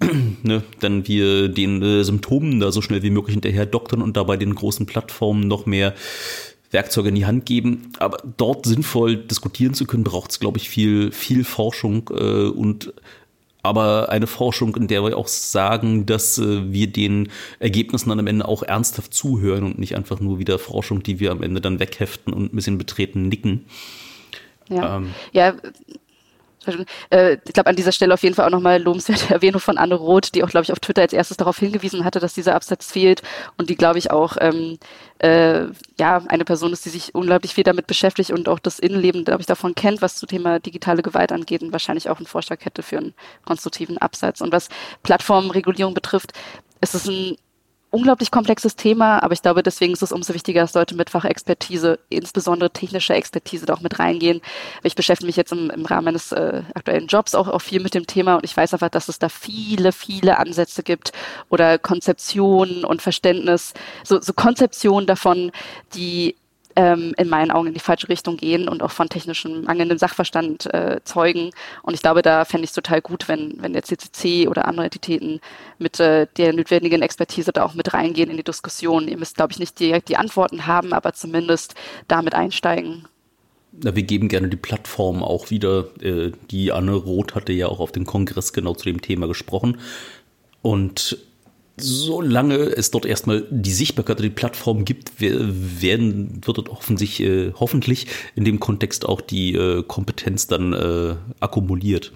[0.42, 4.36] ne, dann wir den äh, Symptomen da so schnell wie möglich hinterher doktern und dabei
[4.36, 5.94] den großen Plattformen noch mehr
[6.74, 7.92] Werkzeuge in die Hand geben.
[7.98, 12.92] Aber dort sinnvoll diskutieren zu können, braucht es, glaube ich, viel, viel Forschung äh, und
[13.62, 17.30] aber eine Forschung, in der wir auch sagen, dass äh, wir den
[17.60, 21.32] Ergebnissen dann am Ende auch ernsthaft zuhören und nicht einfach nur wieder Forschung, die wir
[21.32, 23.64] am Ende dann wegheften und ein bisschen betreten nicken.
[24.68, 25.14] Ja, ähm.
[25.32, 25.54] ja
[27.10, 29.94] äh, ich glaube, an dieser Stelle auf jeden Fall auch nochmal lobenswerte Erwähnung von Anne
[29.94, 32.90] Roth, die auch, glaube ich, auf Twitter als erstes darauf hingewiesen hatte, dass dieser Absatz
[32.90, 33.22] fehlt
[33.56, 34.78] und die, glaube ich, auch ähm,
[35.18, 35.66] äh,
[35.98, 39.40] ja eine Person ist, die sich unglaublich viel damit beschäftigt und auch das Innenleben, glaube
[39.40, 42.82] ich, davon kennt, was zu Thema digitale Gewalt angeht und wahrscheinlich auch einen Vorschlag hätte
[42.82, 43.14] für einen
[43.44, 44.40] konstruktiven Absatz.
[44.40, 44.68] Und was
[45.02, 46.32] Plattformregulierung betrifft,
[46.80, 47.36] ist es ein
[47.94, 52.00] unglaublich komplexes Thema, aber ich glaube, deswegen ist es umso wichtiger, dass Leute mit Fachexpertise,
[52.08, 54.40] insbesondere technischer Expertise, da auch mit reingehen.
[54.82, 57.94] Ich beschäftige mich jetzt im, im Rahmen meines äh, aktuellen Jobs auch, auch viel mit
[57.94, 61.12] dem Thema und ich weiß einfach, dass es da viele, viele Ansätze gibt
[61.50, 65.52] oder Konzeptionen und Verständnis, so, so Konzeptionen davon,
[65.94, 66.34] die
[66.76, 70.72] ähm, in meinen Augen in die falsche Richtung gehen und auch von technischem mangelndem Sachverstand
[70.72, 71.50] äh, zeugen.
[71.82, 74.86] Und ich glaube, da fände ich es total gut, wenn, wenn der CCC oder andere
[74.86, 75.40] Entitäten
[75.78, 79.08] mit äh, der notwendigen Expertise da auch mit reingehen in die Diskussion.
[79.08, 81.74] Ihr müsst, glaube ich, nicht direkt die Antworten haben, aber zumindest
[82.08, 83.06] damit einsteigen.
[83.82, 85.88] Na, wir geben gerne die Plattform auch wieder.
[86.00, 89.78] Äh, die Anne Roth hatte ja auch auf dem Kongress genau zu dem Thema gesprochen.
[90.62, 91.18] Und
[91.76, 97.52] solange es dort erstmal die Sichtbarkeit oder die Plattform gibt, werden, wird dort offensichtlich, äh,
[97.54, 102.12] hoffentlich in dem Kontext auch die äh, Kompetenz dann äh, akkumuliert.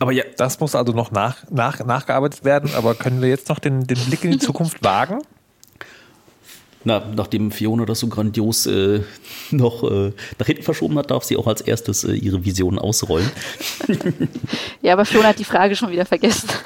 [0.00, 2.70] Aber ja, das muss also noch nach, nach, nachgearbeitet werden.
[2.74, 5.22] Aber können wir jetzt noch den, den Blick in die Zukunft wagen?
[6.84, 9.00] Na, nachdem Fiona das so grandios äh,
[9.50, 13.30] noch äh, nach hinten verschoben hat, darf sie auch als erstes äh, ihre Vision ausrollen.
[14.82, 16.48] ja, aber Fiona hat die Frage schon wieder vergessen.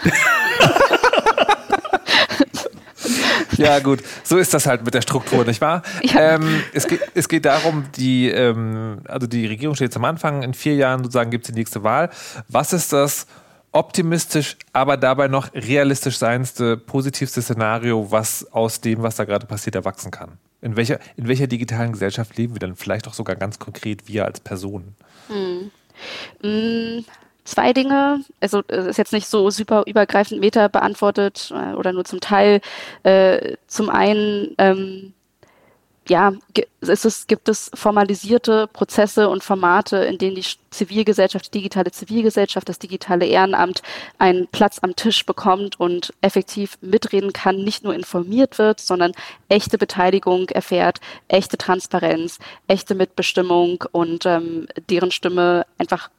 [3.58, 5.82] Ja, gut, so ist das halt mit der Struktur, nicht wahr?
[6.02, 6.34] Ja.
[6.34, 10.44] Ähm, es, geht, es geht darum, die, ähm, also die Regierung steht jetzt am Anfang,
[10.44, 12.08] in vier Jahren sozusagen gibt es die nächste Wahl.
[12.46, 13.26] Was ist das
[13.78, 19.76] optimistisch, aber dabei noch realistisch seinste, positivste Szenario, was aus dem, was da gerade passiert,
[19.76, 20.38] erwachsen kann?
[20.60, 22.74] In welcher, in welcher digitalen Gesellschaft leben wir dann?
[22.74, 24.96] Vielleicht auch sogar ganz konkret wir als Personen.
[25.28, 25.70] Hm.
[26.42, 27.04] Hm,
[27.44, 28.24] zwei Dinge.
[28.40, 32.60] Also es ist jetzt nicht so super übergreifend Meta beantwortet äh, oder nur zum Teil.
[33.04, 35.12] Äh, zum einen ähm,
[36.10, 36.32] ja,
[36.80, 42.68] ist es, gibt es formalisierte Prozesse und Formate, in denen die Zivilgesellschaft, die digitale Zivilgesellschaft,
[42.68, 43.82] das digitale Ehrenamt
[44.18, 49.12] einen Platz am Tisch bekommt und effektiv mitreden kann, nicht nur informiert wird, sondern
[49.48, 56.10] echte Beteiligung erfährt, echte Transparenz, echte Mitbestimmung und ähm, deren Stimme einfach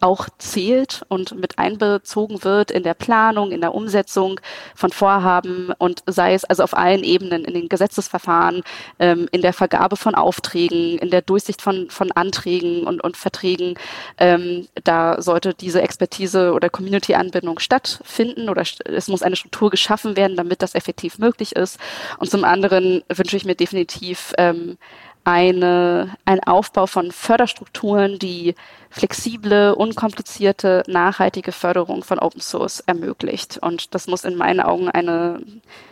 [0.00, 4.40] auch zählt und mit einbezogen wird in der Planung, in der Umsetzung
[4.74, 8.62] von Vorhaben und sei es also auf allen Ebenen, in den Gesetzesverfahren,
[8.98, 13.74] ähm, in der Vergabe von Aufträgen, in der Durchsicht von, von Anträgen und, und Verträgen.
[14.18, 20.36] Ähm, da sollte diese Expertise oder Community-Anbindung stattfinden oder es muss eine Struktur geschaffen werden,
[20.36, 21.78] damit das effektiv möglich ist.
[22.18, 24.78] Und zum anderen wünsche ich mir definitiv ähm,
[25.24, 28.54] eine, ein Aufbau von Förderstrukturen, die
[28.90, 33.58] flexible, unkomplizierte, nachhaltige Förderung von Open Source ermöglicht.
[33.58, 35.40] Und das muss in meinen Augen eine,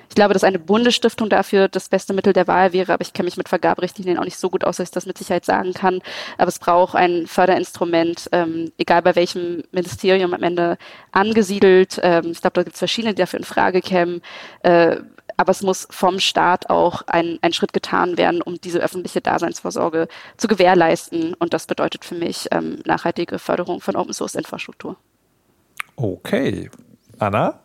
[0.08, 3.26] ich glaube, dass eine Bundesstiftung dafür das beste Mittel der Wahl wäre, aber ich kenne
[3.26, 6.00] mich mit Vergaberichtlinien auch nicht so gut aus, dass ich das mit Sicherheit sagen kann.
[6.38, 10.78] Aber es braucht ein Förderinstrument, ähm, egal bei welchem Ministerium am Ende
[11.12, 12.00] angesiedelt.
[12.02, 14.22] Ähm, ich glaube, da gibt es verschiedene, die dafür in Frage kämen.
[14.62, 14.96] Äh,
[15.38, 20.08] aber es muss vom Staat auch ein, ein Schritt getan werden, um diese öffentliche Daseinsvorsorge
[20.36, 21.34] zu gewährleisten.
[21.34, 24.96] Und das bedeutet für mich ähm, nachhaltige Förderung von Open Source Infrastruktur.
[25.94, 26.68] Okay.
[27.20, 27.60] Anna?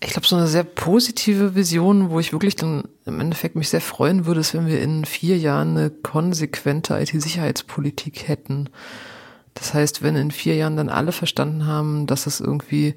[0.00, 3.80] Ich glaube, so eine sehr positive Vision, wo ich wirklich dann im Endeffekt mich sehr
[3.80, 8.70] freuen würde, ist, wenn wir in vier Jahren eine konsequente IT-Sicherheitspolitik hätten.
[9.54, 12.94] Das heißt, wenn in vier Jahren dann alle verstanden haben, dass es irgendwie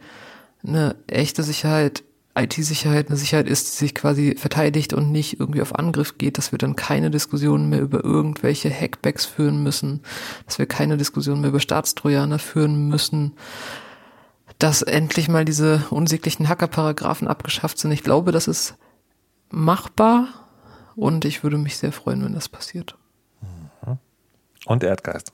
[0.64, 2.03] eine echte Sicherheit,
[2.36, 6.52] IT-Sicherheit eine Sicherheit ist, die sich quasi verteidigt und nicht irgendwie auf Angriff geht, dass
[6.52, 10.02] wir dann keine Diskussionen mehr über irgendwelche Hackbacks führen müssen,
[10.45, 13.34] dass wir keine Diskussionen mehr über Staatstrojaner führen müssen,
[14.60, 17.91] dass endlich mal diese unsäglichen Hackerparagraphen abgeschafft sind.
[17.91, 18.76] Ich glaube, das ist
[19.49, 20.28] machbar
[20.95, 22.95] und ich würde mich sehr freuen, wenn das passiert.
[24.66, 25.34] Und Erdgeist.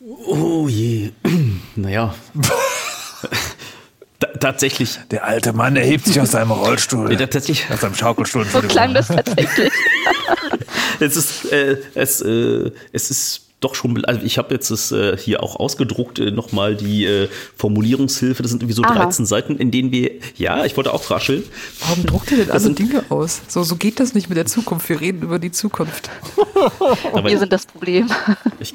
[0.00, 1.12] Oh je.
[1.76, 2.14] naja.
[4.40, 4.98] tatsächlich.
[5.10, 7.10] Der alte Mann erhebt sich aus seinem Rollstuhl.
[7.12, 7.66] Ja, tatsächlich.
[7.70, 8.44] Aus seinem Schaukelstuhl.
[8.44, 9.72] So klang das tatsächlich.
[11.00, 15.16] es ist, äh, es, äh, es ist doch schon, also ich habe jetzt das äh,
[15.16, 18.42] hier auch ausgedruckt, äh, nochmal die äh, Formulierungshilfe.
[18.42, 18.94] Das sind irgendwie so Aha.
[18.94, 21.42] 13 Seiten, in denen wir, ja, ich wollte auch rascheln.
[21.80, 23.42] Warum druckt ihr denn alle Dinge aus?
[23.48, 24.88] So, so geht das nicht mit der Zukunft.
[24.88, 26.10] Wir reden über die Zukunft.
[27.12, 28.08] Aber wir sind das Problem.
[28.60, 28.74] Ich,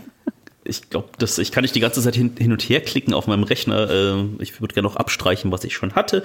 [0.66, 3.44] ich glaube, ich kann nicht die ganze Zeit hin, hin, und her klicken auf meinem
[3.44, 3.90] Rechner.
[3.90, 6.24] Äh, ich würde gerne noch abstreichen, was ich schon hatte.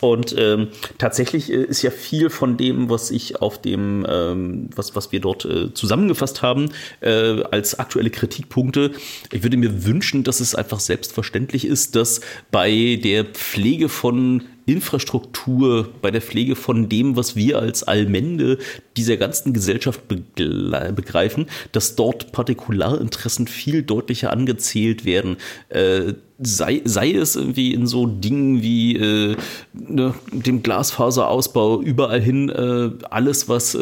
[0.00, 0.68] Und ähm,
[0.98, 5.20] tatsächlich äh, ist ja viel von dem, was ich auf dem, ähm, was, was wir
[5.20, 8.92] dort äh, zusammengefasst haben, äh, als aktuelle Kritikpunkte.
[9.32, 15.88] Ich würde mir wünschen, dass es einfach selbstverständlich ist, dass bei der Pflege von Infrastruktur,
[16.02, 18.58] bei der Pflege von dem, was wir als Allmende
[18.96, 25.36] dieser ganzen Gesellschaft begreifen, dass dort Partikularinteressen viel deutlicher angezählt werden.
[25.68, 29.36] Äh, sei, sei es irgendwie in so Dingen wie äh,
[29.72, 33.76] ne, dem Glasfaserausbau überall hin, äh, alles, was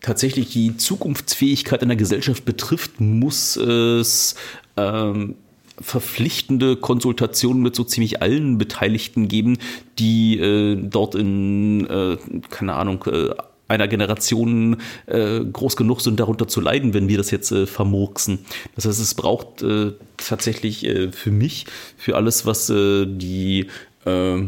[0.00, 4.36] tatsächlich die Zukunftsfähigkeit einer Gesellschaft betrifft, muss es
[4.76, 5.34] ähm,
[5.80, 9.58] verpflichtende Konsultationen mit so ziemlich allen Beteiligten geben,
[9.98, 12.16] die äh, dort in, äh,
[12.50, 13.30] keine Ahnung, äh,
[13.68, 18.40] einer Generation äh, groß genug sind, darunter zu leiden, wenn wir das jetzt äh, vermurksen.
[18.74, 23.66] Das heißt, es braucht äh, tatsächlich äh, für mich, für alles, was äh, die
[24.06, 24.42] äh,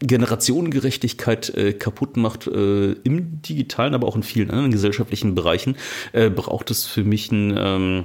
[0.00, 5.76] Generationengerechtigkeit äh, kaputt macht, äh, im digitalen, aber auch in vielen anderen gesellschaftlichen Bereichen,
[6.12, 8.04] äh, braucht es für mich ein ähm,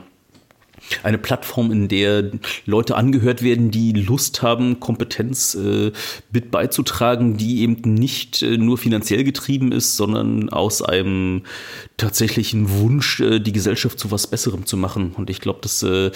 [1.04, 2.32] eine Plattform, in der
[2.66, 5.92] Leute angehört werden, die Lust haben, Kompetenz äh,
[6.32, 11.44] mit beizutragen, die eben nicht äh, nur finanziell getrieben ist, sondern aus einem
[11.98, 15.14] tatsächlichen Wunsch, äh, die Gesellschaft zu was Besserem zu machen.
[15.16, 16.12] Und ich glaube, das äh,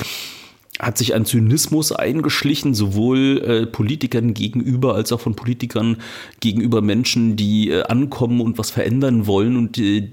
[0.80, 5.98] hat sich ein Zynismus eingeschlichen, sowohl äh, Politikern gegenüber als auch von Politikern
[6.40, 10.10] gegenüber Menschen, die äh, ankommen und was verändern wollen und äh,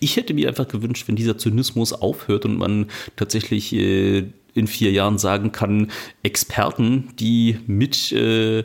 [0.00, 2.86] ich hätte mir einfach gewünscht, wenn dieser Zynismus aufhört und man
[3.16, 4.24] tatsächlich äh,
[4.54, 5.90] in vier Jahren sagen kann,
[6.22, 8.64] Experten, die mit äh,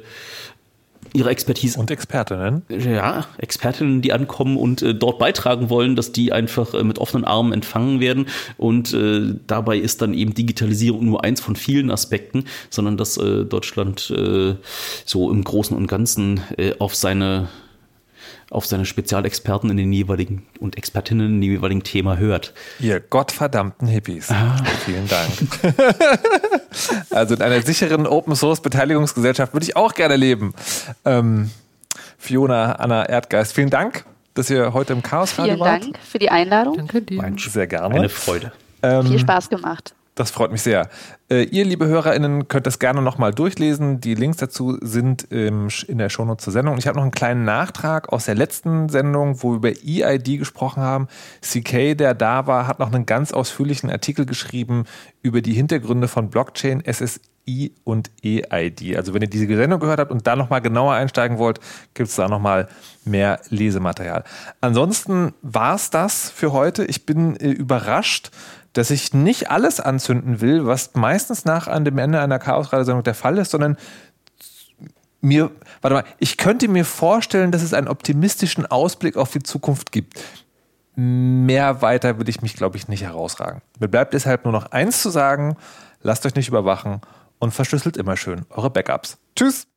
[1.14, 1.80] ihrer Expertise.
[1.80, 2.64] Und Expertinnen.
[2.70, 7.26] Ja, Expertinnen, die ankommen und äh, dort beitragen wollen, dass die einfach äh, mit offenen
[7.26, 8.28] Armen empfangen werden.
[8.58, 13.46] Und äh, dabei ist dann eben Digitalisierung nur eins von vielen Aspekten, sondern dass äh,
[13.46, 14.56] Deutschland äh,
[15.06, 17.48] so im Großen und Ganzen äh, auf seine
[18.50, 22.54] auf seine Spezialexperten in den jeweiligen und Expertinnen in dem jeweiligen Thema hört.
[22.80, 24.32] Ihr gottverdammten Hippies.
[24.32, 24.58] Ah.
[24.86, 25.32] Vielen Dank.
[27.12, 30.54] also in einer sicheren Open Source Beteiligungsgesellschaft würde ich auch gerne leben.
[31.06, 31.52] Ähm,
[32.18, 35.82] Fiona, Anna Erdgeist, vielen Dank, dass ihr heute im Chaos Radio wart.
[35.82, 36.78] Vielen Dank für die Einladung.
[36.78, 37.34] Danke dir.
[37.38, 37.96] Sehr gerne.
[37.96, 38.52] Eine Freude.
[38.82, 39.94] Ähm, Viel Spaß gemacht.
[40.20, 40.90] Das freut mich sehr.
[41.32, 44.02] Äh, ihr, liebe HörerInnen, könnt das gerne nochmal durchlesen.
[44.02, 46.78] Die Links dazu sind ähm, in der Shownote zur Sendung.
[46.78, 50.84] Ich habe noch einen kleinen Nachtrag aus der letzten Sendung, wo wir über EID gesprochen
[50.84, 51.08] haben.
[51.40, 54.84] CK, der da war, hat noch einen ganz ausführlichen Artikel geschrieben
[55.22, 58.98] über die Hintergründe von Blockchain, SSI und EID.
[58.98, 61.62] Also wenn ihr diese Sendung gehört habt und da nochmal genauer einsteigen wollt,
[61.94, 62.68] gibt es da nochmal
[63.06, 64.26] mehr Lesematerial.
[64.60, 66.84] Ansonsten war es das für heute.
[66.84, 68.32] Ich bin äh, überrascht,
[68.74, 73.38] dass ich nicht alles anzünden will, was meistens nach dem Ende einer Chaosradiosendung der Fall
[73.38, 73.78] ist, sondern
[75.22, 75.52] mir,
[75.82, 80.24] warte mal, ich könnte mir vorstellen, dass es einen optimistischen Ausblick auf die Zukunft gibt.
[80.96, 83.62] Mehr weiter will ich mich, glaube ich, nicht herausragen.
[83.80, 85.56] Mir bleibt deshalb nur noch eins zu sagen:
[86.02, 87.02] lasst euch nicht überwachen
[87.40, 89.18] und verschlüsselt immer schön eure Backups.
[89.36, 89.68] Tschüss!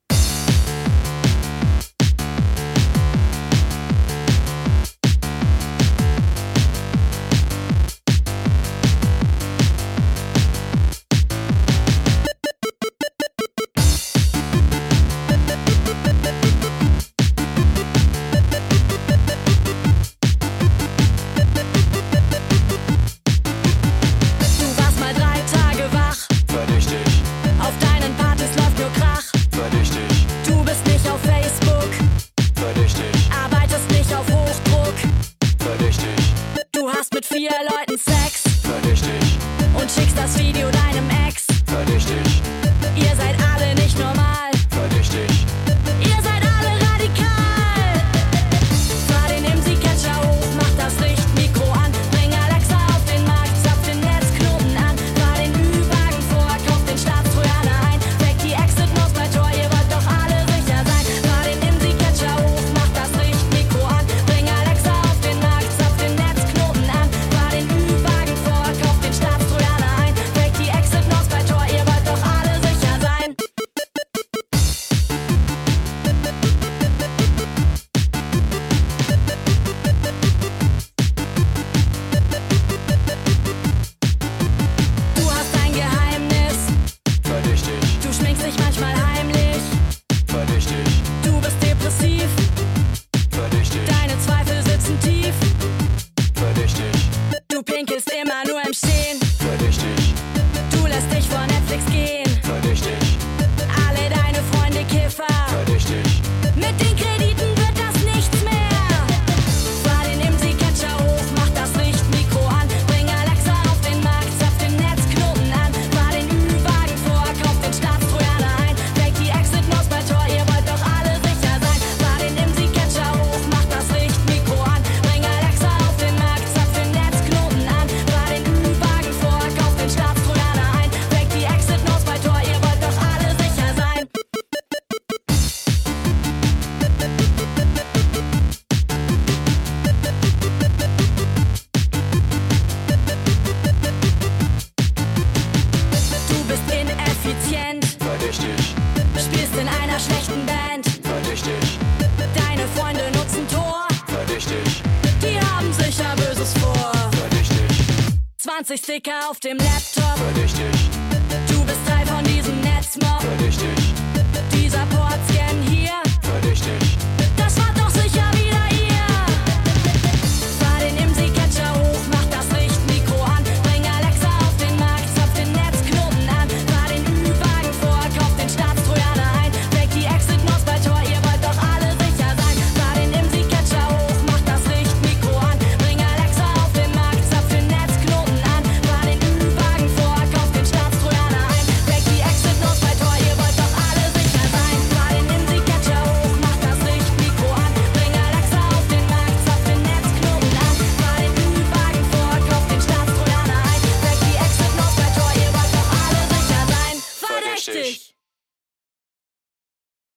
[158.72, 159.91] 20 Sticker auf dem Laptop,